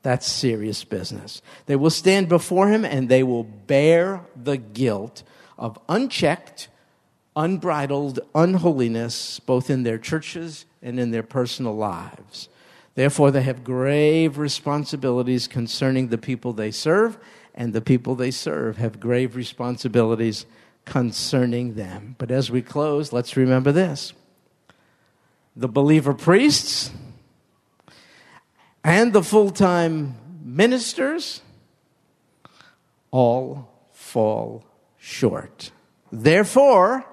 That's 0.03 0.25
serious 0.25 0.83
business. 0.83 1.41
They 1.65 1.75
will 1.75 1.89
stand 1.89 2.29
before 2.29 2.69
him 2.69 2.85
and 2.85 3.07
they 3.07 3.23
will 3.23 3.43
bear 3.43 4.21
the 4.41 4.57
guilt 4.57 5.23
of 5.59 5.77
unchecked, 5.89 6.69
unbridled 7.35 8.19
unholiness, 8.33 9.39
both 9.41 9.69
in 9.69 9.83
their 9.83 9.99
churches 9.99 10.65
and 10.81 10.99
in 10.99 11.11
their 11.11 11.23
personal 11.23 11.75
lives. 11.75 12.49
Therefore, 12.95 13.31
they 13.31 13.43
have 13.43 13.63
grave 13.63 14.37
responsibilities 14.37 15.47
concerning 15.47 16.07
the 16.07 16.17
people 16.17 16.51
they 16.51 16.71
serve, 16.71 17.17
and 17.53 17.73
the 17.73 17.81
people 17.81 18.15
they 18.15 18.31
serve 18.31 18.77
have 18.77 18.99
grave 18.99 19.35
responsibilities 19.35 20.45
concerning 20.85 21.75
them. 21.75 22.15
But 22.17 22.31
as 22.31 22.51
we 22.51 22.61
close, 22.61 23.13
let's 23.13 23.37
remember 23.37 23.71
this 23.71 24.13
the 25.55 25.67
believer 25.67 26.13
priests 26.13 26.91
and 28.83 29.13
the 29.13 29.23
full 29.23 29.51
time 29.51 30.15
ministers 30.43 31.41
all 33.11 33.69
fall 33.91 34.65
short. 34.97 35.71
Therefore, 36.11 37.05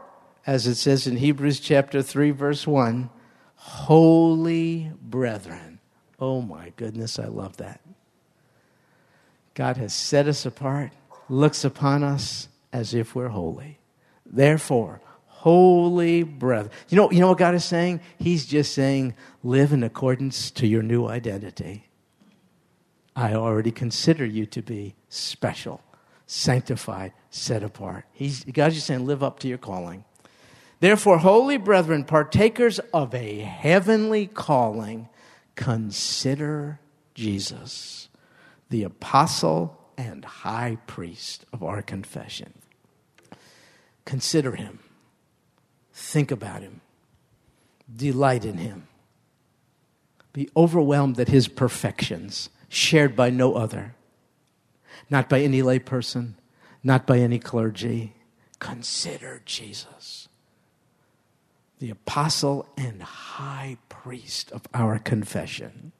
as 0.47 0.67
it 0.67 0.77
says 0.77 1.07
in 1.07 1.17
Hebrews 1.17 1.61
chapter 1.61 2.03
3, 2.03 2.31
verse 2.31 2.67
1, 2.67 3.11
holy 3.55 4.93
brethren. 5.01 5.79
Oh 6.19 6.41
my 6.41 6.73
goodness, 6.77 7.19
I 7.19 7.27
love 7.27 7.59
that. 7.59 7.81
God 9.55 9.77
has 9.77 9.93
set 9.93 10.27
us 10.27 10.47
apart, 10.47 10.93
looks 11.29 11.65
upon 11.65 12.03
us 12.03 12.48
as 12.73 12.95
if 12.95 13.15
we're 13.15 13.29
holy. 13.29 13.79
Therefore, 14.27 15.01
holy 15.27 16.23
brethren. 16.23 16.73
You 16.89 16.97
know, 16.97 17.11
you 17.11 17.21
know 17.21 17.29
what 17.29 17.39
God 17.39 17.55
is 17.55 17.65
saying? 17.65 18.01
He's 18.19 18.45
just 18.45 18.75
saying, 18.75 19.15
live 19.43 19.73
in 19.73 19.83
accordance 19.83 20.51
to 20.53 20.67
your 20.67 20.83
new 20.83 21.07
identity. 21.07 21.89
I 23.15 23.35
already 23.35 23.71
consider 23.71 24.25
you 24.25 24.47
to 24.47 24.63
be 24.63 24.95
special, 25.09 25.81
sanctified, 26.27 27.13
set 27.31 27.63
apart. 27.63 28.05
He's, 28.13 28.45
God's 28.45 28.77
just 28.77 28.87
saying, 28.87 29.07
live 29.07 29.23
up 29.23 29.41
to 29.41 29.49
your 29.49 29.59
calling. 29.59 30.05
Therefore, 30.81 31.19
holy 31.19 31.57
brethren, 31.57 32.05
partakers 32.05 32.79
of 32.93 33.15
a 33.15 33.41
heavenly 33.41 34.27
calling, 34.27 35.09
consider 35.57 36.81
Jesus, 37.15 38.09
the 38.71 38.85
apostle 38.85 39.78
and 39.99 40.25
high 40.25 40.79
priest 40.87 41.45
of 41.53 41.63
our 41.63 41.83
confession. 41.83 42.55
Consider 44.05 44.53
him, 44.53 44.79
think 45.93 46.31
about 46.31 46.63
him, 46.63 46.81
delight 47.95 48.45
in 48.45 48.57
him, 48.57 48.87
be 50.33 50.49
overwhelmed 50.57 51.19
at 51.19 51.29
his 51.29 51.49
perfections, 51.49 52.49
shared 52.69 53.17
by 53.17 53.29
no 53.29 53.55
other, 53.55 53.97
not 55.11 55.29
by 55.29 55.41
any 55.41 55.61
layperson, 55.61 56.35
not 56.85 57.07
by 57.07 57.19
any 57.19 57.41
clergy. 57.41 58.15
Consider 58.61 59.43
Jesus, 59.45 60.29
the 61.81 61.91
apostle 61.91 62.69
and 62.77 63.03
high 63.03 63.79
priest 63.89 64.53
of 64.53 64.63
our 64.73 64.99
confession 64.99 65.93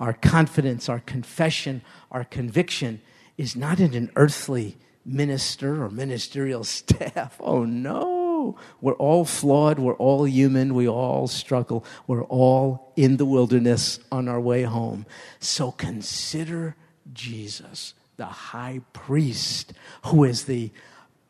our 0.00 0.12
confidence, 0.12 0.88
our 0.88 1.00
confession, 1.00 1.82
our 2.10 2.24
conviction 2.24 3.00
is 3.36 3.56
not 3.56 3.80
in 3.80 3.94
an 3.94 4.10
earthly 4.16 4.76
minister 5.04 5.82
or 5.82 5.90
ministerial 5.90 6.64
staff. 6.78 7.36
Oh 7.40 7.64
no. 7.64 8.56
We're 8.80 8.94
all 8.94 9.24
flawed. 9.24 9.78
We're 9.78 9.94
all 9.94 10.24
human. 10.26 10.74
We 10.74 10.88
all 10.88 11.28
struggle. 11.28 11.84
We're 12.06 12.24
all 12.24 12.92
in 12.96 13.16
the 13.16 13.24
wilderness 13.24 14.00
on 14.10 14.28
our 14.28 14.40
way 14.40 14.64
home. 14.64 15.06
So 15.38 15.70
consider 15.70 16.76
Jesus, 17.12 17.94
the 18.16 18.26
high 18.26 18.80
priest, 18.92 19.72
who 20.06 20.24
is 20.24 20.44
the 20.44 20.72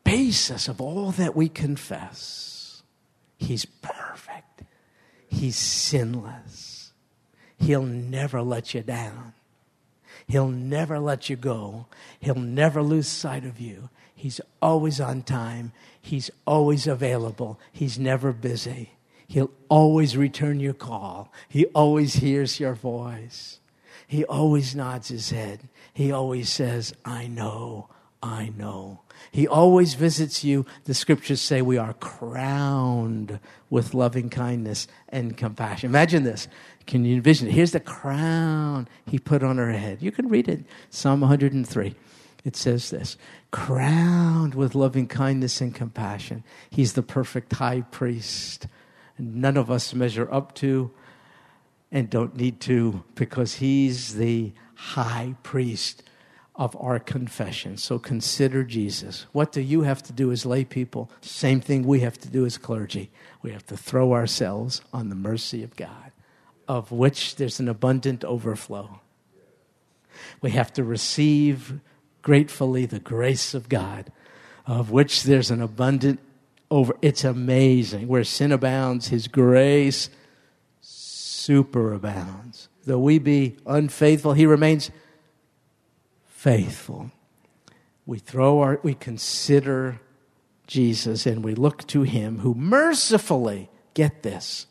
basis 0.03 0.67
of 0.67 0.81
all 0.81 1.11
that 1.11 1.35
we 1.35 1.49
confess. 1.49 2.83
He's 3.37 3.65
perfect, 3.65 4.63
He's 5.27 5.57
sinless. 5.57 6.72
He'll 7.63 7.83
never 7.83 8.41
let 8.41 8.73
you 8.73 8.81
down. 8.81 9.33
He'll 10.27 10.49
never 10.49 10.99
let 10.99 11.29
you 11.29 11.37
go. 11.37 11.85
He'll 12.19 12.35
never 12.35 12.83
lose 12.83 13.07
sight 13.07 13.45
of 13.45 13.59
you. 13.59 13.89
He's 14.13 14.41
always 14.61 14.99
on 14.99 15.21
time. 15.23 15.71
He's 16.01 16.29
always 16.45 16.87
available. 16.87 17.59
He's 17.71 17.97
never 17.97 18.33
busy. 18.33 18.91
He'll 19.27 19.51
always 19.69 20.17
return 20.17 20.59
your 20.59 20.73
call. 20.73 21.31
He 21.47 21.65
always 21.67 22.15
hears 22.15 22.59
your 22.59 22.73
voice. 22.73 23.59
He 24.07 24.25
always 24.25 24.75
nods 24.75 25.07
his 25.07 25.29
head. 25.29 25.69
He 25.93 26.11
always 26.11 26.49
says, 26.49 26.93
I 27.05 27.27
know, 27.27 27.87
I 28.23 28.53
know. 28.57 29.01
He 29.31 29.45
always 29.47 29.95
visits 29.95 30.45
you. 30.45 30.65
The 30.85 30.93
scriptures 30.93 31.41
say 31.41 31.61
we 31.61 31.77
are 31.77 31.93
crowned 31.95 33.39
with 33.69 33.93
loving 33.93 34.29
kindness 34.29 34.87
and 35.09 35.35
compassion. 35.35 35.89
Imagine 35.89 36.23
this. 36.23 36.47
Can 36.87 37.03
you 37.03 37.15
envision 37.15 37.49
it? 37.49 37.51
Here's 37.53 37.73
the 37.73 37.81
crown 37.81 38.87
he 39.05 39.19
put 39.19 39.43
on 39.43 39.57
her 39.57 39.73
head. 39.73 40.01
You 40.01 40.11
can 40.11 40.29
read 40.29 40.47
it, 40.47 40.63
Psalm 40.89 41.19
103. 41.19 41.95
It 42.45 42.55
says 42.55 42.89
this 42.89 43.17
crowned 43.51 44.55
with 44.55 44.73
loving 44.73 45.07
kindness 45.07 45.59
and 45.59 45.75
compassion. 45.75 46.45
He's 46.69 46.93
the 46.93 47.03
perfect 47.03 47.51
high 47.53 47.81
priest. 47.81 48.67
None 49.19 49.57
of 49.57 49.69
us 49.69 49.93
measure 49.93 50.33
up 50.33 50.55
to 50.55 50.91
and 51.91 52.09
don't 52.09 52.37
need 52.37 52.61
to 52.61 53.03
because 53.15 53.55
he's 53.55 54.15
the 54.15 54.53
high 54.75 55.35
priest 55.43 56.03
of 56.55 56.75
our 56.79 56.99
confession. 56.99 57.77
So 57.77 57.97
consider 57.97 58.63
Jesus. 58.63 59.25
What 59.31 59.51
do 59.51 59.61
you 59.61 59.81
have 59.81 60.03
to 60.03 60.13
do 60.13 60.31
as 60.31 60.45
lay 60.45 60.63
people? 60.63 61.09
Same 61.21 61.59
thing 61.59 61.83
we 61.83 62.01
have 62.01 62.19
to 62.19 62.29
do 62.29 62.45
as 62.45 62.57
clergy. 62.57 63.09
We 63.41 63.51
have 63.51 63.65
to 63.67 63.77
throw 63.77 64.13
ourselves 64.13 64.81
on 64.93 65.09
the 65.09 65.15
mercy 65.15 65.63
of 65.63 65.75
God, 65.75 66.11
of 66.67 66.91
which 66.91 67.37
there's 67.37 67.59
an 67.59 67.67
abundant 67.67 68.23
overflow. 68.23 68.99
We 70.41 70.51
have 70.51 70.71
to 70.73 70.83
receive 70.83 71.79
gratefully 72.21 72.85
the 72.85 72.99
grace 72.99 73.55
of 73.55 73.67
God, 73.67 74.11
of 74.67 74.91
which 74.91 75.23
there's 75.23 75.49
an 75.49 75.61
abundant 75.61 76.19
over. 76.69 76.95
It's 77.01 77.23
amazing. 77.23 78.07
Where 78.07 78.23
sin 78.23 78.51
abounds, 78.51 79.07
His 79.07 79.27
grace 79.27 80.09
superabounds. 80.83 82.67
Though 82.85 82.99
we 82.99 83.17
be 83.17 83.57
unfaithful, 83.65 84.33
He 84.33 84.45
remains 84.45 84.91
faithful. 86.43 87.09
We 88.05 88.19
throw 88.19 88.59
our, 88.59 88.77
we 88.83 88.95
consider 88.95 90.01
Jesus 90.67 91.25
and 91.25 91.41
we 91.41 91.55
look 91.55 91.87
to 91.87 92.01
him 92.01 92.39
who 92.39 92.53
mercifully, 92.53 93.69
get 93.93 94.23
this, 94.23 94.67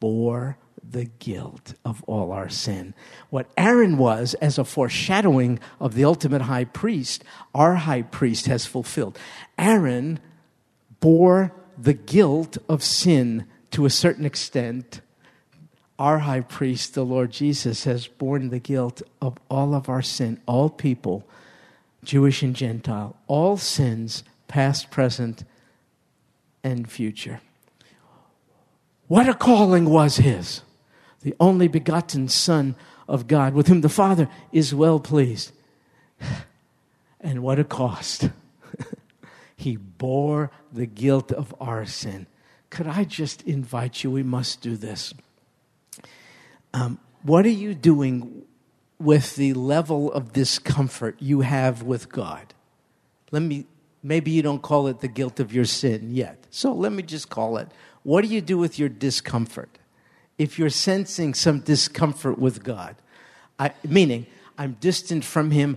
bore 0.00 0.58
the 0.82 1.04
guilt 1.04 1.74
of 1.84 2.02
all 2.08 2.32
our 2.32 2.48
sin. 2.48 2.92
What 3.28 3.48
Aaron 3.56 3.98
was 3.98 4.34
as 4.34 4.58
a 4.58 4.64
foreshadowing 4.64 5.60
of 5.78 5.94
the 5.94 6.04
ultimate 6.04 6.42
high 6.42 6.64
priest, 6.64 7.22
our 7.54 7.76
high 7.76 8.02
priest 8.02 8.46
has 8.46 8.66
fulfilled. 8.66 9.16
Aaron 9.56 10.18
bore 10.98 11.52
the 11.78 11.94
guilt 11.94 12.58
of 12.68 12.82
sin 12.82 13.46
to 13.70 13.86
a 13.86 13.90
certain 13.90 14.24
extent 14.24 15.02
our 16.00 16.20
high 16.20 16.40
priest, 16.40 16.94
the 16.94 17.04
Lord 17.04 17.30
Jesus, 17.30 17.84
has 17.84 18.06
borne 18.06 18.48
the 18.48 18.58
guilt 18.58 19.02
of 19.20 19.36
all 19.50 19.74
of 19.74 19.90
our 19.90 20.00
sin, 20.00 20.40
all 20.46 20.70
people, 20.70 21.28
Jewish 22.02 22.42
and 22.42 22.56
Gentile, 22.56 23.14
all 23.26 23.58
sins, 23.58 24.24
past, 24.48 24.90
present, 24.90 25.44
and 26.64 26.90
future. 26.90 27.42
What 29.08 29.28
a 29.28 29.34
calling 29.34 29.90
was 29.90 30.16
his! 30.16 30.62
The 31.20 31.34
only 31.38 31.68
begotten 31.68 32.28
Son 32.28 32.76
of 33.06 33.26
God, 33.26 33.52
with 33.52 33.68
whom 33.68 33.82
the 33.82 33.90
Father 33.90 34.26
is 34.52 34.74
well 34.74 34.98
pleased. 34.98 35.52
And 37.22 37.42
what 37.42 37.58
a 37.58 37.64
cost! 37.64 38.30
he 39.56 39.76
bore 39.76 40.50
the 40.72 40.86
guilt 40.86 41.30
of 41.30 41.54
our 41.60 41.84
sin. 41.84 42.26
Could 42.70 42.86
I 42.86 43.04
just 43.04 43.42
invite 43.42 44.02
you? 44.02 44.10
We 44.10 44.22
must 44.22 44.62
do 44.62 44.74
this. 44.74 45.12
Um, 46.72 46.98
what 47.22 47.44
are 47.44 47.50
you 47.50 47.74
doing 47.74 48.42
with 48.98 49.36
the 49.36 49.54
level 49.54 50.12
of 50.12 50.32
discomfort 50.32 51.16
you 51.18 51.40
have 51.40 51.82
with 51.82 52.10
God? 52.10 52.54
Let 53.30 53.42
me, 53.42 53.66
maybe 54.02 54.30
you 54.30 54.42
don't 54.42 54.62
call 54.62 54.86
it 54.86 55.00
the 55.00 55.08
guilt 55.08 55.40
of 55.40 55.52
your 55.52 55.64
sin 55.64 56.10
yet. 56.14 56.46
So 56.50 56.72
let 56.72 56.92
me 56.92 57.02
just 57.02 57.28
call 57.28 57.56
it. 57.56 57.68
What 58.02 58.22
do 58.22 58.28
you 58.28 58.40
do 58.40 58.58
with 58.58 58.78
your 58.78 58.88
discomfort? 58.88 59.78
If 60.38 60.58
you're 60.58 60.70
sensing 60.70 61.34
some 61.34 61.60
discomfort 61.60 62.38
with 62.38 62.62
God, 62.62 62.96
I, 63.58 63.72
meaning 63.86 64.26
I'm 64.56 64.76
distant 64.80 65.24
from 65.24 65.50
Him, 65.50 65.76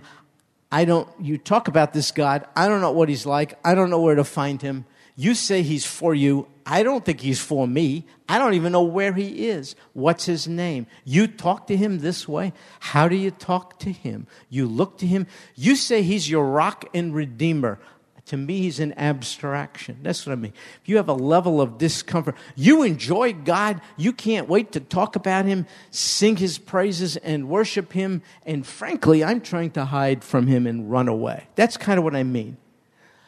I 0.72 0.84
don't, 0.84 1.08
you 1.20 1.38
talk 1.38 1.68
about 1.68 1.92
this 1.92 2.10
God, 2.10 2.46
I 2.56 2.66
don't 2.68 2.80
know 2.80 2.90
what 2.90 3.08
He's 3.08 3.26
like, 3.26 3.58
I 3.64 3.74
don't 3.74 3.90
know 3.90 4.00
where 4.00 4.14
to 4.14 4.24
find 4.24 4.60
Him. 4.60 4.86
You 5.16 5.34
say 5.34 5.62
He's 5.62 5.86
for 5.86 6.14
you, 6.14 6.48
I 6.66 6.82
don't 6.82 7.04
think 7.04 7.20
he's 7.20 7.40
for 7.40 7.68
me. 7.68 8.06
I 8.28 8.38
don't 8.38 8.54
even 8.54 8.72
know 8.72 8.82
where 8.82 9.12
he 9.12 9.48
is. 9.48 9.76
What's 9.92 10.24
his 10.24 10.48
name? 10.48 10.86
You 11.04 11.26
talk 11.26 11.66
to 11.66 11.76
him 11.76 11.98
this 11.98 12.26
way. 12.26 12.54
How 12.80 13.06
do 13.06 13.16
you 13.16 13.30
talk 13.30 13.78
to 13.80 13.92
him? 13.92 14.26
You 14.48 14.66
look 14.66 14.98
to 14.98 15.06
him. 15.06 15.26
You 15.54 15.76
say 15.76 16.02
he's 16.02 16.30
your 16.30 16.46
rock 16.46 16.86
and 16.94 17.14
redeemer. 17.14 17.80
To 18.28 18.38
me, 18.38 18.60
he's 18.60 18.80
an 18.80 18.94
abstraction. 18.96 19.98
That's 20.02 20.24
what 20.24 20.32
I 20.32 20.36
mean. 20.36 20.54
If 20.80 20.88
you 20.88 20.96
have 20.96 21.10
a 21.10 21.14
level 21.14 21.60
of 21.60 21.76
discomfort, 21.76 22.36
you 22.54 22.82
enjoy 22.82 23.34
God, 23.34 23.82
you 23.98 24.14
can't 24.14 24.48
wait 24.48 24.72
to 24.72 24.80
talk 24.80 25.14
about 25.14 25.44
him, 25.44 25.66
sing 25.90 26.36
his 26.36 26.56
praises, 26.56 27.18
and 27.18 27.50
worship 27.50 27.92
him. 27.92 28.22
And 28.46 28.66
frankly, 28.66 29.22
I'm 29.22 29.42
trying 29.42 29.72
to 29.72 29.84
hide 29.84 30.24
from 30.24 30.46
him 30.46 30.66
and 30.66 30.90
run 30.90 31.08
away. 31.08 31.48
That's 31.54 31.76
kind 31.76 31.98
of 31.98 32.04
what 32.04 32.16
I 32.16 32.22
mean. 32.22 32.56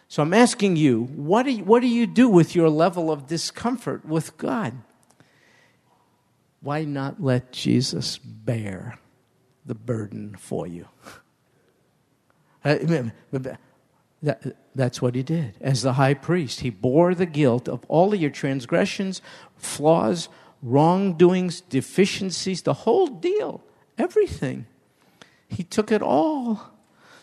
So 0.08 0.22
I'm 0.22 0.34
asking 0.34 0.76
you 0.76 1.04
what, 1.04 1.44
do 1.44 1.52
you, 1.52 1.64
what 1.64 1.80
do 1.80 1.88
you 1.88 2.06
do 2.06 2.28
with 2.28 2.54
your 2.54 2.70
level 2.70 3.10
of 3.10 3.26
discomfort 3.26 4.04
with 4.04 4.36
God? 4.36 4.74
Why 6.60 6.84
not 6.84 7.22
let 7.22 7.52
Jesus 7.52 8.18
bear 8.18 8.98
the 9.64 9.74
burden 9.74 10.36
for 10.38 10.66
you? 10.66 10.88
Uh, 12.64 12.78
that, 14.22 14.56
that's 14.74 15.00
what 15.00 15.14
he 15.14 15.22
did. 15.22 15.54
As 15.60 15.82
the 15.82 15.92
high 15.94 16.14
priest, 16.14 16.60
he 16.60 16.70
bore 16.70 17.14
the 17.14 17.26
guilt 17.26 17.68
of 17.68 17.84
all 17.86 18.12
of 18.12 18.20
your 18.20 18.30
transgressions, 18.30 19.22
flaws, 19.56 20.28
wrongdoings, 20.62 21.60
deficiencies, 21.60 22.62
the 22.62 22.72
whole 22.72 23.06
deal, 23.06 23.62
everything. 23.98 24.66
He 25.48 25.62
took 25.62 25.92
it 25.92 26.02
all 26.02 26.75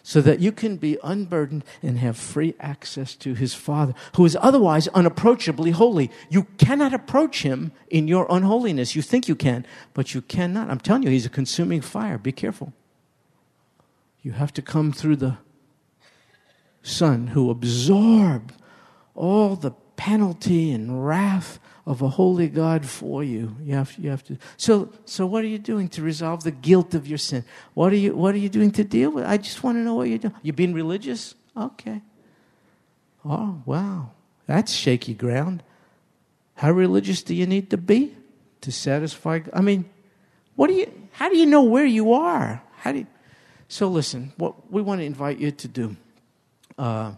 so 0.06 0.20
that 0.20 0.42
you 0.42 0.52
can 0.52 0.76
be 0.76 0.98
unburdened 1.02 1.64
and 1.82 1.98
have 1.98 2.18
free 2.18 2.54
access 2.60 3.16
to 3.16 3.34
his 3.34 3.54
Father, 3.54 3.94
who 4.16 4.26
is 4.26 4.38
otherwise 4.42 4.90
unapproachably 4.90 5.72
holy. 5.72 6.12
You 6.30 6.44
cannot 6.58 6.94
approach 6.94 7.44
him 7.44 7.72
in 7.90 8.10
your 8.10 8.28
unholiness. 8.30 8.98
You 8.98 9.02
think 9.02 9.30
you 9.30 9.36
can, 9.36 9.66
but 9.94 10.14
you 10.14 10.22
cannot. 10.22 10.70
I'm 10.70 10.80
telling 10.80 11.04
you, 11.04 11.10
he's 11.10 11.26
a 11.26 11.30
consuming 11.30 11.80
fire. 11.80 12.18
Be 12.18 12.34
careful. 12.34 12.74
You 14.22 14.34
have 14.34 14.54
to 14.54 14.62
come 14.62 14.92
through 14.92 15.16
the 15.18 15.38
Son 16.82 17.28
who 17.28 17.50
absorbed 17.50 18.54
all 19.16 19.56
the 19.56 19.72
penalty 19.96 20.72
and 20.72 21.06
wrath 21.06 21.60
of 21.86 22.02
a 22.02 22.08
holy 22.08 22.48
God 22.48 22.86
for 22.86 23.24
you. 23.24 23.56
You 23.62 23.76
have, 23.76 23.94
you 23.98 24.10
have 24.10 24.24
to. 24.26 24.38
So, 24.58 24.94
so 25.06 25.26
what 25.26 25.44
are 25.44 25.48
you 25.48 25.60
doing 25.60 25.90
to 25.90 26.02
resolve 26.02 26.44
the 26.44 26.52
guilt 26.52 26.94
of 26.94 27.08
your 27.08 27.18
sin? 27.18 27.44
What 27.74 27.92
are 27.92 27.98
you, 27.98 28.16
what 28.16 28.34
are 28.36 28.40
you 28.40 28.50
doing 28.50 28.72
to 28.72 28.84
deal 28.84 29.12
with? 29.12 29.26
I 29.26 29.38
just 29.38 29.64
want 29.64 29.78
to 29.78 29.82
know 29.82 29.96
what 29.96 30.08
you're 30.08 30.18
doing. 30.18 30.34
You 30.42 30.54
being 30.54 30.74
religious? 30.74 31.36
Okay. 31.56 32.02
Oh, 33.26 33.62
wow. 33.66 34.12
That's 34.48 34.72
shaky 34.72 35.14
ground. 35.14 35.64
How 36.56 36.72
religious 36.72 37.24
do 37.24 37.34
you 37.34 37.48
need 37.48 37.70
to 37.72 37.78
be 37.78 38.16
to 38.62 38.72
satisfy? 38.72 39.42
I 39.54 39.62
mean, 39.62 39.90
what 40.56 40.68
do 40.68 40.74
you? 40.74 40.92
How 41.12 41.30
do 41.30 41.38
you 41.38 41.46
know 41.46 41.64
where 41.64 41.86
you 41.86 42.14
are? 42.14 42.62
How 42.78 42.92
do 42.92 43.00
you, 43.00 43.08
so 43.68 43.88
listen. 43.88 44.34
What 44.38 44.72
we 44.72 44.82
want 44.82 45.02
to 45.02 45.06
invite 45.06 45.40
you 45.40 45.52
to 45.52 45.68
do. 45.68 45.96
Uh, 46.78 47.14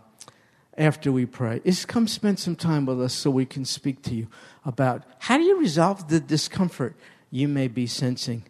after 0.77 1.11
we 1.11 1.25
pray 1.25 1.61
is 1.63 1.85
come 1.85 2.07
spend 2.07 2.39
some 2.39 2.55
time 2.55 2.85
with 2.85 3.01
us 3.01 3.13
so 3.13 3.29
we 3.29 3.45
can 3.45 3.65
speak 3.65 4.01
to 4.03 4.13
you 4.13 4.27
about 4.65 5.03
how 5.19 5.37
do 5.37 5.43
you 5.43 5.59
resolve 5.59 6.07
the 6.09 6.19
discomfort 6.19 6.95
you 7.31 7.47
may 7.47 7.67
be 7.67 7.87
sensing 7.87 8.43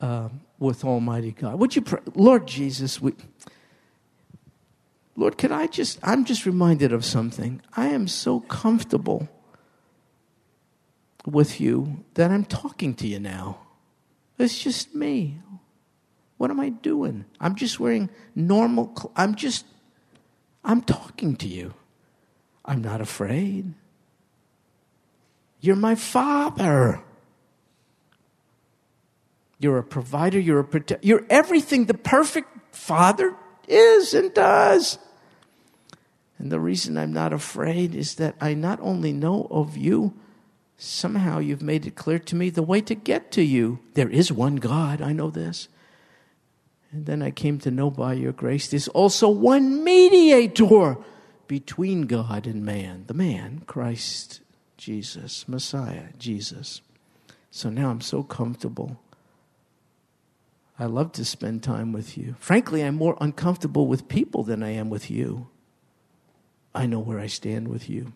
uh, 0.00 0.28
with 0.58 0.84
Almighty 0.84 1.32
God. 1.32 1.58
Would 1.58 1.76
you 1.76 1.82
pray, 1.82 2.00
Lord 2.14 2.46
Jesus? 2.46 3.00
We, 3.00 3.14
Lord, 5.16 5.38
can 5.38 5.52
I 5.52 5.66
just, 5.66 5.98
I'm 6.02 6.24
just 6.24 6.46
reminded 6.46 6.92
of 6.92 7.04
something. 7.04 7.62
I 7.76 7.88
am 7.88 8.06
so 8.08 8.40
comfortable 8.40 9.28
with 11.24 11.60
you 11.60 12.04
that 12.14 12.30
I'm 12.30 12.44
talking 12.44 12.94
to 12.94 13.06
you 13.06 13.18
now. 13.18 13.58
It's 14.38 14.62
just 14.62 14.94
me. 14.94 15.38
What 16.36 16.50
am 16.50 16.60
I 16.60 16.68
doing? 16.68 17.24
I'm 17.40 17.54
just 17.54 17.80
wearing 17.80 18.10
normal, 18.34 19.12
I'm 19.16 19.34
just, 19.34 19.64
I'm 20.66 20.82
talking 20.82 21.36
to 21.36 21.48
you. 21.48 21.74
I'm 22.64 22.82
not 22.82 23.00
afraid. 23.00 23.72
You're 25.60 25.76
my 25.76 25.94
father. 25.94 27.00
You're 29.58 29.78
a 29.78 29.84
provider, 29.84 30.38
you're 30.38 30.58
a 30.58 30.64
protector, 30.64 31.06
you're 31.06 31.24
everything 31.30 31.86
the 31.86 31.94
perfect 31.94 32.48
father 32.74 33.34
is 33.66 34.12
and 34.12 34.34
does. 34.34 34.98
And 36.38 36.52
the 36.52 36.60
reason 36.60 36.98
I'm 36.98 37.14
not 37.14 37.32
afraid 37.32 37.94
is 37.94 38.16
that 38.16 38.34
I 38.38 38.52
not 38.52 38.78
only 38.80 39.12
know 39.12 39.46
of 39.50 39.76
you, 39.76 40.12
somehow 40.76 41.38
you've 41.38 41.62
made 41.62 41.86
it 41.86 41.94
clear 41.94 42.18
to 42.18 42.36
me 42.36 42.50
the 42.50 42.62
way 42.62 42.82
to 42.82 42.94
get 42.94 43.30
to 43.32 43.42
you. 43.42 43.78
There 43.94 44.10
is 44.10 44.30
one 44.30 44.56
God, 44.56 45.00
I 45.00 45.12
know 45.12 45.30
this. 45.30 45.68
And 46.92 47.06
then 47.06 47.22
I 47.22 47.30
came 47.30 47.58
to 47.60 47.70
know 47.70 47.90
by 47.90 48.14
your 48.14 48.32
grace 48.32 48.68
there's 48.68 48.88
also 48.88 49.28
one 49.28 49.84
mediator 49.84 50.96
between 51.46 52.02
God 52.02 52.46
and 52.46 52.64
man, 52.64 53.04
the 53.06 53.14
man, 53.14 53.62
Christ 53.66 54.40
Jesus, 54.76 55.48
Messiah, 55.48 56.08
Jesus. 56.18 56.80
So 57.50 57.70
now 57.70 57.90
I'm 57.90 58.00
so 58.00 58.22
comfortable. 58.22 59.00
I 60.78 60.84
love 60.84 61.12
to 61.12 61.24
spend 61.24 61.62
time 61.62 61.92
with 61.92 62.18
you. 62.18 62.36
Frankly, 62.38 62.82
I'm 62.82 62.96
more 62.96 63.16
uncomfortable 63.20 63.86
with 63.86 64.08
people 64.08 64.42
than 64.42 64.62
I 64.62 64.70
am 64.70 64.90
with 64.90 65.10
you. 65.10 65.48
I 66.74 66.84
know 66.84 66.98
where 66.98 67.18
I 67.18 67.28
stand 67.28 67.68
with 67.68 67.88
you. 67.88 68.12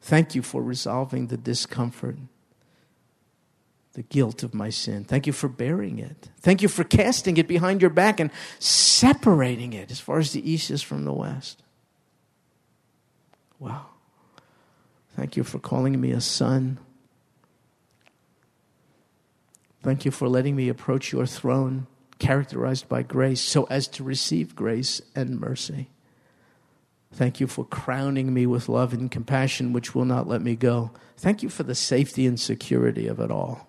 Thank 0.00 0.34
you 0.34 0.40
for 0.40 0.62
resolving 0.62 1.26
the 1.26 1.36
discomfort, 1.36 2.16
the 3.98 4.04
guilt 4.04 4.44
of 4.44 4.54
my 4.54 4.70
sin. 4.70 5.02
Thank 5.02 5.26
you 5.26 5.32
for 5.32 5.48
bearing 5.48 5.98
it. 5.98 6.28
Thank 6.38 6.62
you 6.62 6.68
for 6.68 6.84
casting 6.84 7.36
it 7.36 7.48
behind 7.48 7.80
your 7.80 7.90
back 7.90 8.20
and 8.20 8.30
separating 8.60 9.72
it 9.72 9.90
as 9.90 9.98
far 9.98 10.20
as 10.20 10.32
the 10.32 10.48
east 10.48 10.70
is 10.70 10.82
from 10.82 11.04
the 11.04 11.12
west. 11.12 11.64
Wow. 13.58 13.86
Thank 15.16 15.36
you 15.36 15.42
for 15.42 15.58
calling 15.58 16.00
me 16.00 16.12
a 16.12 16.20
son. 16.20 16.78
Thank 19.82 20.04
you 20.04 20.12
for 20.12 20.28
letting 20.28 20.54
me 20.54 20.68
approach 20.68 21.10
your 21.10 21.26
throne, 21.26 21.88
characterized 22.20 22.88
by 22.88 23.02
grace, 23.02 23.40
so 23.40 23.64
as 23.64 23.88
to 23.88 24.04
receive 24.04 24.54
grace 24.54 25.02
and 25.16 25.40
mercy. 25.40 25.88
Thank 27.12 27.40
you 27.40 27.48
for 27.48 27.64
crowning 27.64 28.32
me 28.32 28.46
with 28.46 28.68
love 28.68 28.92
and 28.92 29.10
compassion, 29.10 29.72
which 29.72 29.92
will 29.92 30.04
not 30.04 30.28
let 30.28 30.40
me 30.40 30.54
go. 30.54 30.92
Thank 31.16 31.42
you 31.42 31.48
for 31.48 31.64
the 31.64 31.74
safety 31.74 32.28
and 32.28 32.38
security 32.38 33.08
of 33.08 33.18
it 33.18 33.32
all. 33.32 33.67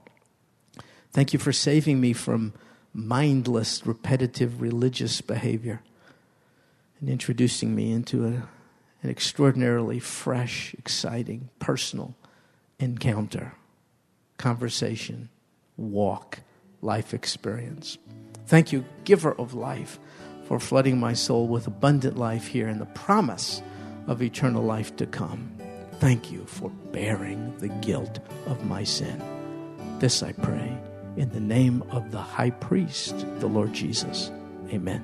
Thank 1.11 1.33
you 1.33 1.39
for 1.39 1.51
saving 1.51 1.99
me 1.99 2.13
from 2.13 2.53
mindless, 2.93 3.85
repetitive 3.85 4.61
religious 4.61 5.21
behavior 5.21 5.81
and 6.99 7.09
introducing 7.09 7.75
me 7.75 7.91
into 7.91 8.25
a, 8.25 8.47
an 9.01 9.09
extraordinarily 9.09 9.99
fresh, 9.99 10.73
exciting, 10.77 11.49
personal 11.59 12.15
encounter, 12.79 13.53
conversation, 14.37 15.29
walk, 15.77 16.39
life 16.81 17.13
experience. 17.13 17.97
Thank 18.47 18.71
you, 18.71 18.85
giver 19.03 19.33
of 19.33 19.53
life 19.53 19.99
for 20.45 20.59
flooding 20.59 20.99
my 20.99 21.13
soul 21.13 21.47
with 21.47 21.67
abundant 21.67 22.17
life 22.17 22.47
here 22.47 22.67
and 22.67 22.81
the 22.81 22.85
promise 22.87 23.61
of 24.07 24.21
eternal 24.21 24.63
life 24.63 24.95
to 24.95 25.05
come. 25.05 25.55
Thank 25.99 26.31
you 26.31 26.45
for 26.45 26.69
bearing 26.91 27.55
the 27.57 27.67
guilt 27.67 28.19
of 28.47 28.65
my 28.65 28.83
sin. 28.83 29.21
This 29.99 30.23
I 30.23 30.31
pray 30.31 30.77
in 31.19 31.29
the 31.31 31.39
name 31.39 31.83
of 31.91 32.11
the 32.11 32.21
high 32.21 32.49
priest, 32.49 33.25
the 33.39 33.47
Lord 33.47 33.73
Jesus. 33.73 34.31
Amen. 34.71 35.03